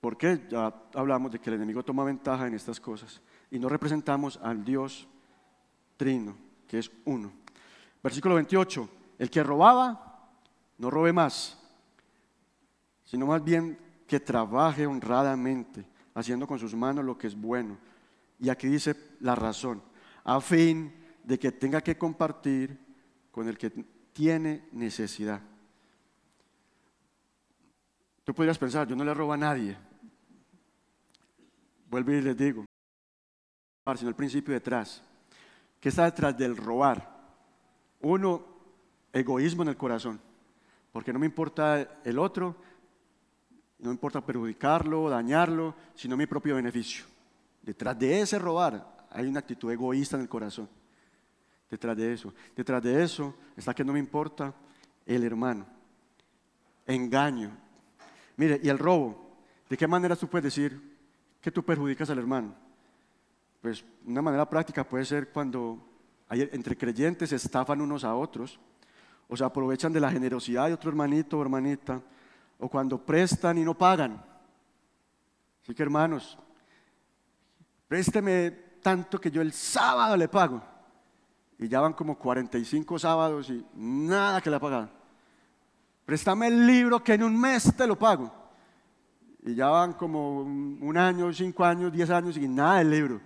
Porque 0.00 0.46
ya 0.48 0.72
hablamos 0.94 1.32
de 1.32 1.40
que 1.40 1.50
el 1.50 1.56
enemigo 1.56 1.82
toma 1.82 2.04
ventaja 2.04 2.46
en 2.46 2.54
estas 2.54 2.80
cosas 2.80 3.20
y 3.50 3.58
no 3.58 3.68
representamos 3.68 4.38
al 4.42 4.64
Dios 4.64 5.08
trino, 5.96 6.36
que 6.66 6.78
es 6.78 6.90
uno. 7.04 7.32
Versículo 8.02 8.36
28, 8.36 8.88
el 9.18 9.30
que 9.30 9.42
robaba, 9.42 10.30
no 10.78 10.90
robe 10.90 11.12
más, 11.12 11.58
sino 13.04 13.26
más 13.26 13.42
bien 13.42 13.76
que 14.06 14.20
trabaje 14.20 14.86
honradamente, 14.86 15.84
haciendo 16.14 16.46
con 16.46 16.58
sus 16.58 16.74
manos 16.74 17.04
lo 17.04 17.18
que 17.18 17.26
es 17.26 17.34
bueno. 17.34 17.76
Y 18.38 18.48
aquí 18.48 18.68
dice 18.68 18.94
la 19.20 19.34
razón, 19.34 19.82
a 20.24 20.40
fin 20.40 20.94
de 21.24 21.38
que 21.38 21.50
tenga 21.50 21.80
que 21.80 21.98
compartir 21.98 22.78
con 23.32 23.48
el 23.48 23.58
que 23.58 23.70
tiene 24.12 24.68
necesidad. 24.72 25.40
Tú 28.24 28.34
podrías 28.34 28.58
pensar, 28.58 28.86
yo 28.86 28.94
no 28.94 29.04
le 29.04 29.14
robo 29.14 29.32
a 29.32 29.36
nadie, 29.36 29.76
Vuelvo 31.90 32.12
y 32.12 32.20
les 32.20 32.36
digo, 32.36 32.64
sino 33.96 34.10
el 34.10 34.14
principio 34.14 34.52
detrás. 34.52 35.02
¿Qué 35.80 35.88
está 35.88 36.04
detrás 36.04 36.36
del 36.36 36.56
robar? 36.56 37.16
Uno, 38.00 38.44
egoísmo 39.12 39.62
en 39.62 39.68
el 39.68 39.76
corazón, 39.76 40.20
porque 40.92 41.12
no 41.12 41.18
me 41.18 41.26
importa 41.26 42.00
el 42.04 42.18
otro, 42.18 42.56
no 43.78 43.88
me 43.88 43.94
importa 43.94 44.24
perjudicarlo, 44.24 45.08
dañarlo, 45.08 45.74
sino 45.94 46.16
mi 46.16 46.26
propio 46.26 46.56
beneficio. 46.56 47.04
Detrás 47.62 47.98
de 47.98 48.20
ese 48.20 48.38
robar 48.38 49.06
hay 49.10 49.26
una 49.26 49.40
actitud 49.40 49.70
egoísta 49.70 50.16
en 50.16 50.22
el 50.22 50.28
corazón. 50.28 50.68
Detrás 51.70 51.96
de 51.96 52.12
eso. 52.12 52.34
Detrás 52.56 52.82
de 52.82 53.02
eso 53.02 53.34
está 53.56 53.74
que 53.74 53.84
no 53.84 53.92
me 53.92 53.98
importa 53.98 54.54
el 55.06 55.24
hermano. 55.24 55.66
Engaño. 56.86 57.50
Mire, 58.36 58.60
y 58.62 58.68
el 58.68 58.78
robo. 58.78 59.36
¿De 59.68 59.76
qué 59.76 59.86
manera 59.86 60.16
tú 60.16 60.28
puedes 60.28 60.44
decir, 60.44 60.97
que 61.40 61.50
tú 61.50 61.64
perjudicas 61.64 62.10
al 62.10 62.18
hermano? 62.18 62.54
Pues 63.60 63.84
una 64.04 64.22
manera 64.22 64.48
práctica 64.48 64.84
puede 64.84 65.04
ser 65.04 65.30
cuando 65.30 65.78
hay, 66.28 66.48
entre 66.52 66.76
creyentes 66.76 67.32
estafan 67.32 67.80
unos 67.80 68.04
a 68.04 68.14
otros, 68.14 68.58
o 69.28 69.36
se 69.36 69.44
aprovechan 69.44 69.92
de 69.92 70.00
la 70.00 70.10
generosidad 70.10 70.66
de 70.66 70.74
otro 70.74 70.90
hermanito 70.90 71.38
o 71.38 71.42
hermanita, 71.42 72.00
o 72.58 72.68
cuando 72.68 73.04
prestan 73.04 73.58
y 73.58 73.64
no 73.64 73.76
pagan. 73.76 74.24
Así 75.62 75.74
que 75.74 75.82
hermanos, 75.82 76.38
présteme 77.86 78.50
tanto 78.82 79.20
que 79.20 79.30
yo 79.30 79.42
el 79.42 79.52
sábado 79.52 80.16
le 80.16 80.28
pago. 80.28 80.62
Y 81.58 81.68
ya 81.68 81.80
van 81.80 81.92
como 81.92 82.16
45 82.16 82.98
sábados 82.98 83.50
y 83.50 83.66
nada 83.74 84.40
que 84.40 84.48
le 84.48 84.56
ha 84.56 84.60
pagado. 84.60 84.88
Préstame 86.06 86.46
el 86.46 86.66
libro 86.66 87.02
que 87.02 87.14
en 87.14 87.22
un 87.22 87.38
mes 87.38 87.76
te 87.76 87.86
lo 87.86 87.98
pago. 87.98 88.32
Y 89.48 89.54
ya 89.54 89.68
van 89.68 89.94
como 89.94 90.42
un 90.42 90.96
año, 90.98 91.32
cinco 91.32 91.64
años, 91.64 91.90
diez 91.90 92.10
años 92.10 92.36
y 92.36 92.46
nada 92.46 92.80
del 92.80 92.90
libro. 92.90 93.18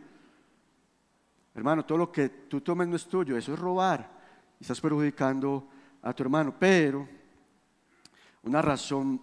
Hermano, 1.52 1.84
todo 1.84 1.98
lo 1.98 2.12
que 2.12 2.28
tú 2.28 2.60
tomes 2.60 2.86
no 2.86 2.94
es 2.94 3.06
tuyo, 3.06 3.36
eso 3.36 3.52
es 3.52 3.58
robar. 3.58 4.08
Estás 4.60 4.80
perjudicando 4.80 5.66
a 6.00 6.12
tu 6.12 6.22
hermano. 6.22 6.54
Pero 6.56 7.08
una 8.44 8.62
razón 8.62 9.20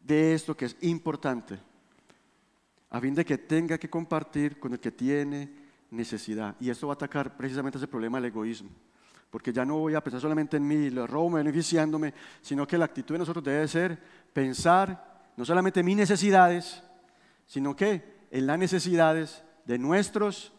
de 0.00 0.34
esto 0.34 0.56
que 0.56 0.64
es 0.64 0.76
importante, 0.80 1.60
a 2.90 3.00
fin 3.00 3.14
de 3.14 3.24
que 3.24 3.38
tenga 3.38 3.78
que 3.78 3.88
compartir 3.88 4.58
con 4.58 4.72
el 4.72 4.80
que 4.80 4.90
tiene 4.90 5.48
necesidad. 5.92 6.56
Y 6.58 6.70
esto 6.70 6.88
va 6.88 6.94
a 6.94 6.96
atacar 6.96 7.36
precisamente 7.36 7.78
ese 7.78 7.86
problema 7.86 8.18
del 8.18 8.32
egoísmo. 8.32 8.70
Porque 9.30 9.52
ya 9.52 9.64
no 9.64 9.78
voy 9.78 9.94
a 9.94 10.02
pensar 10.02 10.20
solamente 10.20 10.56
en 10.56 10.66
mí, 10.66 10.90
lo 10.90 11.06
robo 11.06 11.30
beneficiándome, 11.30 12.12
sino 12.40 12.66
que 12.66 12.76
la 12.76 12.86
actitud 12.86 13.14
de 13.14 13.20
nosotros 13.20 13.44
debe 13.44 13.68
ser 13.68 13.96
pensar 14.32 15.11
no 15.36 15.44
solamente 15.44 15.82
mis 15.82 15.96
necesidades, 15.96 16.82
sino 17.46 17.74
que 17.76 18.26
en 18.30 18.46
las 18.46 18.58
necesidades 18.58 19.44
de 19.64 19.78
nuestros 19.78 20.52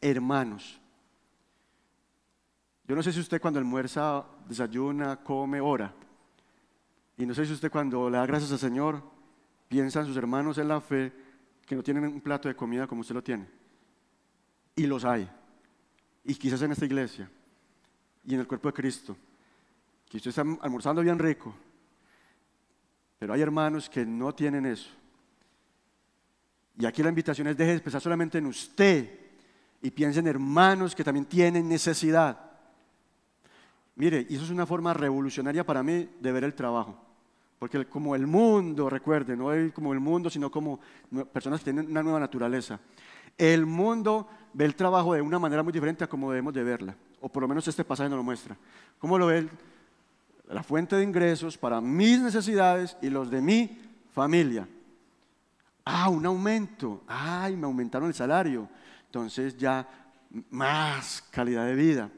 hermanos. 0.00 0.80
Yo 2.86 2.94
no 2.94 3.02
sé 3.02 3.12
si 3.12 3.20
usted 3.20 3.40
cuando 3.40 3.58
almuerza, 3.58 4.24
desayuna, 4.46 5.16
come, 5.16 5.60
ora. 5.60 5.94
Y 7.16 7.24
no 7.24 7.34
sé 7.34 7.46
si 7.46 7.52
usted 7.52 7.70
cuando 7.70 8.10
le 8.10 8.18
da 8.18 8.26
gracias 8.26 8.52
al 8.52 8.58
Señor, 8.58 9.02
piensa 9.68 10.00
en 10.00 10.06
sus 10.06 10.16
hermanos 10.16 10.58
en 10.58 10.68
la 10.68 10.80
fe 10.80 11.12
que 11.64 11.74
no 11.74 11.82
tienen 11.82 12.04
un 12.04 12.20
plato 12.20 12.48
de 12.48 12.54
comida 12.54 12.86
como 12.86 13.00
usted 13.00 13.14
lo 13.14 13.22
tiene. 13.22 13.48
Y 14.76 14.86
los 14.86 15.04
hay. 15.04 15.28
Y 16.24 16.34
quizás 16.34 16.60
en 16.62 16.72
esta 16.72 16.84
iglesia 16.84 17.30
y 18.24 18.34
en 18.34 18.40
el 18.40 18.46
cuerpo 18.46 18.68
de 18.68 18.74
Cristo. 18.74 19.16
Que 20.08 20.18
usted 20.18 20.30
está 20.30 20.42
almorzando 20.60 21.02
bien 21.02 21.18
rico, 21.18 21.54
pero 23.18 23.32
hay 23.32 23.40
hermanos 23.40 23.88
que 23.88 24.04
no 24.04 24.34
tienen 24.34 24.66
eso. 24.66 24.90
Y 26.78 26.86
aquí 26.86 27.02
la 27.02 27.08
invitación 27.08 27.46
es 27.46 27.56
deje 27.56 27.72
de 27.72 27.80
pensar 27.80 28.00
solamente 28.00 28.38
en 28.38 28.46
usted 28.46 29.08
y 29.80 29.90
piense 29.90 30.20
en 30.20 30.26
hermanos 30.26 30.94
que 30.94 31.04
también 31.04 31.26
tienen 31.26 31.68
necesidad. 31.68 32.38
Mire, 33.96 34.26
y 34.28 34.34
eso 34.34 34.44
es 34.44 34.50
una 34.50 34.66
forma 34.66 34.92
revolucionaria 34.92 35.64
para 35.64 35.82
mí 35.82 36.08
de 36.20 36.32
ver 36.32 36.44
el 36.44 36.54
trabajo. 36.54 36.98
Porque 37.58 37.86
como 37.86 38.14
el 38.16 38.26
mundo, 38.26 38.90
recuerde, 38.90 39.36
no 39.36 39.50
como 39.72 39.92
el 39.92 40.00
mundo, 40.00 40.28
sino 40.28 40.50
como 40.50 40.80
personas 41.32 41.60
que 41.60 41.64
tienen 41.64 41.90
una 41.90 42.02
nueva 42.02 42.18
naturaleza. 42.18 42.80
El 43.38 43.66
mundo 43.66 44.28
ve 44.52 44.64
el 44.64 44.74
trabajo 44.74 45.14
de 45.14 45.22
una 45.22 45.38
manera 45.38 45.62
muy 45.62 45.72
diferente 45.72 46.04
a 46.04 46.08
como 46.08 46.30
debemos 46.30 46.54
de 46.54 46.62
verla, 46.62 46.96
o 47.20 47.28
por 47.28 47.42
lo 47.42 47.48
menos 47.48 47.66
este 47.66 47.84
pasaje 47.84 48.08
nos 48.08 48.18
lo 48.18 48.22
muestra. 48.22 48.56
¿Cómo 48.98 49.18
lo 49.18 49.26
ve? 49.26 49.48
La 50.48 50.62
fuente 50.62 50.96
de 50.96 51.02
ingresos 51.02 51.56
para 51.56 51.80
mis 51.80 52.20
necesidades 52.20 52.96
y 53.00 53.08
los 53.08 53.30
de 53.30 53.40
mi 53.40 53.78
familia. 54.12 54.68
Ah, 55.84 56.08
un 56.08 56.24
aumento. 56.26 57.02
Ay, 57.06 57.56
me 57.56 57.64
aumentaron 57.64 58.08
el 58.08 58.14
salario. 58.14 58.68
Entonces 59.06 59.56
ya 59.56 59.88
más 60.50 61.22
calidad 61.30 61.66
de 61.66 61.74
vida, 61.74 62.10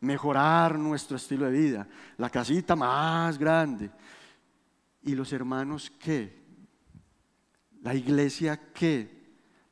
mejorar 0.00 0.78
nuestro 0.78 1.16
estilo 1.16 1.46
de 1.46 1.52
vida, 1.52 1.88
la 2.18 2.28
casita 2.30 2.76
más 2.76 3.38
grande. 3.38 3.90
¿Y 5.02 5.14
los 5.14 5.32
hermanos 5.32 5.90
qué? 5.98 6.42
¿La 7.82 7.94
iglesia 7.94 8.60
qué? 8.72 9.22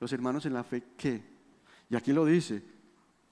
¿Los 0.00 0.12
hermanos 0.12 0.46
en 0.46 0.54
la 0.54 0.64
fe 0.64 0.82
qué? 0.96 1.22
Y 1.88 1.96
aquí 1.96 2.12
lo 2.12 2.24
dice, 2.24 2.62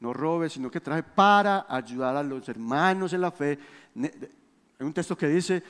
no 0.00 0.12
robes, 0.12 0.52
sino 0.52 0.70
que 0.70 0.80
traje 0.80 1.02
para 1.02 1.66
ayudar 1.68 2.16
a 2.16 2.22
los 2.22 2.48
hermanos 2.48 3.12
en 3.12 3.20
la 3.20 3.30
fe. 3.30 3.58
Hay 4.78 4.86
un 4.86 4.92
texto 4.92 5.16
que 5.16 5.26
dice, 5.28 5.62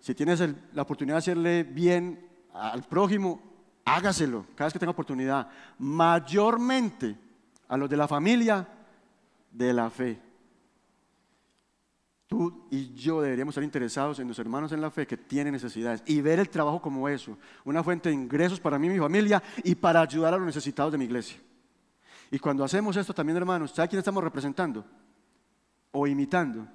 si 0.00 0.14
tienes 0.14 0.42
la 0.72 0.82
oportunidad 0.82 1.16
de 1.16 1.18
hacerle 1.18 1.62
bien 1.62 2.28
al 2.52 2.82
prójimo, 2.82 3.40
hágaselo 3.84 4.46
cada 4.54 4.66
vez 4.66 4.72
que 4.72 4.78
tenga 4.78 4.92
oportunidad. 4.92 5.48
Mayormente 5.78 7.16
a 7.68 7.76
los 7.76 7.88
de 7.88 7.96
la 7.96 8.08
familia 8.08 8.66
de 9.50 9.72
la 9.72 9.90
fe. 9.90 10.20
Tú 12.26 12.66
y 12.70 12.92
yo 12.94 13.22
deberíamos 13.22 13.52
estar 13.52 13.62
interesados 13.62 14.18
en 14.18 14.26
los 14.26 14.38
hermanos 14.40 14.72
en 14.72 14.80
la 14.80 14.90
fe 14.90 15.06
que 15.06 15.16
tienen 15.16 15.52
necesidades 15.52 16.02
y 16.06 16.20
ver 16.20 16.40
el 16.40 16.48
trabajo 16.48 16.82
como 16.82 17.08
eso, 17.08 17.38
una 17.64 17.84
fuente 17.84 18.08
de 18.08 18.16
ingresos 18.16 18.58
para 18.58 18.78
mí 18.80 18.88
y 18.88 18.90
mi 18.90 18.98
familia 18.98 19.40
y 19.62 19.76
para 19.76 20.00
ayudar 20.00 20.34
a 20.34 20.36
los 20.36 20.46
necesitados 20.46 20.90
de 20.90 20.98
mi 20.98 21.04
iglesia. 21.04 21.38
Y 22.30 22.40
cuando 22.40 22.64
hacemos 22.64 22.96
esto 22.96 23.14
también, 23.14 23.36
hermanos, 23.36 23.70
¿sabe 23.70 23.88
quién 23.88 24.00
estamos 24.00 24.24
representando? 24.24 24.84
O 25.92 26.08
imitando 26.08 26.66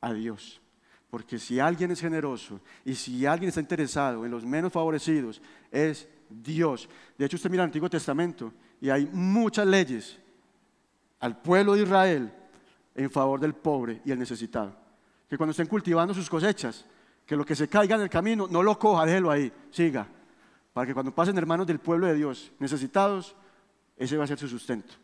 a 0.00 0.14
Dios. 0.14 0.62
Porque 1.10 1.38
si 1.38 1.58
alguien 1.58 1.90
es 1.90 2.00
generoso 2.00 2.60
y 2.84 2.94
si 2.94 3.26
alguien 3.26 3.48
está 3.48 3.60
interesado 3.60 4.24
en 4.24 4.30
los 4.30 4.44
menos 4.44 4.72
favorecidos, 4.72 5.42
es 5.70 6.08
Dios. 6.28 6.88
De 7.18 7.26
hecho, 7.26 7.36
usted 7.36 7.50
mira 7.50 7.64
el 7.64 7.68
Antiguo 7.68 7.90
Testamento 7.90 8.52
y 8.80 8.90
hay 8.90 9.06
muchas 9.12 9.66
leyes 9.66 10.18
al 11.18 11.40
pueblo 11.42 11.74
de 11.74 11.82
Israel 11.82 12.32
en 12.94 13.10
favor 13.10 13.40
del 13.40 13.54
pobre 13.54 14.00
y 14.04 14.12
el 14.12 14.18
necesitado. 14.18 14.74
Que 15.28 15.36
cuando 15.36 15.50
estén 15.50 15.66
cultivando 15.66 16.14
sus 16.14 16.30
cosechas, 16.30 16.86
que 17.26 17.36
lo 17.36 17.44
que 17.44 17.56
se 17.56 17.68
caiga 17.68 17.96
en 17.96 18.02
el 18.02 18.10
camino, 18.10 18.46
no 18.48 18.62
lo 18.62 18.78
coja, 18.78 19.04
déjelo 19.04 19.30
ahí, 19.30 19.52
siga. 19.70 20.06
Para 20.72 20.86
que 20.86 20.94
cuando 20.94 21.14
pasen 21.14 21.36
hermanos 21.36 21.66
del 21.66 21.80
pueblo 21.80 22.06
de 22.06 22.14
Dios 22.14 22.52
necesitados, 22.58 23.34
ese 23.96 24.16
va 24.16 24.24
a 24.24 24.28
ser 24.28 24.38
su 24.38 24.48
sustento. 24.48 24.94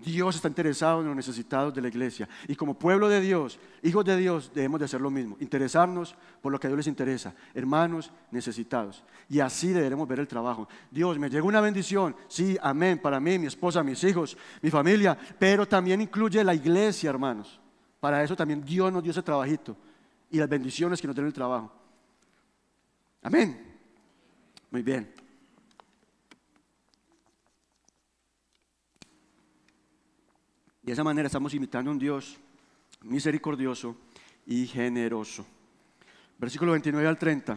Dios 0.00 0.36
está 0.36 0.48
interesado 0.48 1.00
en 1.00 1.08
los 1.08 1.16
necesitados 1.16 1.74
de 1.74 1.82
la 1.82 1.88
iglesia. 1.88 2.26
Y 2.48 2.56
como 2.56 2.74
pueblo 2.74 3.10
de 3.10 3.20
Dios, 3.20 3.58
hijos 3.82 4.04
de 4.04 4.16
Dios, 4.16 4.50
debemos 4.54 4.80
de 4.80 4.86
hacer 4.86 5.02
lo 5.02 5.10
mismo. 5.10 5.36
Interesarnos 5.38 6.14
por 6.40 6.50
lo 6.50 6.58
que 6.58 6.66
a 6.66 6.70
Dios 6.70 6.78
les 6.78 6.86
interesa. 6.86 7.34
Hermanos 7.52 8.10
necesitados. 8.30 9.04
Y 9.28 9.40
así 9.40 9.68
deberemos 9.68 10.08
ver 10.08 10.20
el 10.20 10.26
trabajo. 10.26 10.66
Dios, 10.90 11.18
me 11.18 11.28
llega 11.28 11.44
una 11.44 11.60
bendición. 11.60 12.16
Sí, 12.26 12.56
amén. 12.62 13.00
Para 13.00 13.20
mí, 13.20 13.38
mi 13.38 13.46
esposa, 13.46 13.82
mis 13.82 14.02
hijos, 14.04 14.36
mi 14.62 14.70
familia. 14.70 15.16
Pero 15.38 15.68
también 15.68 16.00
incluye 16.00 16.42
la 16.42 16.54
iglesia, 16.54 17.10
hermanos. 17.10 17.60
Para 18.00 18.22
eso 18.22 18.34
también 18.34 18.64
Dios 18.64 18.90
nos 18.90 19.02
dio 19.02 19.12
ese 19.12 19.22
trabajito. 19.22 19.76
Y 20.30 20.38
las 20.38 20.48
bendiciones 20.48 21.02
que 21.02 21.06
nos 21.06 21.14
den 21.14 21.26
el 21.26 21.34
trabajo. 21.34 21.70
Amén. 23.22 23.76
Muy 24.70 24.82
bien. 24.82 25.21
De 30.82 30.92
esa 30.92 31.04
manera 31.04 31.26
estamos 31.26 31.54
imitando 31.54 31.90
a 31.90 31.92
un 31.92 31.98
Dios 31.98 32.38
misericordioso 33.02 33.96
y 34.44 34.66
generoso. 34.66 35.46
Versículo 36.38 36.72
29 36.72 37.06
al 37.06 37.18
30. 37.18 37.56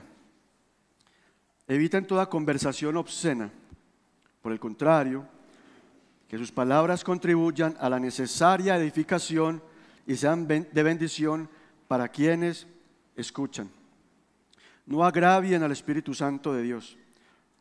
Eviten 1.68 2.06
toda 2.06 2.30
conversación 2.30 2.98
obscena. 2.98 3.50
Por 4.44 4.52
el 4.52 4.60
contrario, 4.60 5.28
que 6.28 6.38
sus 6.38 6.52
palabras 6.52 7.04
contribuyan 7.04 7.76
a 7.80 7.90
la 7.90 8.00
necesaria 8.00 8.78
edificación 8.78 9.60
y 10.06 10.16
sean 10.16 10.48
de 10.48 10.84
bendición 10.84 11.50
para 11.88 12.10
quienes 12.10 12.68
escuchan. 13.16 13.72
No 14.86 15.04
agravien 15.04 15.64
al 15.64 15.72
Espíritu 15.72 16.14
Santo 16.14 16.54
de 16.54 16.62
Dios, 16.62 16.96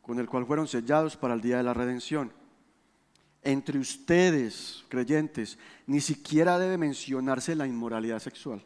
con 0.03 0.19
el 0.19 0.29
cual 0.29 0.45
fueron 0.45 0.67
sellados 0.67 1.17
para 1.17 1.33
el 1.33 1.41
día 1.41 1.57
de 1.57 1.63
la 1.63 1.73
redención 1.73 2.31
entre 3.45 3.77
ustedes, 3.77 4.83
creyentes, 4.89 5.57
ni 5.85 6.01
siquiera 6.01 6.57
debe 6.57 6.77
mencionarse 6.77 7.55
la 7.55 7.67
inmoralidad 7.67 8.19
sexual, 8.19 8.65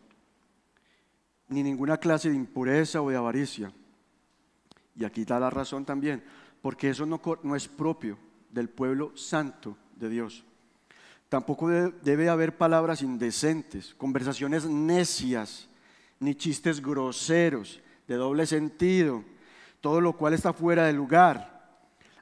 ni 1.50 1.62
ninguna 1.62 1.98
clase 1.98 2.30
de 2.30 2.36
impureza 2.36 3.02
o 3.02 3.10
de 3.10 3.18
avaricia. 3.18 3.72
Y 4.96 5.04
aquí 5.04 5.26
da 5.26 5.40
la 5.40 5.50
razón 5.50 5.86
también, 5.86 6.24
porque 6.62 6.90
eso 6.90 7.06
no, 7.06 7.22
es 7.56 7.68
propio 7.68 8.18
del 8.50 8.70
pueblo 8.70 9.16
santo 9.16 9.78
de 9.96 10.10
Dios. 10.10 10.46
Tampoco 11.28 11.70
debe 11.70 12.30
haber 12.30 12.58
palabras 12.58 13.02
indecentes, 13.02 13.94
conversaciones 13.96 14.66
necias, 14.66 15.68
ni 16.22 16.36
chistes 16.36 16.82
groseros, 16.82 17.82
de 18.08 18.16
doble 18.16 18.48
sentido, 18.48 19.24
todo 19.82 20.00
lo 20.00 20.14
cual 20.14 20.34
está 20.34 20.54
fuera 20.54 20.86
de 20.86 20.94
lugar. 20.94 21.60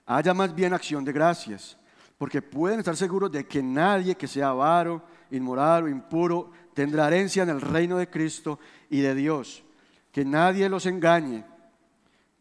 Haya 0.08 0.34
más 0.34 0.54
bien 0.54 0.74
acción 0.74 1.06
de 1.06 1.14
gracias 1.14 1.77
porque 2.18 2.42
pueden 2.42 2.80
estar 2.80 2.96
seguros 2.98 3.32
de 3.32 3.46
que 3.46 3.62
nadie 3.62 4.16
que 4.16 4.28
sea 4.28 4.50
avaro, 4.50 5.04
inmoral 5.32 5.84
o 5.84 5.90
impuro 5.90 6.52
tendrá 6.74 7.08
herencia 7.08 7.44
en 7.44 7.50
el 7.50 7.62
reino 7.62 7.98
de 7.98 8.10
Cristo 8.10 8.60
y 8.90 9.02
de 9.02 9.14
Dios. 9.14 9.64
Que 10.12 10.26
nadie 10.26 10.68
los 10.70 10.86
engañe 10.86 11.46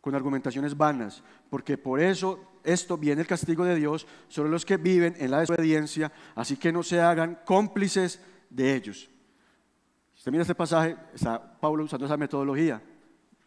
con 0.00 0.14
argumentaciones 0.14 0.76
vanas, 0.76 1.22
porque 1.50 1.76
por 1.76 2.00
eso 2.00 2.40
esto 2.64 2.96
viene 2.96 3.20
el 3.20 3.26
castigo 3.26 3.64
de 3.64 3.74
Dios 3.74 4.06
sobre 4.28 4.50
los 4.50 4.64
que 4.64 4.76
viven 4.76 5.14
en 5.18 5.30
la 5.30 5.40
desobediencia, 5.40 6.10
así 6.34 6.56
que 6.56 6.72
no 6.72 6.82
se 6.82 7.00
hagan 7.00 7.40
cómplices 7.44 8.20
de 8.48 8.74
ellos. 8.74 9.10
Si 10.14 10.20
usted 10.20 10.32
mira 10.32 10.42
este 10.42 10.54
pasaje, 10.54 10.96
está 11.14 11.58
Pablo 11.60 11.84
usando 11.84 12.06
esa 12.06 12.16
metodología, 12.16 12.80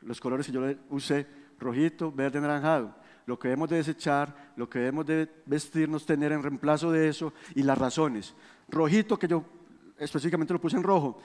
los 0.01 0.19
colores 0.19 0.45
que 0.45 0.51
yo 0.51 0.61
usé, 0.89 1.25
rojito, 1.57 2.11
verde, 2.11 2.37
anaranjado 2.37 2.93
lo 3.29 3.37
que 3.37 3.49
debemos 3.49 3.69
de 3.69 3.77
desechar, 3.77 4.53
lo 4.55 4.67
que 4.67 4.79
debemos 4.79 5.05
de 5.05 5.29
vestirnos, 5.45 6.03
tener 6.03 6.31
en 6.31 6.41
reemplazo 6.41 6.91
de 6.91 7.09
eso 7.09 7.31
y 7.53 7.61
las 7.61 7.77
razones. 7.77 8.33
Rojito, 8.67 9.19
que 9.19 9.27
yo 9.27 9.45
específicamente 9.99 10.51
lo 10.51 10.59
puse 10.59 10.77
en 10.77 10.81
rojo, 10.81 11.21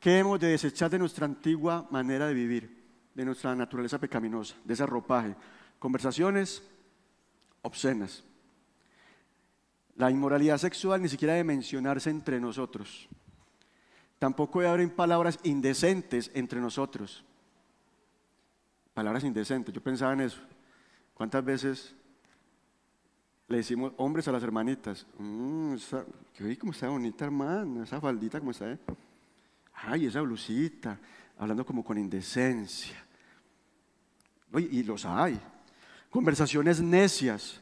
¿qué 0.00 0.18
hemos 0.18 0.40
de 0.40 0.48
desechar 0.48 0.90
de 0.90 0.98
nuestra 0.98 1.26
antigua 1.26 1.86
manera 1.90 2.26
de 2.26 2.32
vivir, 2.32 2.84
de 3.14 3.24
nuestra 3.26 3.54
naturaleza 3.54 3.98
pecaminosa, 4.00 4.54
de 4.64 4.72
ese 4.72 4.86
ropaje? 4.86 5.36
Conversaciones 5.78 6.62
obscenas. 7.60 8.24
La 9.96 10.10
inmoralidad 10.10 10.56
sexual 10.56 11.02
ni 11.02 11.10
siquiera 11.10 11.34
debe 11.34 11.44
mencionarse 11.44 12.08
entre 12.08 12.40
nosotros. 12.40 13.10
Tampoco 14.18 14.60
debe 14.60 14.72
haber 14.72 14.94
palabras 14.94 15.38
indecentes 15.42 16.30
entre 16.32 16.60
nosotros. 16.60 17.22
Palabras 18.94 19.22
indecentes, 19.22 19.74
yo 19.74 19.82
pensaba 19.82 20.14
en 20.14 20.22
eso. 20.22 20.40
¿Cuántas 21.14 21.44
veces 21.44 21.94
le 23.48 23.58
decimos 23.58 23.92
hombres 23.96 24.26
a 24.28 24.32
las 24.32 24.42
hermanitas? 24.42 25.06
Mmm, 25.18 25.76
vi 26.38 26.56
cómo 26.56 26.72
está 26.72 26.88
bonita 26.88 27.24
hermana, 27.24 27.84
esa 27.84 28.00
faldita 28.00 28.38
como 28.38 28.50
está. 28.50 28.70
Eh? 28.72 28.78
Ay, 29.74 30.06
esa 30.06 30.20
blusita, 30.20 30.98
hablando 31.38 31.64
como 31.64 31.84
con 31.84 31.98
indecencia. 31.98 33.04
Oye, 34.52 34.68
y 34.70 34.82
los 34.82 35.04
hay. 35.04 35.40
Conversaciones 36.10 36.80
necias, 36.80 37.60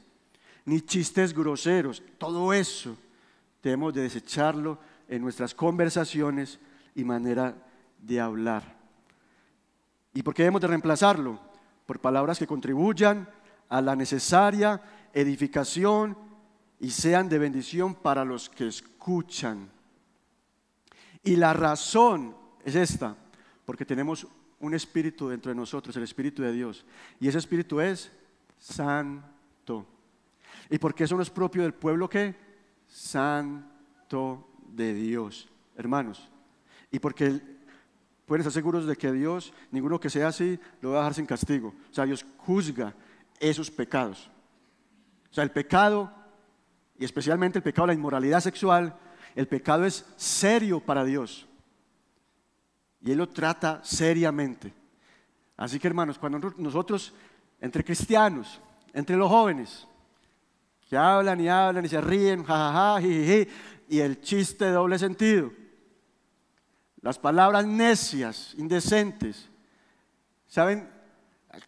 ni 0.64 0.80
chistes 0.80 1.32
groseros, 1.32 2.02
todo 2.18 2.52
eso 2.52 2.96
debemos 3.62 3.94
de 3.94 4.02
desecharlo 4.02 4.78
en 5.08 5.22
nuestras 5.22 5.54
conversaciones 5.54 6.58
y 6.94 7.04
manera 7.04 7.54
de 7.98 8.20
hablar. 8.20 8.76
¿Y 10.14 10.22
por 10.22 10.34
qué 10.34 10.42
debemos 10.42 10.60
de 10.60 10.68
reemplazarlo? 10.68 11.38
Por 11.86 12.00
palabras 12.00 12.38
que 12.38 12.46
contribuyan 12.46 13.28
a 13.70 13.80
la 13.80 13.96
necesaria 13.96 14.82
edificación 15.14 16.16
y 16.78 16.90
sean 16.90 17.28
de 17.28 17.38
bendición 17.38 17.94
para 17.94 18.24
los 18.24 18.50
que 18.50 18.66
escuchan. 18.66 19.70
Y 21.22 21.36
la 21.36 21.52
razón 21.52 22.36
es 22.64 22.74
esta, 22.74 23.16
porque 23.64 23.84
tenemos 23.84 24.26
un 24.58 24.74
espíritu 24.74 25.28
dentro 25.28 25.50
de 25.50 25.56
nosotros, 25.56 25.96
el 25.96 26.02
espíritu 26.02 26.42
de 26.42 26.52
Dios. 26.52 26.84
Y 27.18 27.28
ese 27.28 27.38
espíritu 27.38 27.80
es 27.80 28.10
santo. 28.58 29.86
¿Y 30.68 30.78
porque 30.78 31.04
eso 31.04 31.16
no 31.16 31.22
es 31.22 31.30
propio 31.30 31.62
del 31.62 31.74
pueblo 31.74 32.08
que? 32.08 32.34
Santo 32.86 34.48
de 34.68 34.94
Dios, 34.94 35.48
hermanos. 35.76 36.28
Y 36.90 36.98
porque 36.98 37.40
pueden 38.26 38.40
estar 38.40 38.52
seguros 38.52 38.86
de 38.86 38.96
que 38.96 39.12
Dios, 39.12 39.52
ninguno 39.70 40.00
que 40.00 40.10
sea 40.10 40.28
así, 40.28 40.58
lo 40.80 40.90
va 40.90 40.96
a 40.96 41.00
dejar 41.00 41.14
sin 41.14 41.26
castigo. 41.26 41.74
O 41.90 41.94
sea, 41.94 42.04
Dios 42.04 42.24
juzga 42.38 42.94
esos 43.40 43.70
pecados. 43.70 44.30
O 45.30 45.34
sea, 45.34 45.42
el 45.42 45.50
pecado 45.50 46.12
y 47.00 47.04
especialmente 47.06 47.58
el 47.58 47.62
pecado 47.62 47.86
de 47.86 47.94
la 47.94 47.98
inmoralidad 47.98 48.40
sexual, 48.40 48.94
el 49.34 49.48
pecado 49.48 49.86
es 49.86 50.04
serio 50.16 50.80
para 50.80 51.02
Dios. 51.02 51.48
Y 53.00 53.10
Él 53.10 53.16
lo 53.16 53.30
trata 53.30 53.80
seriamente. 53.82 54.74
Así 55.56 55.78
que 55.78 55.88
hermanos, 55.88 56.18
cuando 56.18 56.52
nosotros, 56.58 57.14
entre 57.58 57.82
cristianos, 57.82 58.60
entre 58.92 59.16
los 59.16 59.30
jóvenes, 59.30 59.88
que 60.90 60.96
hablan 60.96 61.40
y 61.40 61.48
hablan 61.48 61.86
y 61.86 61.88
se 61.88 62.02
ríen, 62.02 62.44
jajaja, 62.44 63.00
y 63.00 63.98
el 63.98 64.20
chiste 64.20 64.66
de 64.66 64.72
doble 64.72 64.98
sentido, 64.98 65.50
las 67.00 67.18
palabras 67.18 67.64
necias, 67.64 68.54
indecentes, 68.58 69.48
¿saben 70.46 70.86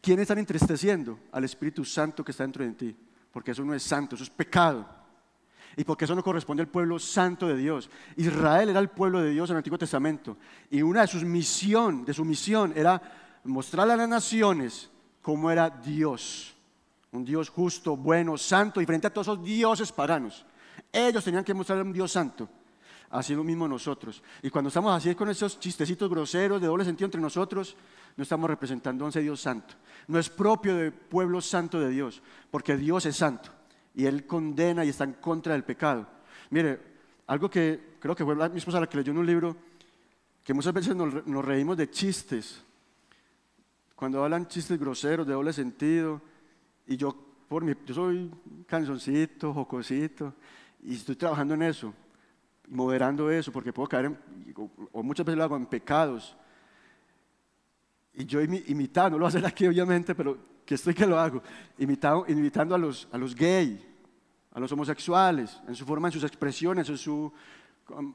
quién 0.01 0.21
están 0.21 0.39
entristeciendo? 0.39 1.19
Al 1.33 1.45
Espíritu 1.45 1.85
Santo 1.85 2.25
que 2.25 2.31
está 2.31 2.45
dentro 2.45 2.65
de 2.65 2.73
ti, 2.73 2.97
porque 3.33 3.51
eso 3.51 3.65
no 3.65 3.75
es 3.75 3.83
santo, 3.83 4.15
eso 4.15 4.25
es 4.25 4.31
pecado 4.31 5.03
y 5.77 5.85
porque 5.85 6.05
eso 6.05 6.15
no 6.15 6.23
corresponde 6.23 6.63
al 6.63 6.69
pueblo 6.69 6.99
santo 6.99 7.49
de 7.49 7.57
Dios. 7.57 7.89
Israel 8.17 8.71
era 8.71 8.81
el 8.81 8.89
pueblo 8.89 9.21
de 9.21 9.31
Dios 9.31 9.49
en 9.51 9.55
el 9.55 9.59
Antiguo 9.59 9.79
Testamento 9.79 10.37
y 10.71 10.83
una 10.83 11.03
de 11.03 11.07
sus 11.07 11.25
misión, 11.25 12.05
de 12.05 12.15
su 12.15 12.25
misión 12.25 12.73
era 12.77 13.01
mostrarle 13.45 13.95
a 13.95 13.97
las 13.97 14.09
naciones 14.09 14.91
cómo 15.21 15.51
era 15.51 15.71
Dios, 15.71 16.55
un 17.11 17.25
Dios 17.25 17.49
justo, 17.49 17.97
bueno, 17.97 18.37
santo, 18.37 18.81
diferente 18.81 19.07
a 19.07 19.13
todos 19.13 19.29
esos 19.29 19.45
dioses 19.45 19.93
paganos. 19.93 20.45
Ellos 20.93 21.25
tenían 21.25 21.45
que 21.45 21.55
mostrarle 21.55 21.85
un 21.85 21.93
Dios 21.93 22.13
santo. 22.13 22.49
Así 23.13 23.35
lo 23.35 23.45
mismo 23.45 23.69
nosotros. 23.69 24.23
Y 24.43 24.49
cuando 24.49 24.69
estamos 24.69 24.97
así 24.97 25.15
con 25.15 25.29
esos 25.29 25.61
chistecitos 25.61 26.09
groseros 26.09 26.63
de 26.63 26.67
doble 26.67 26.83
sentido 26.83 27.05
entre 27.05 27.21
nosotros, 27.21 27.77
no 28.17 28.23
estamos 28.23 28.49
representando 28.49 29.05
a 29.05 29.11
ese 29.11 29.21
Dios 29.21 29.39
santo. 29.39 29.75
No 30.09 30.19
es 30.19 30.31
propio 30.31 30.75
del 30.75 30.93
pueblo 30.93 31.43
santo 31.43 31.79
de 31.79 31.91
Dios, 31.91 32.23
porque 32.51 32.75
Dios 32.75 33.05
es 33.05 33.15
santo 33.15 33.51
y 33.95 34.07
Él 34.07 34.27
condena 34.27 34.83
y 34.83 34.89
está 34.89 35.05
en 35.05 35.13
contra 35.13 35.53
del 35.53 35.63
pecado. 35.63 36.09
Mire, 36.49 36.81
algo 37.27 37.51
que 37.51 37.97
creo 38.01 38.17
que 38.17 38.25
fue 38.25 38.35
mi 38.49 38.57
esposa 38.57 38.81
la 38.81 38.87
que 38.87 38.97
leyó 38.97 39.13
en 39.13 39.19
un 39.19 39.27
libro, 39.27 39.57
que 40.43 40.55
muchas 40.55 40.73
veces 40.73 40.97
nos, 40.97 41.45
reímos 41.45 41.77
de 41.77 41.91
chistes, 41.91 42.65
cuando 43.95 44.25
hablan 44.25 44.49
chistes 44.49 44.81
groseros, 44.81 45.27
de 45.27 45.35
doble 45.35 45.53
sentido, 45.53 46.23
y 46.87 46.97
yo, 46.97 47.15
por 47.47 47.63
mi, 47.63 47.75
yo 47.85 47.95
soy 47.95 48.31
canzoncito, 48.67 49.53
jocosito, 49.53 50.33
y 50.83 50.95
estoy 50.95 51.15
trabajando 51.15 51.53
en 51.53 51.63
eso, 51.65 51.93
moderando 52.69 53.31
eso, 53.31 53.53
porque 53.53 53.73
puedo 53.73 53.89
caer, 53.89 54.07
en, 54.07 54.19
o, 54.93 55.03
muchas 55.03 55.27
veces 55.27 55.39
lo 55.39 55.45
hago 55.45 55.57
en 55.57 55.67
pecados, 55.67 56.37
y 58.15 58.25
yo 58.27 58.41
imitando, 58.43 59.11
no 59.11 59.19
lo 59.19 59.25
voy 59.25 59.27
a 59.27 59.29
hacer 59.29 59.47
aquí 59.47 59.67
obviamente, 59.67 60.15
pero 60.15 60.37
que 60.65 60.75
estoy 60.75 60.95
que 60.95 61.07
lo 61.07 61.19
hago, 61.19 61.43
imitando 61.79 62.75
a 62.75 62.79
los, 62.79 63.09
a 63.11 63.19
los 63.19 63.35
gay, 63.35 63.93
a 64.53 64.61
los 64.61 64.71
homosexuales, 64.73 65.61
en 65.67 65.75
su 65.75 65.85
forma, 65.85 66.09
en 66.09 66.13
sus 66.13 66.25
expresiones, 66.25 66.89
en 66.89 66.99
su, 66.99 67.33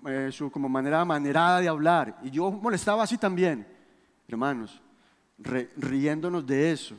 eh, 0.07 0.29
su 0.31 0.51
como 0.51 0.69
manera 0.69 1.03
manerada 1.03 1.59
de 1.59 1.67
hablar. 1.67 2.19
Y 2.23 2.29
yo 2.29 2.51
molestaba 2.51 3.03
así 3.03 3.17
también, 3.17 3.67
hermanos, 4.27 4.81
riéndonos 5.37 6.45
de 6.45 6.71
eso. 6.71 6.97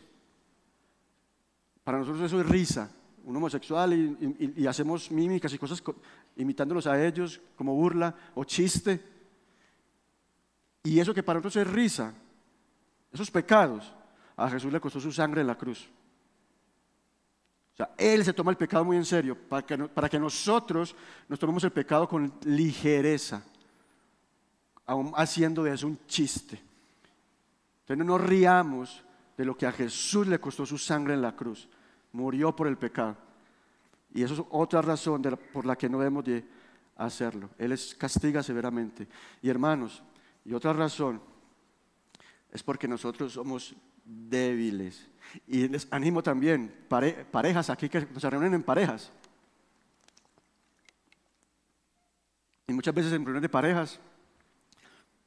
Para 1.84 1.98
nosotros 1.98 2.24
eso 2.24 2.40
es 2.40 2.46
risa, 2.46 2.90
un 3.28 3.36
homosexual 3.36 3.92
y, 3.92 4.66
hacemos 4.66 5.10
mímicas 5.10 5.52
y 5.52 5.58
cosas 5.58 5.82
imitándolos 6.36 6.86
a 6.86 7.04
ellos 7.04 7.40
como 7.56 7.74
burla 7.74 8.14
o 8.34 8.42
chiste. 8.44 9.00
Y 10.82 10.98
eso 10.98 11.12
que 11.12 11.22
para 11.22 11.38
nosotros 11.38 11.66
es 11.66 11.72
risa, 11.72 12.14
esos 13.12 13.30
pecados, 13.30 13.92
a 14.34 14.48
Jesús 14.48 14.72
le 14.72 14.80
costó 14.80 14.98
su 14.98 15.12
sangre 15.12 15.42
en 15.42 15.46
la 15.46 15.58
cruz. 15.58 15.90
O 17.74 17.76
sea, 17.76 17.90
Él 17.98 18.24
se 18.24 18.32
toma 18.32 18.50
el 18.50 18.56
pecado 18.56 18.84
muy 18.84 18.96
en 18.96 19.04
serio 19.04 19.36
para 19.36 19.66
que, 19.66 19.76
para 19.76 20.08
que 20.08 20.18
nosotros 20.18 20.96
nos 21.28 21.38
tomemos 21.38 21.62
el 21.64 21.70
pecado 21.70 22.08
con 22.08 22.32
ligereza, 22.44 23.42
aún 24.86 25.12
haciendo 25.16 25.62
de 25.62 25.74
eso 25.74 25.86
un 25.86 25.98
chiste. 26.06 26.62
Entonces 27.80 27.98
no 27.98 28.04
nos 28.04 28.26
riamos 28.26 29.04
de 29.36 29.44
lo 29.44 29.54
que 29.54 29.66
a 29.66 29.72
Jesús 29.72 30.26
le 30.26 30.40
costó 30.40 30.64
su 30.64 30.78
sangre 30.78 31.12
en 31.12 31.20
la 31.20 31.36
cruz. 31.36 31.68
Murió 32.12 32.54
por 32.54 32.66
el 32.66 32.76
pecado. 32.76 33.16
Y 34.14 34.22
eso 34.22 34.34
es 34.34 34.40
otra 34.50 34.82
razón 34.82 35.22
por 35.52 35.66
la 35.66 35.76
que 35.76 35.88
no 35.88 35.98
debemos 35.98 36.24
de 36.24 36.44
hacerlo. 36.96 37.50
Él 37.58 37.72
es, 37.72 37.94
castiga 37.94 38.42
severamente. 38.42 39.06
Y 39.42 39.48
hermanos, 39.48 40.02
y 40.44 40.54
otra 40.54 40.72
razón 40.72 41.20
es 42.50 42.62
porque 42.62 42.88
nosotros 42.88 43.32
somos 43.32 43.74
débiles. 44.04 45.08
Y 45.46 45.68
les 45.68 45.86
animo 45.90 46.22
también, 46.22 46.74
parejas 46.88 47.70
aquí 47.70 47.88
que 47.88 48.06
se 48.18 48.30
reúnen 48.30 48.54
en 48.54 48.62
parejas. 48.62 49.12
Y 52.66 52.72
muchas 52.72 52.94
veces 52.94 53.12
en 53.12 53.24
reuniones 53.24 53.42
de 53.42 53.48
parejas 53.48 54.00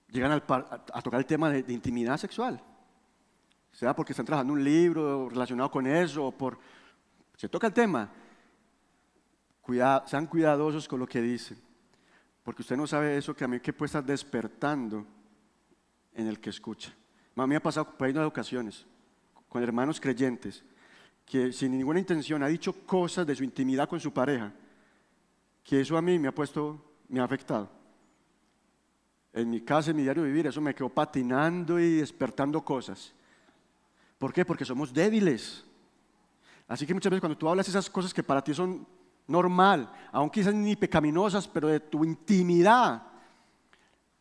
llegan 0.09 0.31
a, 0.31 0.39
tocar 0.39 1.19
el 1.19 1.25
tema 1.25 1.49
de, 1.49 1.73
intimidad 1.73 2.17
sexual. 2.17 2.61
Sea 3.81 3.95
porque 3.95 4.13
están 4.13 4.27
trabajando 4.27 4.53
un 4.53 4.63
libro 4.63 5.27
relacionado 5.27 5.71
con 5.71 5.87
eso, 5.87 6.27
o 6.27 6.31
por... 6.31 6.59
Se 7.35 7.49
toca 7.49 7.65
el 7.65 7.73
tema. 7.73 8.11
sean 10.05 10.27
cuidadosos 10.27 10.87
con 10.87 10.99
lo 10.99 11.07
que 11.07 11.19
dicen. 11.19 11.57
Porque 12.43 12.61
usted 12.61 12.77
no 12.77 12.85
sabe 12.85 13.17
eso 13.17 13.35
que 13.35 13.43
a 13.43 13.47
mí 13.47 13.59
que 13.59 13.73
puede 13.73 13.87
estar 13.87 14.03
despertando 14.03 15.03
en 16.13 16.27
el 16.27 16.39
que 16.39 16.51
escucha. 16.51 16.93
A 17.35 17.41
mí 17.41 17.47
me 17.47 17.55
ha 17.55 17.59
pasado 17.59 17.97
por 17.97 18.07
ahí 18.07 18.15
ocasiones 18.15 18.85
con 19.49 19.63
hermanos 19.63 19.99
creyentes 19.99 20.63
que 21.25 21.51
sin 21.51 21.75
ninguna 21.75 21.97
intención 21.97 22.43
ha 22.43 22.47
dicho 22.49 22.85
cosas 22.85 23.25
de 23.25 23.35
su 23.35 23.43
intimidad 23.43 23.89
con 23.89 23.99
su 23.99 24.13
pareja, 24.13 24.53
que 25.63 25.81
eso 25.81 25.97
a 25.97 26.03
mí 26.03 26.19
me 26.19 26.27
ha 26.27 26.35
puesto, 26.35 26.99
me 27.09 27.19
ha 27.19 27.23
afectado. 27.23 27.67
En 29.33 29.49
mi 29.49 29.61
casa, 29.61 29.89
en 29.89 29.97
mi 29.97 30.03
diario 30.03 30.21
vivir, 30.21 30.45
eso 30.45 30.61
me 30.61 30.75
quedó 30.75 30.89
patinando 30.89 31.79
y 31.79 31.95
despertando 31.95 32.63
cosas. 32.63 33.15
¿Por 34.21 34.31
qué? 34.31 34.45
Porque 34.45 34.65
somos 34.65 34.93
débiles. 34.93 35.65
Así 36.67 36.85
que 36.85 36.93
muchas 36.93 37.09
veces 37.09 37.21
cuando 37.21 37.39
tú 37.39 37.49
hablas 37.49 37.67
esas 37.67 37.89
cosas 37.89 38.13
que 38.13 38.21
para 38.21 38.43
ti 38.43 38.53
son 38.53 38.85
normal, 39.25 39.91
aunque 40.11 40.41
quizás 40.41 40.53
ni 40.53 40.75
pecaminosas, 40.75 41.47
pero 41.47 41.69
de 41.69 41.79
tu 41.79 42.05
intimidad, 42.05 43.01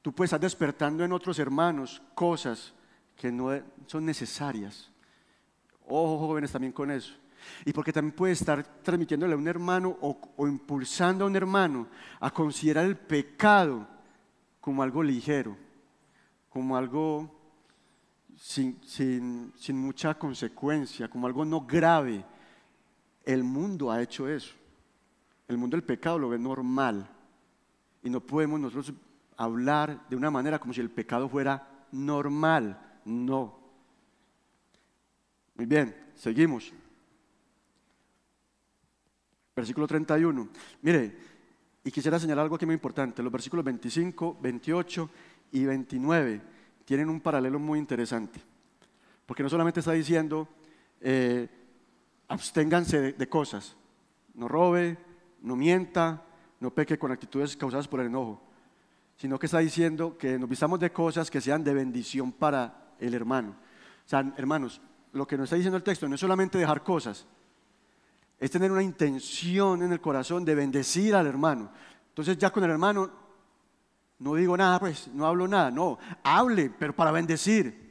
tú 0.00 0.10
puedes 0.14 0.28
estar 0.30 0.40
despertando 0.40 1.04
en 1.04 1.12
otros 1.12 1.38
hermanos 1.38 2.00
cosas 2.14 2.72
que 3.14 3.30
no 3.30 3.50
son 3.86 4.06
necesarias. 4.06 4.90
Ojo 5.86 6.28
jóvenes 6.28 6.50
también 6.50 6.72
con 6.72 6.90
eso. 6.90 7.12
Y 7.66 7.74
porque 7.74 7.92
también 7.92 8.16
puede 8.16 8.32
estar 8.32 8.64
transmitiéndole 8.82 9.34
a 9.34 9.36
un 9.36 9.48
hermano 9.48 9.98
o, 10.00 10.46
impulsando 10.46 11.24
a 11.24 11.26
un 11.26 11.36
hermano 11.36 11.88
a 12.20 12.30
considerar 12.30 12.86
el 12.86 12.96
pecado 12.96 13.86
como 14.62 14.82
algo 14.82 15.02
ligero, 15.02 15.58
como 16.48 16.74
algo 16.74 17.39
sin, 18.40 19.52
sin 19.54 19.76
mucha 19.76 20.14
consecuencia, 20.14 21.08
como 21.08 21.26
algo 21.26 21.44
no 21.44 21.60
grave. 21.60 22.24
El 23.24 23.44
mundo 23.44 23.90
ha 23.90 24.00
hecho 24.00 24.26
eso. 24.26 24.54
El 25.46 25.58
mundo 25.58 25.76
del 25.76 25.84
pecado 25.84 26.18
lo 26.18 26.30
ve 26.30 26.38
normal. 26.38 27.06
Y 28.02 28.08
no 28.08 28.20
podemos 28.20 28.58
nosotros 28.58 28.94
hablar 29.36 30.08
de 30.08 30.16
una 30.16 30.30
manera 30.30 30.58
como 30.58 30.72
si 30.72 30.80
el 30.80 30.90
pecado 30.90 31.28
fuera 31.28 31.86
normal. 31.92 33.00
No. 33.04 33.58
Muy 35.54 35.66
bien, 35.66 35.94
seguimos. 36.14 36.72
Versículo 39.54 39.86
31. 39.86 40.48
Mire, 40.80 41.18
y 41.84 41.90
quisiera 41.90 42.18
señalar 42.18 42.44
algo 42.44 42.56
aquí 42.56 42.64
muy 42.64 42.74
importante. 42.74 43.22
Los 43.22 43.32
versículos 43.32 43.64
25, 43.66 44.38
28 44.40 45.10
y 45.52 45.64
29 45.66 46.59
tienen 46.90 47.08
un 47.08 47.20
paralelo 47.20 47.60
muy 47.60 47.78
interesante. 47.78 48.40
Porque 49.24 49.44
no 49.44 49.48
solamente 49.48 49.78
está 49.78 49.92
diciendo, 49.92 50.48
eh, 51.00 51.48
absténganse 52.26 53.12
de 53.12 53.28
cosas. 53.28 53.76
No 54.34 54.48
robe, 54.48 54.98
no 55.40 55.54
mienta, 55.54 56.24
no 56.58 56.74
peque 56.74 56.98
con 56.98 57.12
actitudes 57.12 57.56
causadas 57.56 57.86
por 57.86 58.00
el 58.00 58.06
enojo. 58.06 58.42
Sino 59.16 59.38
que 59.38 59.46
está 59.46 59.60
diciendo 59.60 60.18
que 60.18 60.36
nos 60.36 60.48
vistamos 60.48 60.80
de 60.80 60.90
cosas 60.90 61.30
que 61.30 61.40
sean 61.40 61.62
de 61.62 61.74
bendición 61.74 62.32
para 62.32 62.94
el 62.98 63.14
hermano. 63.14 63.50
O 63.50 64.08
sea, 64.08 64.34
hermanos, 64.36 64.80
lo 65.12 65.28
que 65.28 65.36
nos 65.36 65.44
está 65.44 65.54
diciendo 65.54 65.76
el 65.76 65.84
texto 65.84 66.08
no 66.08 66.16
es 66.16 66.20
solamente 66.20 66.58
dejar 66.58 66.82
cosas, 66.82 67.24
es 68.36 68.50
tener 68.50 68.72
una 68.72 68.82
intención 68.82 69.84
en 69.84 69.92
el 69.92 70.00
corazón 70.00 70.44
de 70.44 70.56
bendecir 70.56 71.14
al 71.14 71.28
hermano. 71.28 71.70
Entonces 72.08 72.36
ya 72.36 72.50
con 72.50 72.64
el 72.64 72.70
hermano 72.70 73.19
no 74.20 74.34
digo 74.34 74.56
nada, 74.56 74.78
pues 74.78 75.08
no 75.08 75.26
hablo 75.26 75.48
nada, 75.48 75.70
no, 75.70 75.98
hable, 76.22 76.70
pero 76.78 76.94
para 76.94 77.10
bendecir. 77.10 77.90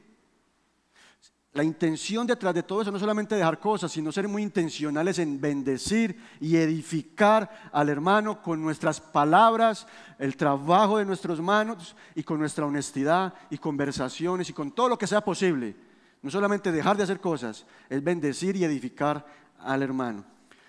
La 1.54 1.64
intención 1.64 2.28
detrás 2.28 2.54
de 2.54 2.62
todo 2.62 2.84
eso 2.84 2.92
no 2.92 2.98
es 2.98 3.02
solamente 3.02 3.34
dejar 3.34 3.60
cosas, 3.60 3.92
sino 3.92 4.12
ser 4.12 4.28
muy 4.28 4.44
intencionales 4.44 5.18
en 5.18 5.42
bendecir 5.42 6.22
y 6.40 6.56
edificar 6.56 7.70
al 7.72 7.90
hermano 7.90 8.44
con 8.44 8.62
nuestras 8.62 9.02
palabras, 9.02 9.88
el 10.20 10.38
trabajo 10.38 11.00
de 11.00 11.06
nuestras 11.06 11.40
manos 11.40 11.96
y 12.14 12.22
con 12.22 12.40
nuestra 12.40 12.68
honestidad 12.68 13.34
y 13.50 13.58
conversaciones 13.58 14.50
y 14.50 14.54
con 14.54 14.72
todo 14.72 14.90
lo 14.90 14.98
que 14.98 15.08
sea 15.08 15.22
posible. 15.22 15.76
No 16.22 16.30
solamente 16.30 16.72
dejar 16.72 16.96
de 16.96 17.04
hacer 17.04 17.20
cosas, 17.20 17.66
es 17.90 18.04
bendecir 18.04 18.56
y 18.56 18.64
edificar 18.64 19.26
al 19.58 19.82
hermano. 19.82 20.24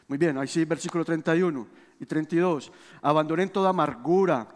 Muy 0.08 0.16
bien, 0.16 0.38
ahí 0.38 0.48
sí, 0.48 0.64
versículo 0.64 1.04
31. 1.04 1.66
y 2.00 2.06
32. 2.06 2.72
Abandonen 3.02 3.50
toda 3.50 3.68
amargura, 3.68 4.48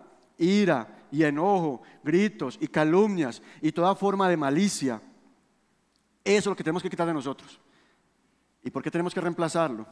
ira 0.45 1.07
y 1.11 1.22
enojo, 1.22 1.82
gritos 2.03 2.59
y 2.61 2.68
calumnias 2.68 3.42
y 3.61 3.72
toda 3.72 3.95
forma 3.95 4.28
de 4.28 4.36
malicia. 4.36 5.01
Eso 6.24 6.38
es 6.38 6.47
lo 6.47 6.57
que 6.57 6.64
tenemos 6.64 6.82
que 6.82 6.90
quitar 6.90 7.07
de 7.07 7.14
nosotros. 7.14 7.61
¿Y 8.62 8.70
por 8.70 8.82
qué 8.82 8.90
tenemos 8.90 9.14
que 9.14 9.20
reemplazarlo? 9.20 9.86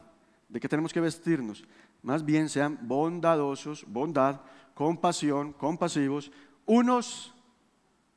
¿De 0.49 0.59
qué 0.59 0.67
tenemos 0.67 0.91
que 0.91 0.99
vestirnos? 0.99 1.63
Más 2.01 2.25
bien 2.25 2.49
sean 2.49 2.77
bondadosos, 2.81 3.85
bondad, 3.87 4.41
compasión, 4.73 5.53
compasivos, 5.53 6.31
unos 6.65 7.33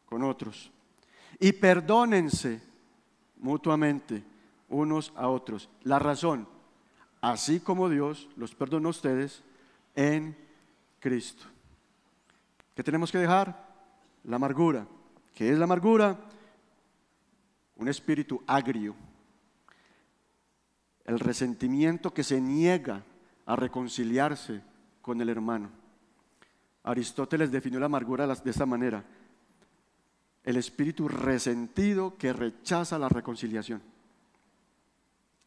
con 0.07 0.23
otros. 0.23 0.71
Y 1.39 1.53
perdónense 1.53 2.63
mutuamente 3.39 4.25
unos 4.69 5.13
a 5.15 5.29
otros. 5.29 5.69
La 5.83 5.99
razón, 5.99 6.49
así 7.21 7.61
como 7.61 7.89
Dios 7.89 8.29
los 8.37 8.55
perdonó 8.55 8.89
a 8.89 8.91
ustedes 8.91 9.43
en 9.95 10.37
Cristo. 11.01 11.45
¿Qué 12.77 12.85
tenemos 12.85 13.11
que 13.11 13.17
dejar? 13.17 13.57
La 14.25 14.37
amargura. 14.37 14.87
¿Qué 15.35 15.51
es 15.51 15.59
la 15.59 15.65
amargura? 15.65 16.21
Un 17.77 17.89
espíritu 17.89 18.43
agrio. 18.47 18.95
El 21.07 21.19
resentimiento 21.19 22.13
que 22.13 22.23
se 22.23 22.39
niega 22.39 23.03
a 23.47 23.57
reconciliarse 23.57 24.61
con 25.01 25.19
el 25.23 25.31
hermano. 25.31 25.71
Aristóteles 26.83 27.51
definió 27.51 27.81
la 27.81 27.87
amargura 27.87 28.27
de 28.27 28.51
esta 28.51 28.67
manera. 28.67 29.03
El 30.45 30.57
espíritu 30.59 31.09
resentido 31.09 32.19
que 32.19 32.35
rechaza 32.35 32.99
la 32.99 33.09
reconciliación. 33.09 33.81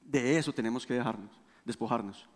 De 0.02 0.40
eso 0.40 0.52
tenemos 0.52 0.84
que 0.84 0.96
dejarnos, 0.96 1.30
despojarnos. 1.64 2.28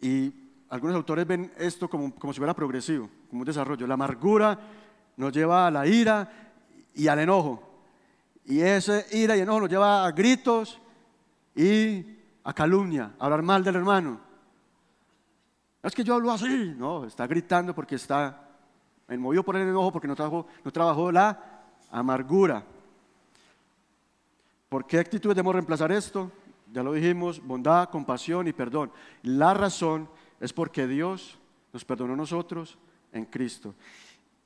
Y 0.00 0.41
algunos 0.72 0.96
autores 0.96 1.26
ven 1.26 1.52
esto 1.58 1.86
como, 1.86 2.14
como 2.14 2.32
si 2.32 2.38
fuera 2.38 2.54
progresivo, 2.54 3.10
como 3.28 3.42
un 3.42 3.46
desarrollo. 3.46 3.86
La 3.86 3.92
amargura 3.92 4.58
nos 5.18 5.30
lleva 5.30 5.66
a 5.66 5.70
la 5.70 5.86
ira 5.86 6.30
y 6.94 7.08
al 7.08 7.18
enojo. 7.18 7.62
Y 8.46 8.60
esa 8.60 9.02
ira 9.14 9.36
y 9.36 9.40
enojo 9.40 9.60
nos 9.60 9.68
lleva 9.68 10.06
a 10.06 10.10
gritos 10.12 10.80
y 11.54 12.16
a 12.42 12.54
calumnia, 12.54 13.12
a 13.18 13.24
hablar 13.26 13.42
mal 13.42 13.62
del 13.62 13.76
hermano. 13.76 14.18
Es 15.82 15.94
que 15.94 16.04
yo 16.04 16.14
hablo 16.14 16.32
así. 16.32 16.74
No, 16.74 17.04
está 17.04 17.26
gritando 17.26 17.74
porque 17.74 17.96
está 17.96 18.48
movido 19.10 19.42
por 19.42 19.56
el 19.56 19.68
enojo 19.68 19.92
porque 19.92 20.08
no 20.08 20.16
trabajó, 20.16 20.46
no 20.64 20.72
trabajó 20.72 21.12
la 21.12 21.38
amargura. 21.90 22.64
¿Por 24.70 24.86
qué 24.86 25.00
actitudes 25.00 25.36
debemos 25.36 25.54
reemplazar 25.54 25.92
esto? 25.92 26.32
ya 26.72 26.82
lo 26.82 26.94
dijimos, 26.94 27.44
bondad, 27.44 27.90
compasión 27.90 28.48
y 28.48 28.54
perdón. 28.54 28.90
La 29.22 29.52
razón 29.52 30.08
es 30.42 30.52
porque 30.52 30.88
Dios 30.88 31.38
nos 31.72 31.84
perdonó 31.84 32.14
a 32.14 32.16
nosotros 32.16 32.76
en 33.12 33.24
Cristo. 33.26 33.76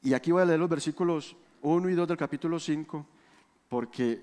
Y 0.03 0.13
aquí 0.13 0.31
voy 0.31 0.43
a 0.43 0.45
leer 0.45 0.61
los 0.61 0.69
versículos 0.69 1.35
1 1.63 1.89
y 1.89 1.95
2 1.95 2.07
del 2.07 2.19
capítulo 2.19 2.61
5, 2.61 3.07
porque 3.71 4.23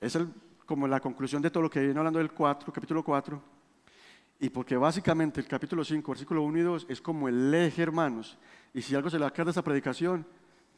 es 0.00 0.16
como 0.64 0.86
la 0.86 1.00
conclusión 1.00 1.42
de 1.42 1.50
todo 1.50 1.64
lo 1.64 1.70
que 1.70 1.80
viene 1.80 1.98
hablando 1.98 2.20
del 2.20 2.30
4, 2.30 2.72
capítulo 2.72 3.02
4, 3.02 3.42
y 4.38 4.48
porque 4.48 4.76
básicamente 4.76 5.40
el 5.40 5.48
capítulo 5.48 5.84
5, 5.84 6.08
versículo 6.08 6.42
1 6.44 6.58
y 6.58 6.62
2 6.62 6.86
es 6.88 7.00
como 7.00 7.28
el 7.28 7.52
eje, 7.52 7.82
hermanos. 7.82 8.38
Y 8.72 8.80
si 8.80 8.94
algo 8.94 9.10
se 9.10 9.18
le 9.18 9.22
va 9.22 9.28
a 9.28 9.32
quedar 9.32 9.46
de 9.46 9.50
esta 9.50 9.64
predicación, 9.64 10.24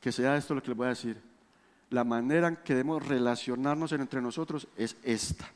que 0.01 0.11
sea 0.11 0.39
esto 0.39 0.55
lo 0.55 0.63
que 0.63 0.69
les 0.69 0.77
voy 0.77 0.87
a 0.87 0.91
decir. 0.91 1.21
La 1.91 2.05
manera 2.05 2.49
en 2.49 2.57
que 2.57 2.75
debemos 2.75 3.07
relacionarnos 3.07 3.93
entre 3.93 4.23
nosotros 4.23 4.69
es 4.75 4.97
esta. 5.03 5.53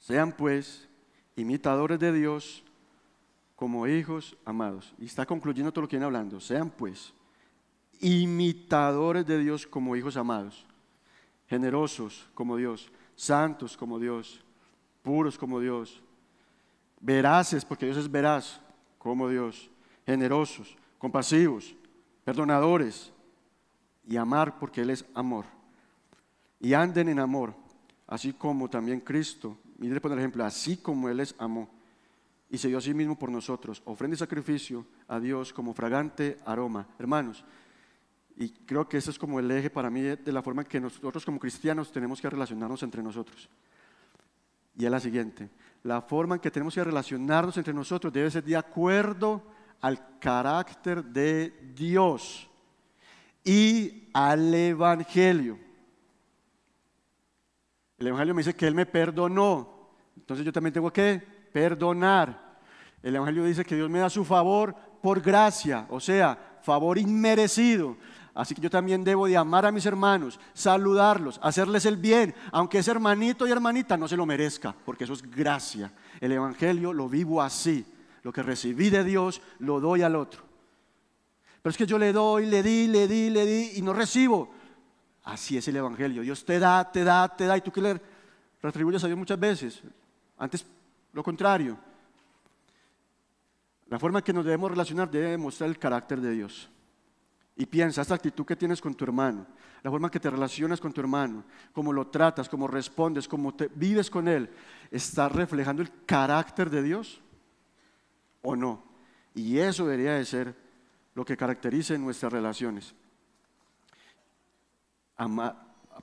Sean 0.00 0.32
pues 0.32 0.88
imitadores 1.36 1.98
de 1.98 2.12
Dios 2.12 2.64
como 3.56 3.86
hijos 3.86 4.36
amados. 4.44 4.94
Y 4.98 5.06
está 5.06 5.26
concluyendo 5.26 5.72
todo 5.72 5.82
lo 5.82 5.88
que 5.88 5.96
viene 5.96 6.06
hablando. 6.06 6.40
Sean 6.40 6.70
pues 6.70 7.12
imitadores 8.00 9.26
de 9.26 9.38
Dios 9.38 9.66
como 9.66 9.96
hijos 9.96 10.16
amados. 10.16 10.66
Generosos 11.46 12.28
como 12.34 12.56
Dios, 12.56 12.90
santos 13.14 13.76
como 13.76 13.98
Dios, 13.98 14.44
puros 15.02 15.38
como 15.38 15.60
Dios, 15.60 16.02
veraces, 17.00 17.64
porque 17.64 17.86
Dios 17.86 17.98
es 17.98 18.10
veraz 18.10 18.60
como 18.98 19.28
Dios, 19.28 19.70
generosos, 20.06 20.76
compasivos, 20.98 21.76
perdonadores 22.24 23.12
y 24.06 24.16
amar 24.16 24.58
porque 24.58 24.80
Él 24.80 24.90
es 24.90 25.04
amor. 25.14 25.44
Y 26.60 26.72
anden 26.72 27.10
en 27.10 27.18
amor, 27.18 27.54
así 28.06 28.32
como 28.32 28.70
también 28.70 29.00
Cristo 29.00 29.58
Mire, 29.78 30.00
poner 30.00 30.18
ejemplo, 30.18 30.44
así 30.44 30.76
como 30.76 31.08
Él 31.08 31.18
les 31.18 31.34
amó 31.38 31.68
y 32.50 32.58
se 32.58 32.68
dio 32.68 32.78
a 32.78 32.80
sí 32.80 32.94
mismo 32.94 33.18
por 33.18 33.30
nosotros, 33.30 33.82
ofrenda 33.84 34.14
y 34.14 34.18
sacrificio 34.18 34.86
a 35.08 35.18
Dios 35.18 35.52
como 35.52 35.74
fragante 35.74 36.38
aroma. 36.44 36.86
Hermanos, 36.98 37.44
y 38.36 38.50
creo 38.50 38.88
que 38.88 38.98
eso 38.98 39.10
es 39.10 39.18
como 39.18 39.38
el 39.38 39.50
eje 39.50 39.70
para 39.70 39.90
mí 39.90 40.00
de, 40.00 40.32
la 40.32 40.42
forma 40.42 40.62
en 40.62 40.68
que 40.68 40.80
nosotros 40.80 41.24
como 41.24 41.38
cristianos 41.38 41.90
tenemos 41.92 42.20
que 42.20 42.30
relacionarnos 42.30 42.82
entre 42.82 43.02
nosotros. 43.02 43.48
Y 44.76 44.84
es 44.84 44.90
la 44.90 45.00
siguiente, 45.00 45.50
la 45.82 46.02
forma 46.02 46.36
en 46.36 46.40
que 46.40 46.50
tenemos 46.50 46.74
que 46.74 46.82
relacionarnos 46.82 47.56
entre 47.56 47.72
nosotros 47.74 48.12
debe 48.12 48.30
ser 48.30 48.44
de 48.44 48.56
acuerdo 48.56 49.42
al 49.80 50.18
carácter 50.18 51.04
de 51.04 51.72
Dios 51.74 52.48
y 53.44 54.08
al 54.12 54.52
Evangelio. 54.54 55.58
El 57.98 58.08
Evangelio 58.08 58.34
me 58.34 58.40
dice 58.40 58.54
que 58.54 58.66
Él 58.66 58.74
me 58.74 58.86
perdonó. 58.86 59.90
Entonces 60.16 60.44
yo 60.44 60.52
también 60.52 60.72
tengo 60.72 60.92
que 60.92 61.22
perdonar. 61.52 62.58
El 63.02 63.16
Evangelio 63.16 63.44
dice 63.44 63.64
que 63.64 63.76
Dios 63.76 63.90
me 63.90 63.98
da 63.98 64.10
su 64.10 64.24
favor 64.24 64.74
por 65.02 65.20
gracia, 65.20 65.86
o 65.90 66.00
sea, 66.00 66.58
favor 66.62 66.98
inmerecido. 66.98 67.96
Así 68.34 68.54
que 68.54 68.62
yo 68.62 68.70
también 68.70 69.04
debo 69.04 69.26
de 69.26 69.36
amar 69.36 69.64
a 69.64 69.70
mis 69.70 69.86
hermanos, 69.86 70.40
saludarlos, 70.54 71.38
hacerles 71.42 71.84
el 71.86 71.96
bien, 71.96 72.34
aunque 72.50 72.78
ese 72.78 72.90
hermanito 72.90 73.46
y 73.46 73.52
hermanita 73.52 73.96
no 73.96 74.08
se 74.08 74.16
lo 74.16 74.26
merezca, 74.26 74.74
porque 74.84 75.04
eso 75.04 75.12
es 75.12 75.22
gracia. 75.22 75.92
El 76.20 76.32
Evangelio 76.32 76.92
lo 76.92 77.08
vivo 77.08 77.40
así. 77.40 77.86
Lo 78.22 78.32
que 78.32 78.42
recibí 78.42 78.88
de 78.88 79.04
Dios 79.04 79.42
lo 79.58 79.80
doy 79.80 80.00
al 80.02 80.16
otro. 80.16 80.42
Pero 81.62 81.70
es 81.70 81.76
que 81.76 81.86
yo 81.86 81.98
le 81.98 82.12
doy, 82.12 82.46
le 82.46 82.62
di, 82.62 82.88
le 82.88 83.06
di, 83.06 83.30
le 83.30 83.44
di 83.44 83.72
y 83.76 83.82
no 83.82 83.92
recibo. 83.92 84.50
Así 85.24 85.56
es 85.56 85.66
el 85.68 85.76
Evangelio. 85.76 86.22
Dios 86.22 86.44
te 86.44 86.58
da, 86.58 86.90
te 86.90 87.02
da, 87.02 87.34
te 87.34 87.46
da 87.46 87.56
y 87.56 87.62
tú 87.62 87.72
que 87.72 87.80
le 87.80 88.00
retribuyes 88.62 89.02
a 89.02 89.06
Dios 89.06 89.18
muchas 89.18 89.40
veces. 89.40 89.82
Antes 90.38 90.66
lo 91.12 91.22
contrario. 91.22 91.78
La 93.88 93.98
forma 93.98 94.18
en 94.18 94.24
que 94.24 94.32
nos 94.32 94.44
debemos 94.44 94.70
relacionar 94.70 95.10
debe 95.10 95.30
demostrar 95.30 95.70
el 95.70 95.78
carácter 95.78 96.20
de 96.20 96.30
Dios. 96.32 96.68
Y 97.56 97.66
piensa, 97.66 98.02
esta 98.02 98.14
actitud 98.14 98.44
que 98.44 98.56
tienes 98.56 98.80
con 98.80 98.94
tu 98.94 99.04
hermano, 99.04 99.46
la 99.82 99.90
forma 99.90 100.08
en 100.08 100.10
que 100.10 100.20
te 100.20 100.28
relacionas 100.28 100.80
con 100.80 100.92
tu 100.92 101.00
hermano, 101.00 101.44
cómo 101.72 101.92
lo 101.92 102.08
tratas, 102.08 102.48
cómo 102.48 102.66
respondes, 102.66 103.28
cómo 103.28 103.54
te 103.54 103.70
vives 103.74 104.10
con 104.10 104.26
él, 104.26 104.50
¿está 104.90 105.28
reflejando 105.28 105.80
el 105.80 105.90
carácter 106.04 106.68
de 106.68 106.82
Dios 106.82 107.20
o 108.42 108.56
no? 108.56 108.82
Y 109.34 109.58
eso 109.58 109.86
debería 109.86 110.14
de 110.14 110.24
ser 110.24 110.54
lo 111.14 111.24
que 111.24 111.36
caracterice 111.36 111.96
nuestras 111.96 112.32
relaciones 112.32 112.94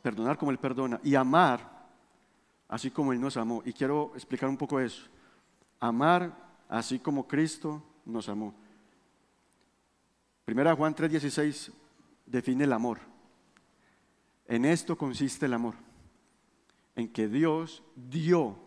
perdonar 0.01 0.37
como 0.37 0.51
Él 0.51 0.57
perdona 0.57 0.99
y 1.03 1.15
amar 1.15 1.69
así 2.67 2.89
como 2.89 3.13
Él 3.13 3.19
nos 3.19 3.37
amó. 3.37 3.61
Y 3.65 3.73
quiero 3.73 4.11
explicar 4.15 4.49
un 4.49 4.57
poco 4.57 4.79
eso. 4.79 5.03
Amar 5.79 6.35
así 6.69 6.99
como 6.99 7.27
Cristo 7.27 7.83
nos 8.05 8.29
amó. 8.29 8.55
Primera 10.45 10.75
Juan 10.75 10.95
3:16 10.95 11.71
define 12.25 12.63
el 12.63 12.73
amor. 12.73 12.99
En 14.47 14.65
esto 14.65 14.97
consiste 14.97 15.45
el 15.45 15.53
amor, 15.53 15.75
en 16.95 17.07
que 17.07 17.27
Dios 17.27 17.83
dio 17.95 18.57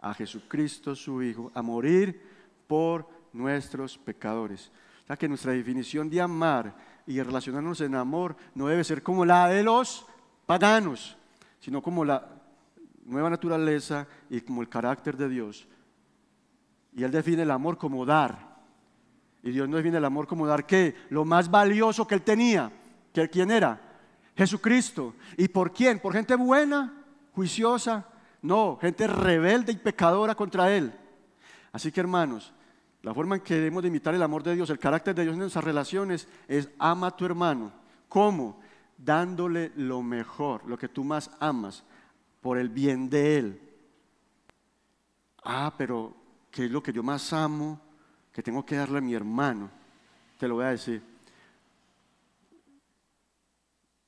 a 0.00 0.12
Jesucristo 0.12 0.96
su 0.96 1.22
Hijo 1.22 1.52
a 1.54 1.62
morir 1.62 2.20
por 2.66 3.08
nuestros 3.32 3.96
pecadores. 3.96 4.72
O 5.04 5.06
sea 5.06 5.16
que 5.16 5.28
nuestra 5.28 5.52
definición 5.52 6.08
de 6.08 6.20
amar 6.20 6.74
y 7.06 7.20
relacionarnos 7.20 7.80
en 7.80 7.94
amor 7.94 8.36
no 8.54 8.68
debe 8.68 8.84
ser 8.84 9.02
como 9.02 9.24
la 9.24 9.48
de 9.48 9.62
los 9.62 10.06
paganos, 10.46 11.16
sino 11.60 11.82
como 11.82 12.04
la 12.04 12.26
nueva 13.04 13.30
naturaleza 13.30 14.06
y 14.30 14.40
como 14.40 14.62
el 14.62 14.68
carácter 14.68 15.16
de 15.16 15.28
Dios. 15.28 15.68
Y 16.94 17.02
Él 17.02 17.10
define 17.10 17.42
el 17.42 17.50
amor 17.50 17.76
como 17.76 18.06
dar. 18.06 18.54
Y 19.42 19.50
Dios 19.50 19.68
no 19.68 19.76
define 19.76 19.98
el 19.98 20.04
amor 20.04 20.26
como 20.26 20.46
dar 20.46 20.64
qué? 20.64 20.94
Lo 21.10 21.24
más 21.24 21.50
valioso 21.50 22.06
que 22.06 22.14
Él 22.14 22.22
tenía. 22.22 22.72
¿Que 23.12 23.28
¿Quién 23.28 23.50
era? 23.50 23.80
Jesucristo. 24.36 25.14
¿Y 25.36 25.48
por 25.48 25.72
quién? 25.72 26.00
¿Por 26.00 26.14
gente 26.14 26.34
buena, 26.34 27.04
juiciosa? 27.32 28.08
No, 28.40 28.78
gente 28.80 29.06
rebelde 29.06 29.72
y 29.72 29.76
pecadora 29.76 30.34
contra 30.34 30.74
Él. 30.74 30.92
Así 31.72 31.92
que 31.92 32.00
hermanos, 32.00 32.53
la 33.04 33.12
forma 33.12 33.36
en 33.36 33.42
que 33.42 33.56
debemos 33.56 33.82
de 33.82 33.88
imitar 33.88 34.14
el 34.14 34.22
amor 34.22 34.42
de 34.42 34.54
Dios, 34.54 34.70
el 34.70 34.78
carácter 34.78 35.14
de 35.14 35.24
Dios 35.24 35.34
en 35.34 35.40
nuestras 35.40 35.62
relaciones 35.62 36.26
es 36.48 36.70
ama 36.78 37.08
a 37.08 37.10
tu 37.14 37.26
hermano. 37.26 37.70
¿Cómo? 38.08 38.58
Dándole 38.96 39.72
lo 39.76 40.02
mejor, 40.02 40.66
lo 40.66 40.78
que 40.78 40.88
tú 40.88 41.04
más 41.04 41.30
amas, 41.38 41.84
por 42.40 42.56
el 42.56 42.70
bien 42.70 43.10
de 43.10 43.38
él. 43.38 43.60
Ah, 45.42 45.74
pero 45.76 46.14
¿qué 46.50 46.64
es 46.64 46.70
lo 46.70 46.82
que 46.82 46.94
yo 46.94 47.02
más 47.02 47.30
amo 47.34 47.78
que 48.32 48.42
tengo 48.42 48.64
que 48.64 48.76
darle 48.76 48.96
a 48.96 49.02
mi 49.02 49.12
hermano? 49.12 49.68
Te 50.38 50.48
lo 50.48 50.54
voy 50.54 50.64
a 50.64 50.68
decir. 50.68 51.02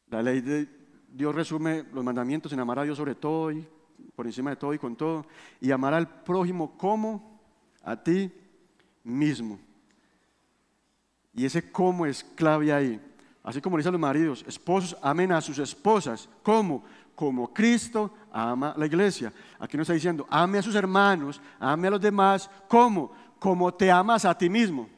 La 0.08 0.22
ley 0.22 0.40
de 0.40 0.68
Dios 1.12 1.34
resume 1.34 1.84
los 1.92 2.02
mandamientos 2.02 2.50
en 2.54 2.60
amar 2.60 2.78
a 2.78 2.84
Dios 2.84 2.96
sobre 2.96 3.14
todo 3.14 3.52
y 3.52 3.68
por 4.14 4.24
encima 4.24 4.48
de 4.48 4.56
todo 4.56 4.72
y 4.72 4.78
con 4.78 4.96
todo, 4.96 5.26
y 5.60 5.70
amar 5.70 5.92
al 5.92 6.22
prójimo 6.22 6.78
como 6.78 7.38
a 7.82 8.02
ti 8.02 8.32
mismo. 9.06 9.58
Y 11.32 11.44
ese 11.44 11.70
cómo 11.70 12.04
es 12.06 12.24
clave 12.34 12.72
ahí. 12.72 13.00
Así 13.42 13.60
como 13.60 13.76
dicen 13.76 13.92
los 13.92 14.00
maridos, 14.00 14.44
esposos 14.46 14.96
amen 15.00 15.32
a 15.32 15.40
sus 15.40 15.58
esposas. 15.58 16.28
¿Cómo? 16.42 16.84
Como 17.14 17.52
Cristo 17.54 18.12
ama 18.32 18.74
la 18.76 18.86
iglesia. 18.86 19.32
Aquí 19.58 19.76
nos 19.76 19.84
está 19.84 19.94
diciendo, 19.94 20.26
ame 20.28 20.58
a 20.58 20.62
sus 20.62 20.74
hermanos, 20.74 21.40
ame 21.60 21.88
a 21.88 21.92
los 21.92 22.00
demás. 22.00 22.50
¿Cómo? 22.68 23.12
Como 23.38 23.72
te 23.72 23.90
amas 23.90 24.24
a 24.24 24.36
ti 24.36 24.50
mismo. 24.50 24.88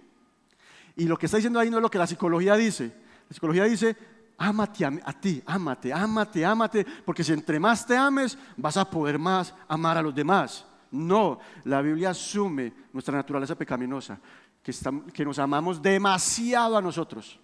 Y 0.96 1.04
lo 1.04 1.18
que 1.18 1.26
está 1.26 1.36
diciendo 1.36 1.60
ahí 1.60 1.70
no 1.70 1.76
es 1.76 1.82
lo 1.82 1.90
que 1.90 1.98
la 1.98 2.06
psicología 2.06 2.54
dice. 2.56 2.86
La 3.28 3.34
psicología 3.34 3.64
dice, 3.64 3.96
ámate 4.38 4.84
a, 4.84 4.92
a, 5.04 5.12
ti, 5.12 5.42
ámate, 5.44 5.92
ámate, 5.92 6.44
ámate, 6.44 6.86
porque 7.04 7.22
si 7.22 7.32
entre 7.32 7.60
más 7.60 7.86
te 7.86 7.96
ames, 7.96 8.38
vas 8.56 8.76
a 8.76 8.88
poder 8.88 9.18
más 9.18 9.54
amar 9.68 9.98
a 9.98 10.02
los 10.02 10.14
demás. 10.14 10.64
No, 10.90 11.38
la 11.64 11.82
Biblia 11.82 12.10
asume 12.10 12.72
nuestra 12.92 13.14
naturaleza 13.14 13.54
pecaminosa, 13.54 14.18
que, 14.62 14.72
que 15.12 15.24
nos 15.24 15.38
amamos 15.38 15.82
demasiado 15.82 16.76
a 16.76 16.82
nosotros. 16.82 17.38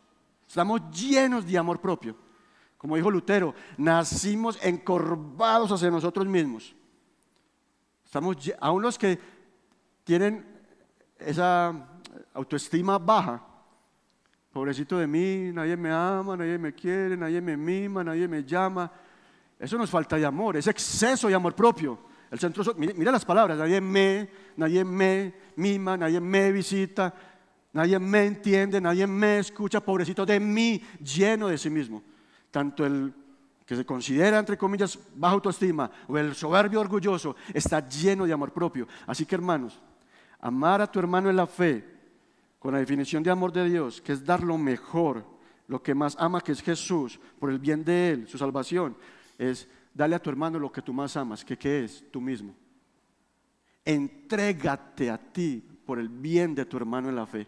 Estamos 0.47 0.81
llenos 0.91 1.47
de 1.47 1.59
amor 1.59 1.81
propio. 1.81 2.17
Como 2.79 2.97
dijo 2.97 3.11
Lutero, 3.11 3.55
nacimos 3.79 4.59
encorvados 4.63 5.73
hacia 5.73 5.91
nosotros 5.91 6.27
mismos. 6.27 6.75
Estamos, 8.05 8.37
aún 8.61 8.83
los 8.83 8.99
que 8.99 9.19
tienen 10.05 10.47
esa 11.19 11.89
autoestima 12.35 12.99
baja, 12.99 13.43
pobrecito 14.53 14.99
de 14.99 15.07
mí, 15.07 15.51
nadie 15.53 15.77
me 15.77 15.91
ama, 15.91 16.37
nadie 16.37 16.59
me 16.59 16.75
quiere, 16.75 17.17
nadie 17.17 17.41
me 17.41 17.57
mima, 17.57 18.05
nadie 18.05 18.29
me 18.29 18.45
llama. 18.45 18.91
Eso 19.59 19.79
nos 19.79 19.91
falta 19.91 20.17
de 20.17 20.27
amor, 20.27 20.57
es 20.57 20.67
exceso 20.67 21.29
de 21.29 21.35
amor 21.35 21.55
propio. 21.55 21.99
El 22.35 22.41
centro, 22.41 22.65
mira, 22.77 23.13
las 23.13 23.25
palabras, 23.25 23.57
nadie 23.57 23.81
me, 23.81 24.29
nadie 24.57 24.85
me 24.85 25.33
mima, 25.55 25.97
nadie 25.97 26.19
me 26.19 26.51
visita, 26.51 27.15
nadie 27.73 27.97
me 28.01 28.25
entiende, 28.25 28.81
nadie 28.81 29.07
me 29.07 29.39
escucha, 29.39 29.79
pobrecito 29.79 30.27
de 30.27 30.41
mí, 30.41 30.83
lleno 31.01 31.47
de 31.47 31.57
sí 31.57 31.71
mismo. 31.71 32.03
Tanto 32.51 32.85
el 32.85 33.15
que 33.65 33.77
se 33.77 33.87
considera, 33.87 34.41
entre 34.41 34.59
comillas, 34.59 34.99
baja 35.15 35.35
autoestima 35.35 35.89
o 36.09 36.19
el 36.19 36.35
soberbio 36.35 36.81
orgulloso, 36.81 37.37
está 37.53 37.89
lleno 37.89 38.27
de 38.27 38.33
amor 38.33 38.53
propio. 38.53 38.89
Así 39.07 39.25
que 39.25 39.37
hermanos, 39.37 39.81
amar 40.41 40.81
a 40.81 40.91
tu 40.91 40.99
hermano 40.99 41.31
en 41.31 41.37
la 41.37 41.47
fe, 41.47 41.85
con 42.59 42.73
la 42.73 42.81
definición 42.81 43.23
de 43.23 43.31
amor 43.31 43.53
de 43.53 43.65
Dios, 43.71 44.01
que 44.01 44.13
es 44.13 44.25
dar 44.25 44.43
lo 44.43 44.59
mejor, 44.59 45.25
lo 45.69 45.81
que 45.81 45.95
más 45.95 46.17
ama, 46.19 46.41
que 46.41 46.51
es 46.51 46.61
Jesús, 46.61 47.21
por 47.39 47.49
el 47.51 47.61
bien 47.61 47.85
de 47.85 48.11
Él, 48.11 48.27
su 48.27 48.39
salvación, 48.39 48.97
es 49.39 49.69
darle 49.95 50.17
a 50.17 50.23
tu 50.23 50.29
hermano 50.29 50.59
lo 50.59 50.73
que 50.73 50.83
tú 50.83 50.93
más 50.93 51.17
amas, 51.17 51.45
que 51.45 51.57
¿qué 51.57 51.85
es? 51.85 52.05
Tú 52.11 52.21
mismo. 52.21 52.55
Entrégate 53.85 55.11
a 55.11 55.17
ti 55.17 55.63
por 55.87 55.99
el 55.99 56.09
bien 56.09 56.55
de 56.55 56.67
tu 56.67 56.77
hermano 56.77 57.09
en 57.09 57.17
la 57.17 57.27
fe, 57.27 57.47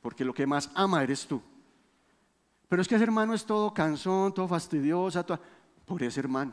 porque 0.00 0.24
lo 0.24 0.32
que 0.32 0.46
más 0.46 0.70
ama 0.74 1.02
eres 1.02 1.26
tú. 1.26 1.40
Pero 2.68 2.82
es 2.82 2.88
que 2.88 2.94
ese 2.94 3.04
hermano 3.04 3.34
es 3.34 3.44
todo 3.44 3.74
cansón, 3.74 4.32
todo 4.32 4.48
fastidioso, 4.48 5.24
por 5.84 6.02
ese 6.02 6.20
hermano, 6.20 6.52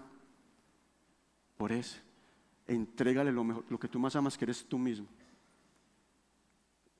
por 1.57 1.71
ese. 1.71 2.01
Entrégale 2.67 3.31
lo, 3.31 3.43
mejor, 3.43 3.63
lo 3.69 3.79
que 3.79 3.87
tú 3.87 3.99
más 3.99 4.15
amas, 4.15 4.37
que 4.37 4.45
eres 4.45 4.65
tú 4.65 4.77
mismo. 4.77 5.07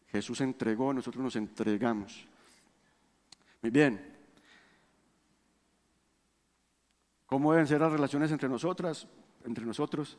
Jesús 0.08 0.40
entregó, 0.42 0.94
nosotros 0.94 1.22
nos 1.22 1.36
entregamos. 1.36 2.26
Muy 3.62 3.72
bien. 3.72 4.17
¿Cómo 7.28 7.52
deben 7.52 7.68
ser 7.68 7.82
las 7.82 7.92
relaciones 7.92 8.32
entre 8.32 8.50
nosotras, 8.50 9.08
entre 9.46 9.66
nosotros? 9.66 10.18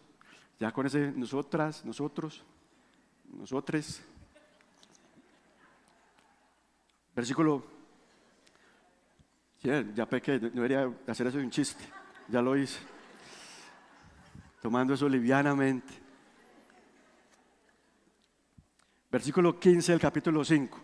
Ya 0.61 0.71
con 0.71 0.87
ese 0.87 1.11
nosotras, 1.13 1.85
nosotros, 1.85 2.45
nosotres. 3.33 4.03
Versículo. 7.17 7.65
ya 9.63 10.07
pequé, 10.07 10.39
debería 10.39 10.89
hacer 11.07 11.27
eso 11.27 11.39
de 11.39 11.45
un 11.45 11.51
chiste. 11.51 11.85
Ya 12.29 12.41
lo 12.41 12.57
hice. 12.57 12.79
Tomando 14.63 14.95
eso 14.95 15.09
livianamente 15.09 16.09
versículo 19.11 19.59
15 19.59 19.93
del 19.93 20.01
capítulo 20.01 20.45
5. 20.45 20.81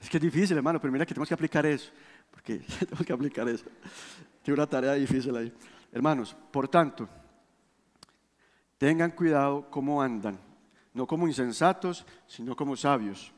Es 0.00 0.10
que 0.10 0.16
es 0.18 0.22
difícil, 0.22 0.56
hermano, 0.56 0.80
pero 0.80 0.92
mira 0.92 1.06
que 1.06 1.14
tenemos 1.14 1.28
que 1.28 1.34
aplicar 1.34 1.64
eso, 1.66 1.90
porque 2.30 2.58
tenemos 2.78 3.06
que 3.06 3.12
aplicar 3.12 3.48
eso. 3.48 3.64
Tiene 4.44 4.60
una 4.60 4.68
tarea 4.68 4.92
difícil 4.92 5.34
ahí. 5.34 5.50
Hermanos, 5.90 6.36
por 6.50 6.68
tanto, 6.68 7.08
tengan 8.76 9.12
cuidado 9.12 9.70
cómo 9.70 10.02
andan, 10.02 10.38
no 10.92 11.06
como 11.06 11.26
insensatos, 11.26 12.04
sino 12.26 12.54
como 12.54 12.76
sabios. 12.76 13.32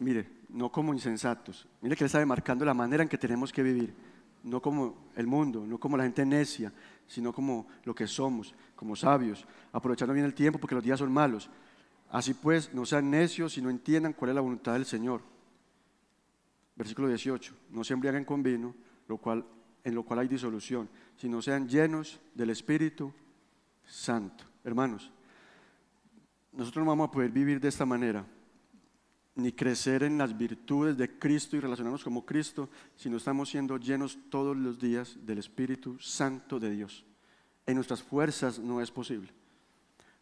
Mire, 0.00 0.28
no 0.48 0.72
como 0.72 0.92
insensatos. 0.92 1.68
Mire 1.80 1.94
que 1.94 2.02
le 2.02 2.06
está 2.06 2.18
demarcando 2.18 2.64
la 2.64 2.74
manera 2.74 3.04
en 3.04 3.08
que 3.08 3.18
tenemos 3.18 3.52
que 3.52 3.62
vivir. 3.62 3.94
No 4.42 4.60
como 4.60 5.12
el 5.14 5.28
mundo, 5.28 5.64
no 5.64 5.78
como 5.78 5.96
la 5.96 6.02
gente 6.02 6.26
necia, 6.26 6.72
sino 7.06 7.32
como 7.32 7.68
lo 7.84 7.94
que 7.94 8.08
somos, 8.08 8.52
como 8.74 8.96
sabios, 8.96 9.46
aprovechando 9.70 10.12
bien 10.12 10.26
el 10.26 10.34
tiempo 10.34 10.58
porque 10.58 10.74
los 10.74 10.82
días 10.82 10.98
son 10.98 11.12
malos. 11.12 11.48
Así 12.10 12.34
pues, 12.34 12.74
no 12.74 12.84
sean 12.84 13.08
necios 13.08 13.56
y 13.58 13.62
no 13.62 13.70
entiendan 13.70 14.12
cuál 14.12 14.30
es 14.30 14.34
la 14.34 14.40
voluntad 14.40 14.72
del 14.72 14.86
Señor. 14.86 15.22
Versículo 16.74 17.06
18. 17.06 17.54
No 17.70 17.84
se 17.84 17.92
embriaguen 17.92 18.24
con 18.24 18.42
vino, 18.42 18.74
lo 19.10 19.18
cual, 19.18 19.44
en 19.84 19.94
lo 19.94 20.04
cual 20.04 20.20
hay 20.20 20.28
disolución, 20.28 20.88
sino 21.16 21.42
sean 21.42 21.68
llenos 21.68 22.20
del 22.34 22.50
Espíritu 22.50 23.12
Santo. 23.84 24.44
Hermanos, 24.64 25.10
nosotros 26.52 26.84
no 26.84 26.90
vamos 26.90 27.08
a 27.08 27.12
poder 27.12 27.30
vivir 27.30 27.60
de 27.60 27.68
esta 27.68 27.84
manera, 27.84 28.24
ni 29.34 29.52
crecer 29.52 30.02
en 30.02 30.18
las 30.18 30.36
virtudes 30.36 30.96
de 30.96 31.18
Cristo 31.18 31.56
y 31.56 31.60
relacionarnos 31.60 32.04
como 32.04 32.24
Cristo, 32.24 32.68
si 32.96 33.08
no 33.10 33.16
estamos 33.16 33.50
siendo 33.50 33.76
llenos 33.78 34.18
todos 34.28 34.56
los 34.56 34.78
días 34.78 35.18
del 35.24 35.38
Espíritu 35.38 35.98
Santo 35.98 36.58
de 36.60 36.70
Dios. 36.70 37.04
En 37.66 37.74
nuestras 37.74 38.02
fuerzas 38.02 38.58
no 38.58 38.80
es 38.80 38.90
posible. 38.90 39.32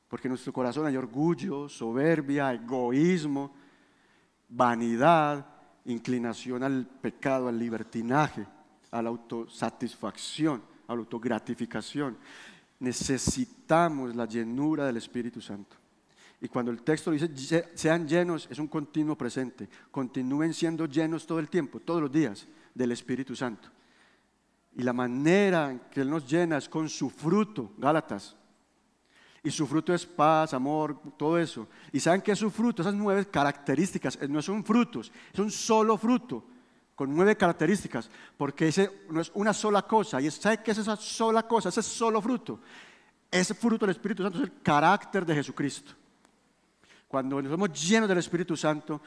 Porque 0.09 0.29
en 0.29 0.33
nuestro 0.33 0.53
corazón 0.53 0.87
hay 0.87 0.97
orgullo, 0.97 1.69
soberbia, 1.69 2.53
egoísmo, 2.55 3.55
vanidad, 4.49 5.47
inclinación 5.85 6.63
al 6.63 6.87
pecado, 6.87 7.49
al 7.49 7.59
libertinaje, 7.59 8.47
a 8.91 9.03
la 9.03 9.09
autosatisfacción, 9.09 10.63
a 10.87 10.95
la 10.95 11.01
autogratificación. 11.01 12.17
Necesitamos 12.81 14.15
la 14.15 14.27
llenura 14.27 14.87
del 14.87 14.97
Espíritu 14.97 15.41
Santo. 15.41 15.77
Y 16.41 16.49
cuando 16.49 16.71
el 16.71 16.83
texto 16.83 17.11
dice 17.11 17.69
sean 17.75 18.07
llenos, 18.07 18.47
es 18.51 18.59
un 18.59 18.69
continuo 18.69 19.17
presente. 19.17 19.69
Continúen 19.91 20.55
siendo 20.55 20.87
llenos 20.87 21.27
todo 21.27 21.41
el 21.41 21.49
tiempo, 21.49 21.81
todos 21.81 22.01
los 22.01 22.13
días, 22.13 22.47
del 22.75 22.93
Espíritu 22.93 23.35
Santo. 23.35 23.69
Y 24.77 24.83
la 24.83 24.93
manera 24.93 25.73
en 25.73 25.81
que 25.91 26.03
Él 26.03 26.11
nos 26.11 26.29
llena 26.31 26.59
es 26.59 26.69
con 26.69 26.89
su 26.89 27.11
fruto, 27.11 27.73
Gálatas 27.79 28.37
y 29.43 29.51
su 29.51 29.67
fruto 29.67 29.95
es 29.95 30.05
paz, 30.05 30.53
amor, 30.53 31.01
todo 31.17 31.39
eso. 31.39 31.69
¿Y 31.93 32.01
saben 32.01 32.21
qué 32.21 32.33
es 32.33 32.39
su 32.39 32.51
fruto? 32.51 32.83
Esas 32.83 32.95
nueve 32.95 33.27
características 33.27 34.19
no 34.29 34.43
son 34.43 34.65
frutos, 34.65 35.13
es 35.33 35.39
un 35.39 35.51
solo 35.51 35.97
fruto 35.97 36.45
con 36.99 37.15
nueve 37.15 37.37
características, 37.37 38.11
porque 38.37 38.67
ese 38.67 39.05
no 39.09 39.21
es 39.21 39.31
una 39.35 39.55
sola 39.55 39.83
cosa. 39.83 40.21
¿Y 40.21 40.29
sabe 40.33 40.65
qué 40.65 40.73
es 40.73 40.79
esa 40.79 40.97
sola 40.97 41.47
cosa? 41.47 41.69
Ese 41.69 41.81
solo 41.81 42.21
fruto. 42.21 42.59
Ese 43.31 43.55
fruto 43.55 43.87
del 43.87 43.95
Espíritu 43.95 44.25
Santo 44.25 44.39
es 44.39 44.45
el 44.47 44.61
carácter 44.61 45.25
de 45.25 45.37
Jesucristo. 45.37 45.93
Cuando 47.07 47.41
nos 47.41 47.53
somos 47.53 47.89
llenos 47.89 48.09
del 48.09 48.19
Espíritu 48.19 48.57
Santo, 48.57 49.01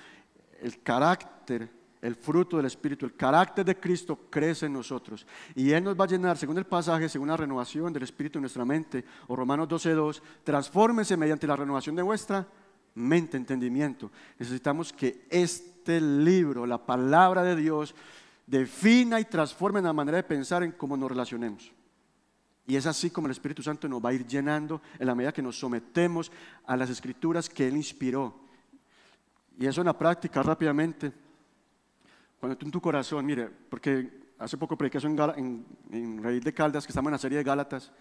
el 0.62 0.82
carácter 0.82 1.70
el 2.02 2.16
fruto 2.16 2.56
del 2.56 2.66
Espíritu, 2.66 3.06
el 3.06 3.16
carácter 3.16 3.66
de 3.66 3.78
Cristo 3.78 4.18
crece 4.30 4.68
en 4.68 4.74
nosotros. 4.74 5.28
Y 5.54 5.72
Él 5.72 5.84
nos 5.84 6.00
va 6.00 6.06
a 6.06 6.08
llenar, 6.08 6.38
según 6.38 6.58
el 6.58 6.66
pasaje, 6.66 7.10
según 7.10 7.28
la 7.28 7.38
renovación 7.38 7.92
del 7.92 8.04
Espíritu 8.04 8.40
en 8.40 8.44
nuestra 8.44 8.64
mente, 8.64 9.04
o 9.28 9.36
Romanos 9.36 9.68
12.2, 9.68 10.22
transfórmense 10.46 11.18
mediante 11.18 11.46
la 11.46 11.58
renovación 11.58 11.96
de 11.98 12.02
vuestra 12.02 12.48
mente, 12.96 13.36
entendimiento. 13.36 14.10
Necesitamos 14.40 14.94
que 14.94 15.28
este 15.30 15.71
libro, 15.86 16.66
la 16.66 16.86
palabra 16.86 17.44
de 17.44 17.56
Dios, 17.56 17.96
defina 18.46 19.20
y 19.20 19.26
transforme 19.26 19.82
la 19.82 19.94
manera 19.94 20.18
de 20.18 20.24
pensar 20.24 20.64
en 20.64 20.74
cómo 20.74 20.96
nos 20.98 21.10
relacionemos. 21.10 21.72
Y 22.68 22.76
es 22.76 22.86
así 22.86 23.10
como 23.10 23.28
el 23.28 23.32
Espíritu 23.32 23.64
Santo 23.64 23.90
nos 23.90 24.04
va 24.04 24.10
a 24.10 24.14
ir 24.14 24.26
llenando 24.26 24.82
en 25.00 25.08
la 25.08 25.16
medida 25.16 25.34
que 25.34 25.42
nos 25.42 25.58
sometemos 25.58 26.32
a 26.66 26.78
las 26.78 26.90
escrituras 26.90 27.50
que 27.50 27.68
Él 27.68 27.76
inspiró. 27.76 28.36
Y 29.58 29.66
eso 29.66 29.82
en 29.82 29.88
la 29.88 29.98
práctica 29.98 30.44
rápidamente 30.44 31.12
cuando 32.42 32.58
tú 32.58 32.66
en 32.66 32.72
tu 32.72 32.82
corazón, 32.82 33.24
mire, 33.24 33.48
porque 33.70 34.32
hace 34.40 34.58
poco 34.58 34.76
prediqué 34.76 34.98
eso 34.98 35.08
en, 35.08 35.64
en, 35.92 36.24
Raíz 36.24 36.44
de 36.44 36.52
Caldas, 36.52 36.88
que 36.88 36.92
estamos 36.92 37.10
en 37.10 37.12
la 37.12 37.20
serie 37.20 37.38
de 37.38 37.44
Gálatas, 37.44 37.92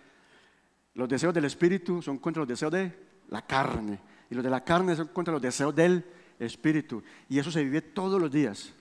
los 0.94 1.06
deseos 1.06 1.34
del 1.34 1.44
Espíritu 1.44 2.00
son 2.00 2.16
contra 2.16 2.40
los 2.40 2.48
deseos 2.48 2.72
de 2.72 2.90
la 3.28 3.42
carne. 3.42 4.00
Y 4.30 4.34
los 4.34 4.42
de 4.42 4.48
la 4.48 4.64
carne 4.64 4.96
son 4.96 5.08
contra 5.08 5.32
los 5.32 5.42
deseos 5.42 5.74
del 5.74 6.02
espíritu. 6.40 7.02
Y 7.28 7.38
eso 7.38 7.50
se 7.50 7.62
vive 7.62 7.82
todos 7.82 8.20
los 8.20 8.30
días. 8.30 8.72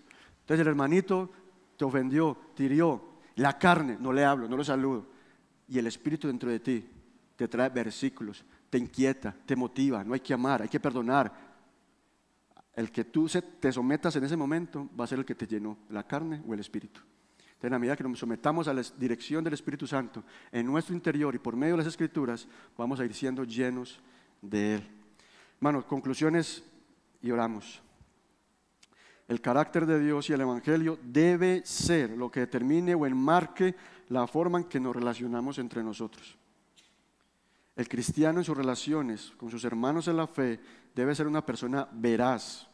Entonces 0.42 0.62
el 0.62 0.68
hermanito 0.68 1.30
te 1.78 1.86
ofendió, 1.86 2.36
te 2.56 2.64
hirió. 2.64 3.10
La 3.36 3.58
carne, 3.60 3.98
no 4.00 4.12
le 4.12 4.26
hablo, 4.26 4.48
no 4.48 4.58
lo 4.58 4.64
saludo. 4.64 5.06
Y 5.68 5.78
el 5.78 5.88
espíritu 5.88 6.28
dentro 6.28 6.50
de 6.50 6.60
ti 6.60 6.86
te 7.36 7.48
trae 7.48 7.70
versículos, 7.70 8.44
te 8.70 8.78
inquieta, 8.78 9.36
te 9.46 9.56
motiva. 9.56 10.04
No 10.04 10.14
hay 10.14 10.20
que 10.20 10.34
amar, 10.34 10.62
hay 10.62 10.68
que 10.68 10.80
perdonar. 10.80 11.32
El 12.74 12.92
que 12.92 13.06
tú 13.06 13.28
te 13.60 13.72
sometas 13.72 14.16
en 14.16 14.24
ese 14.24 14.36
momento 14.36 14.90
va 15.00 15.04
a 15.04 15.08
ser 15.08 15.20
el 15.20 15.26
que 15.26 15.36
te 15.36 15.48
llenó, 15.48 15.78
la 15.90 16.04
carne 16.04 16.42
o 16.48 16.54
el 16.54 16.60
espíritu. 16.60 17.02
Entonces, 17.60 17.68
en 17.68 17.72
la 17.72 17.80
medida 17.80 17.98
que 17.98 18.04
nos 18.06 18.20
sometamos 18.20 18.70
a 18.70 18.74
la 18.74 18.82
dirección 18.98 19.44
del 19.44 19.54
Espíritu 19.54 19.86
Santo 19.86 20.24
en 20.50 20.66
nuestro 20.66 20.96
interior 20.96 21.36
y 21.36 21.40
por 21.40 21.58
medio 21.58 21.74
de 21.74 21.80
las 21.80 21.88
Escrituras, 21.88 22.48
vamos 22.78 23.02
a 23.02 23.06
ir 23.06 23.14
siendo 23.14 23.44
llenos 23.44 24.00
de 24.42 24.76
Él. 24.76 24.88
Hermanos, 25.58 25.84
conclusiones 25.84 26.64
y 27.22 27.32
oramos. 27.32 27.82
El 29.28 29.42
carácter 29.42 29.86
de 29.86 30.00
Dios 30.00 30.30
y 30.30 30.34
el 30.34 30.42
Evangelio 30.42 30.98
debe 31.04 31.62
ser 31.64 32.10
lo 32.10 32.32
que 32.32 32.40
determine 32.42 32.96
o 32.96 33.06
enmarque 33.06 33.76
la 34.08 34.26
forma 34.26 34.58
en 34.58 34.64
que 34.66 34.80
nos 34.80 34.96
relacionamos 34.96 35.60
entre 35.60 35.84
nosotros. 35.84 36.36
El 37.76 37.88
cristiano 37.88 38.40
en 38.40 38.44
sus 38.44 38.58
relaciones 38.58 39.32
con 39.38 39.50
sus 39.50 39.64
hermanos 39.64 40.08
en 40.08 40.18
la 40.18 40.28
fe 40.28 40.60
debe 40.96 41.14
ser 41.14 41.28
una 41.28 41.46
persona 41.46 41.88
veraz, 41.92 42.68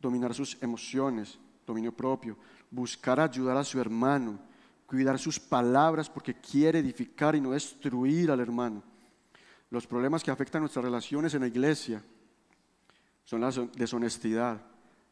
dominar 0.00 0.34
sus 0.34 0.56
emociones, 0.62 1.38
dominio 1.66 1.92
propio, 1.92 2.38
buscar 2.70 3.20
ayudar 3.20 3.58
a 3.58 3.64
su 3.64 3.78
hermano, 3.78 4.38
cuidar 4.86 5.18
sus 5.18 5.38
palabras 5.38 6.08
porque 6.08 6.40
quiere 6.40 6.78
edificar 6.78 7.36
y 7.36 7.40
no 7.40 7.50
destruir 7.50 8.30
al 8.30 8.40
hermano. 8.40 8.82
Los 9.70 9.86
problemas 9.86 10.24
que 10.24 10.30
afectan 10.30 10.62
nuestras 10.62 10.84
relaciones 10.84 11.34
en 11.34 11.42
la 11.42 11.48
iglesia 11.48 12.02
son 13.28 13.42
la 13.42 13.50
deshonestidad, 13.50 14.58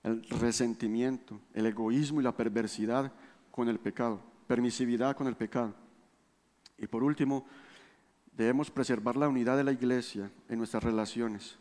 el 0.02 0.26
resentimiento, 0.40 1.38
el 1.52 1.66
egoísmo 1.66 2.18
y 2.18 2.24
la 2.24 2.34
perversidad 2.34 3.12
con 3.50 3.68
el 3.68 3.78
pecado, 3.78 4.22
permisividad 4.46 5.14
con 5.14 5.26
el 5.26 5.36
pecado. 5.36 5.74
Y 6.78 6.86
por 6.86 7.04
último, 7.04 7.44
debemos 8.34 8.70
preservar 8.70 9.16
la 9.16 9.28
unidad 9.28 9.58
de 9.58 9.64
la 9.64 9.72
iglesia 9.72 10.30
en 10.48 10.56
nuestras 10.56 10.82
relaciones, 10.82 11.58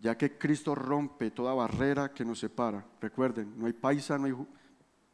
ya 0.00 0.16
que 0.16 0.38
Cristo 0.38 0.76
rompe 0.76 1.32
toda 1.32 1.54
barrera 1.54 2.12
que 2.12 2.24
nos 2.24 2.38
separa. 2.38 2.86
Recuerden, 3.00 3.58
no 3.58 3.66
hay 3.66 3.72
paisa, 3.72 4.16
no 4.16 4.26
hay 4.26 4.34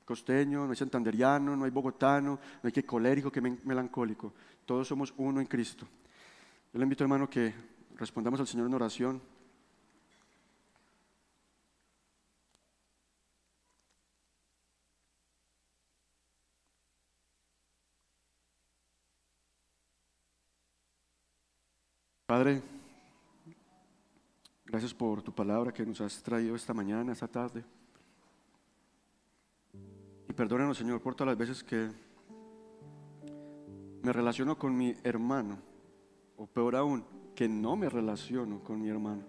costeño, 0.04 0.66
no 0.66 0.72
hay 0.72 0.76
santanderiano, 0.76 1.56
no 1.56 1.64
hay 1.64 1.70
bogotano, 1.70 2.32
no 2.32 2.66
hay 2.66 2.72
que 2.72 2.84
colérico, 2.84 3.32
que 3.32 3.40
melancólico. 3.40 4.34
Todos 4.66 4.86
somos 4.86 5.14
uno 5.16 5.40
en 5.40 5.46
Cristo. 5.46 5.86
Yo 6.70 6.78
le 6.78 6.82
invito, 6.82 7.02
hermano, 7.02 7.30
que 7.30 7.54
respondamos 7.96 8.40
al 8.40 8.46
Señor 8.46 8.66
en 8.66 8.74
oración. 8.74 9.39
Padre, 22.30 22.62
gracias 24.64 24.94
por 24.94 25.20
tu 25.20 25.32
palabra 25.32 25.72
que 25.72 25.84
nos 25.84 26.00
has 26.00 26.22
traído 26.22 26.54
esta 26.54 26.72
mañana, 26.72 27.12
esta 27.12 27.26
tarde. 27.26 27.64
Y 30.28 30.32
perdónanos, 30.32 30.78
Señor, 30.78 31.00
por 31.00 31.16
todas 31.16 31.32
las 31.32 31.36
veces 31.36 31.64
que 31.64 31.90
me 34.04 34.12
relaciono 34.12 34.56
con 34.56 34.78
mi 34.78 34.94
hermano, 35.02 35.58
o 36.36 36.46
peor 36.46 36.76
aún, 36.76 37.04
que 37.34 37.48
no 37.48 37.74
me 37.74 37.88
relaciono 37.88 38.62
con 38.62 38.80
mi 38.80 38.88
hermano, 38.88 39.24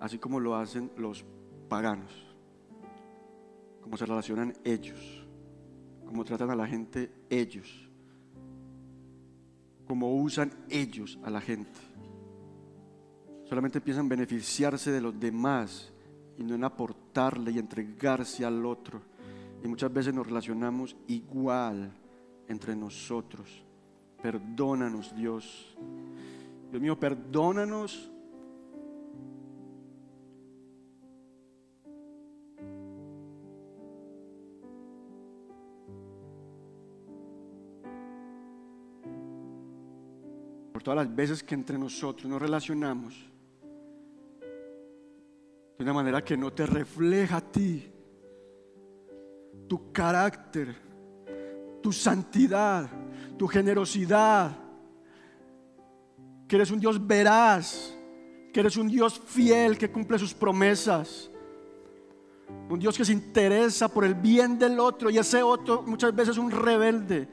así 0.00 0.18
como 0.18 0.40
lo 0.40 0.56
hacen 0.56 0.90
los 0.96 1.26
paganos, 1.68 2.34
como 3.82 3.98
se 3.98 4.06
relacionan 4.06 4.54
ellos, 4.64 5.26
como 6.06 6.24
tratan 6.24 6.48
a 6.48 6.56
la 6.56 6.66
gente 6.66 7.12
ellos, 7.28 7.90
como 9.86 10.14
usan 10.14 10.50
ellos 10.70 11.18
a 11.24 11.28
la 11.28 11.42
gente 11.42 11.91
solamente 13.52 13.82
piensan 13.82 14.08
beneficiarse 14.08 14.90
de 14.90 15.02
los 15.02 15.20
demás 15.20 15.92
y 16.38 16.42
no 16.42 16.54
en 16.54 16.64
aportarle 16.64 17.50
y 17.50 17.58
entregarse 17.58 18.46
al 18.46 18.64
otro. 18.64 19.02
Y 19.62 19.68
muchas 19.68 19.92
veces 19.92 20.14
nos 20.14 20.26
relacionamos 20.26 20.96
igual 21.06 21.92
entre 22.48 22.74
nosotros. 22.74 23.62
Perdónanos, 24.22 25.14
Dios. 25.14 25.76
Dios 26.70 26.80
mío, 26.80 26.98
perdónanos. 26.98 28.10
Por 40.72 40.82
todas 40.82 41.04
las 41.04 41.14
veces 41.14 41.42
que 41.42 41.54
entre 41.54 41.76
nosotros 41.76 42.24
nos 42.24 42.40
relacionamos 42.40 43.31
de 45.82 45.90
una 45.90 45.94
manera 45.94 46.22
que 46.22 46.36
no 46.36 46.52
te 46.52 46.64
refleja 46.64 47.38
a 47.38 47.40
ti, 47.40 47.90
tu 49.68 49.90
carácter, 49.90 50.76
tu 51.82 51.92
santidad, 51.92 52.88
tu 53.36 53.48
generosidad, 53.48 54.52
que 56.46 56.54
eres 56.54 56.70
un 56.70 56.78
Dios 56.78 57.04
veraz, 57.04 57.98
que 58.52 58.60
eres 58.60 58.76
un 58.76 58.86
Dios 58.86 59.20
fiel 59.26 59.76
que 59.76 59.90
cumple 59.90 60.20
sus 60.20 60.32
promesas. 60.32 61.28
Un 62.68 62.78
Dios 62.78 62.96
que 62.96 63.04
se 63.04 63.12
interesa 63.12 63.88
por 63.88 64.04
el 64.04 64.14
bien 64.14 64.58
del 64.58 64.78
otro 64.78 65.10
y 65.10 65.18
ese 65.18 65.42
otro 65.42 65.82
muchas 65.82 66.14
veces 66.14 66.36
es 66.36 66.38
un 66.38 66.50
rebelde. 66.50 67.28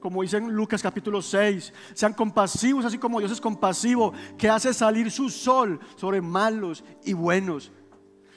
Como 0.00 0.22
dice 0.22 0.38
en 0.38 0.52
Lucas 0.52 0.82
capítulo 0.82 1.22
6, 1.22 1.72
sean 1.94 2.12
compasivos 2.12 2.84
así 2.84 2.98
como 2.98 3.20
Dios 3.20 3.30
es 3.30 3.40
compasivo, 3.40 4.12
que 4.36 4.48
hace 4.48 4.74
salir 4.74 5.10
su 5.12 5.30
sol 5.30 5.78
sobre 5.96 6.20
malos 6.20 6.82
y 7.04 7.12
buenos 7.12 7.70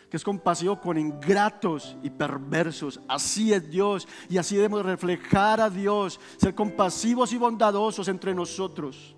que 0.10 0.18
es 0.18 0.24
compasivo 0.24 0.80
con 0.80 0.98
ingratos 0.98 1.98
y 2.02 2.10
perversos. 2.10 3.00
Así 3.08 3.54
es 3.54 3.70
Dios 3.70 4.08
y 4.30 4.38
así 4.38 4.56
debemos 4.56 4.86
reflejar 4.86 5.60
a 5.60 5.70
Dios, 5.70 6.20
ser 6.38 6.56
compasivos 6.56 7.34
y 7.34 7.38
bondadosos 7.38 8.08
entre 8.08 8.34
nosotros. 8.34 9.16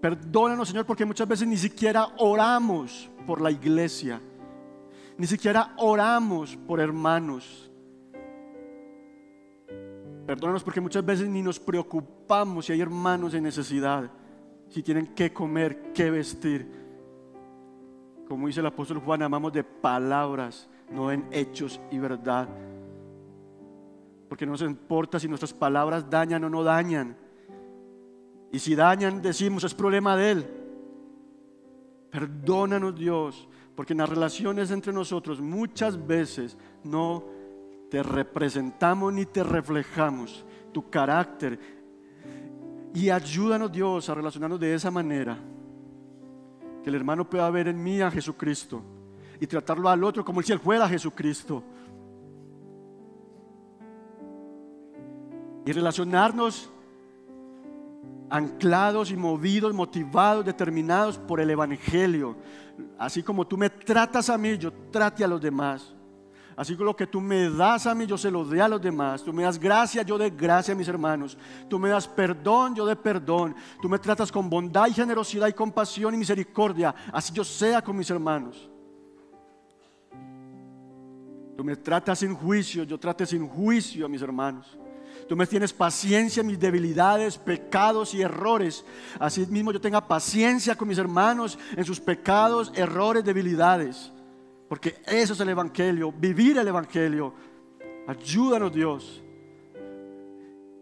Perdónanos, 0.00 0.68
Señor, 0.68 0.86
porque 0.86 1.04
muchas 1.04 1.28
veces 1.28 1.48
ni 1.48 1.56
siquiera 1.56 2.08
oramos 2.18 3.10
por 3.26 3.40
la 3.40 3.50
iglesia, 3.50 4.20
ni 5.16 5.26
siquiera 5.26 5.74
oramos 5.78 6.56
por 6.56 6.80
hermanos. 6.80 7.70
Perdónanos 10.26 10.64
porque 10.64 10.80
muchas 10.80 11.04
veces 11.04 11.28
ni 11.28 11.42
nos 11.42 11.60
preocupamos 11.60 12.66
si 12.66 12.72
hay 12.72 12.80
hermanos 12.80 13.34
en 13.34 13.42
necesidad, 13.42 14.10
si 14.68 14.82
tienen 14.82 15.14
que 15.14 15.32
comer, 15.34 15.92
qué 15.92 16.10
vestir 16.10 16.83
como 18.28 18.46
dice 18.46 18.60
el 18.60 18.66
apóstol 18.66 18.98
Juan, 18.98 19.22
amamos 19.22 19.52
de 19.52 19.64
palabras, 19.64 20.68
no 20.90 21.10
en 21.12 21.26
hechos 21.30 21.80
y 21.90 21.98
verdad. 21.98 22.48
Porque 24.28 24.46
no 24.46 24.52
nos 24.52 24.62
importa 24.62 25.18
si 25.20 25.28
nuestras 25.28 25.52
palabras 25.52 26.08
dañan 26.08 26.44
o 26.44 26.50
no 26.50 26.64
dañan. 26.64 27.16
Y 28.50 28.58
si 28.58 28.74
dañan, 28.74 29.20
decimos, 29.20 29.64
es 29.64 29.74
problema 29.74 30.16
de 30.16 30.30
Él. 30.30 30.46
Perdónanos 32.10 32.94
Dios, 32.94 33.48
porque 33.74 33.92
en 33.92 33.98
las 33.98 34.08
relaciones 34.08 34.70
entre 34.70 34.92
nosotros 34.92 35.40
muchas 35.40 36.06
veces 36.06 36.56
no 36.82 37.24
te 37.90 38.02
representamos 38.02 39.12
ni 39.12 39.26
te 39.26 39.42
reflejamos 39.42 40.44
tu 40.72 40.88
carácter. 40.88 41.58
Y 42.94 43.10
ayúdanos 43.10 43.70
Dios 43.70 44.08
a 44.08 44.14
relacionarnos 44.14 44.60
de 44.60 44.74
esa 44.74 44.90
manera 44.90 45.36
que 46.84 46.90
el 46.90 46.96
hermano 46.96 47.28
pueda 47.28 47.48
ver 47.48 47.66
en 47.68 47.82
mí 47.82 48.02
a 48.02 48.10
Jesucristo 48.10 48.82
y 49.40 49.46
tratarlo 49.46 49.88
al 49.88 50.04
otro 50.04 50.22
como 50.22 50.42
si 50.42 50.52
él 50.52 50.60
fuera 50.60 50.86
Jesucristo. 50.86 51.62
Y 55.64 55.72
relacionarnos 55.72 56.70
anclados 58.28 59.10
y 59.10 59.16
movidos, 59.16 59.72
motivados, 59.72 60.44
determinados 60.44 61.16
por 61.16 61.40
el 61.40 61.48
Evangelio. 61.48 62.36
Así 62.98 63.22
como 63.22 63.46
tú 63.46 63.56
me 63.56 63.70
tratas 63.70 64.28
a 64.28 64.36
mí, 64.36 64.58
yo 64.58 64.70
trate 64.90 65.24
a 65.24 65.28
los 65.28 65.40
demás. 65.40 65.93
Así 66.56 66.76
que 66.76 66.84
lo 66.84 66.94
que 66.94 67.06
tú 67.06 67.20
me 67.20 67.50
das 67.50 67.86
a 67.86 67.94
mí, 67.94 68.06
yo 68.06 68.16
se 68.16 68.30
lo 68.30 68.44
dé 68.44 68.60
a 68.60 68.68
los 68.68 68.80
demás. 68.80 69.22
Tú 69.22 69.32
me 69.32 69.42
das 69.42 69.58
gracia, 69.58 70.02
yo 70.02 70.16
dé 70.16 70.30
gracia 70.30 70.72
a 70.72 70.76
mis 70.76 70.86
hermanos. 70.86 71.36
Tú 71.68 71.78
me 71.78 71.88
das 71.88 72.06
perdón, 72.06 72.74
yo 72.74 72.86
dé 72.86 72.94
perdón. 72.94 73.54
Tú 73.82 73.88
me 73.88 73.98
tratas 73.98 74.30
con 74.30 74.48
bondad 74.48 74.86
y 74.86 74.92
generosidad 74.92 75.48
y 75.48 75.52
compasión 75.52 76.14
y 76.14 76.18
misericordia. 76.18 76.94
Así 77.12 77.32
yo 77.32 77.44
sea 77.44 77.82
con 77.82 77.96
mis 77.96 78.08
hermanos. 78.10 78.70
Tú 81.56 81.64
me 81.64 81.76
tratas 81.76 82.18
sin 82.18 82.34
juicio, 82.34 82.84
yo 82.84 82.98
trate 82.98 83.26
sin 83.26 83.48
juicio 83.48 84.06
a 84.06 84.08
mis 84.08 84.22
hermanos. 84.22 84.78
Tú 85.28 85.36
me 85.36 85.46
tienes 85.46 85.72
paciencia 85.72 86.40
en 86.40 86.48
mis 86.48 86.58
debilidades, 86.58 87.38
pecados 87.38 88.14
y 88.14 88.22
errores. 88.22 88.84
Así 89.18 89.46
mismo 89.46 89.72
yo 89.72 89.80
tenga 89.80 90.06
paciencia 90.06 90.76
con 90.76 90.88
mis 90.88 90.98
hermanos 90.98 91.58
en 91.76 91.84
sus 91.84 92.00
pecados, 92.00 92.72
errores, 92.74 93.24
debilidades. 93.24 94.12
Porque 94.68 94.96
eso 95.06 95.32
es 95.34 95.40
el 95.40 95.48
Evangelio, 95.48 96.12
vivir 96.12 96.58
el 96.58 96.68
Evangelio. 96.68 97.34
Ayúdanos 98.06 98.72
Dios. 98.72 99.22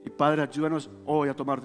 Y 0.04 0.10
Padre, 0.10 0.42
ayúdanos 0.42 0.90
hoy 1.06 1.28
a 1.28 1.34
tomar 1.34 1.62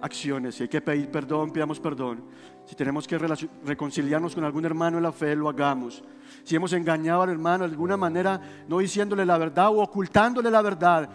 acciones. 0.00 0.56
Si 0.56 0.64
hay 0.64 0.68
que 0.68 0.80
pedir 0.80 1.10
perdón, 1.10 1.50
pidamos 1.50 1.80
perdón. 1.80 2.24
Si 2.66 2.74
tenemos 2.74 3.06
que 3.06 3.18
reconciliarnos 3.18 4.34
con 4.34 4.44
algún 4.44 4.64
hermano 4.64 4.98
en 4.98 5.02
la 5.02 5.12
fe, 5.12 5.34
lo 5.34 5.48
hagamos. 5.48 6.02
Si 6.44 6.56
hemos 6.56 6.72
engañado 6.72 7.22
al 7.22 7.30
hermano 7.30 7.64
de 7.64 7.70
alguna 7.70 7.96
manera, 7.96 8.40
no 8.68 8.78
diciéndole 8.78 9.24
la 9.24 9.38
verdad 9.38 9.68
o 9.68 9.82
ocultándole 9.82 10.50
la 10.50 10.62
verdad, 10.62 11.08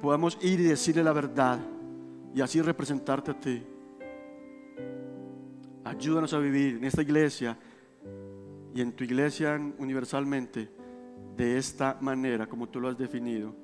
podamos 0.00 0.38
ir 0.42 0.60
y 0.60 0.64
decirle 0.64 1.04
la 1.04 1.12
verdad 1.12 1.58
y 2.34 2.40
así 2.40 2.60
representarte 2.60 3.30
a 3.30 3.40
ti. 3.40 3.62
Ayúdanos 5.84 6.32
a 6.32 6.38
vivir 6.38 6.76
en 6.76 6.84
esta 6.84 7.02
iglesia 7.02 7.56
y 8.74 8.80
en 8.80 8.92
tu 8.92 9.04
iglesia 9.04 9.60
universalmente 9.78 10.70
de 11.36 11.58
esta 11.58 11.98
manera 12.00 12.46
como 12.46 12.68
tú 12.68 12.80
lo 12.80 12.88
has 12.88 12.98
definido 12.98 13.54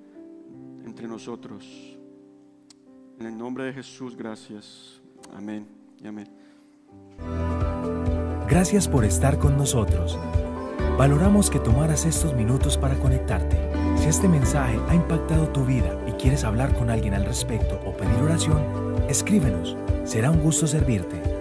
entre 0.84 1.08
nosotros. 1.08 1.96
En 3.18 3.26
el 3.26 3.36
nombre 3.36 3.64
de 3.64 3.72
Jesús, 3.72 4.16
gracias. 4.16 5.00
Amén 5.34 5.66
y 6.02 6.06
amén. 6.06 6.28
Gracias 8.48 8.88
por 8.88 9.04
estar 9.04 9.38
con 9.38 9.56
nosotros. 9.56 10.18
Valoramos 10.98 11.50
que 11.50 11.58
tomaras 11.58 12.06
estos 12.06 12.34
minutos 12.34 12.78
para 12.78 12.98
conectarte. 12.98 13.58
Si 13.96 14.06
este 14.06 14.28
mensaje 14.28 14.78
ha 14.88 14.94
impactado 14.94 15.48
tu 15.48 15.64
vida 15.64 15.98
y 16.06 16.12
quieres 16.12 16.44
hablar 16.44 16.74
con 16.74 16.90
alguien 16.90 17.14
al 17.14 17.26
respecto 17.26 17.80
o 17.84 17.96
pedir 17.96 18.22
oración, 18.22 18.62
escríbenos. 19.08 19.76
Será 20.04 20.30
un 20.30 20.40
gusto 20.40 20.66
servirte. 20.66 21.35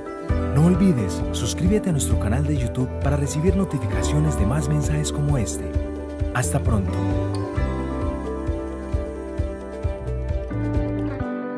No 0.55 0.67
olvides, 0.67 1.21
suscríbete 1.33 1.89
a 1.89 1.91
nuestro 1.91 2.17
canal 2.17 2.47
de 2.47 2.55
YouTube 2.55 2.87
para 3.03 3.17
recibir 3.17 3.57
notificaciones 3.57 4.39
de 4.39 4.45
más 4.45 4.69
mensajes 4.69 5.11
como 5.11 5.37
este. 5.37 5.69
Hasta 6.33 6.61
pronto. 6.61 6.93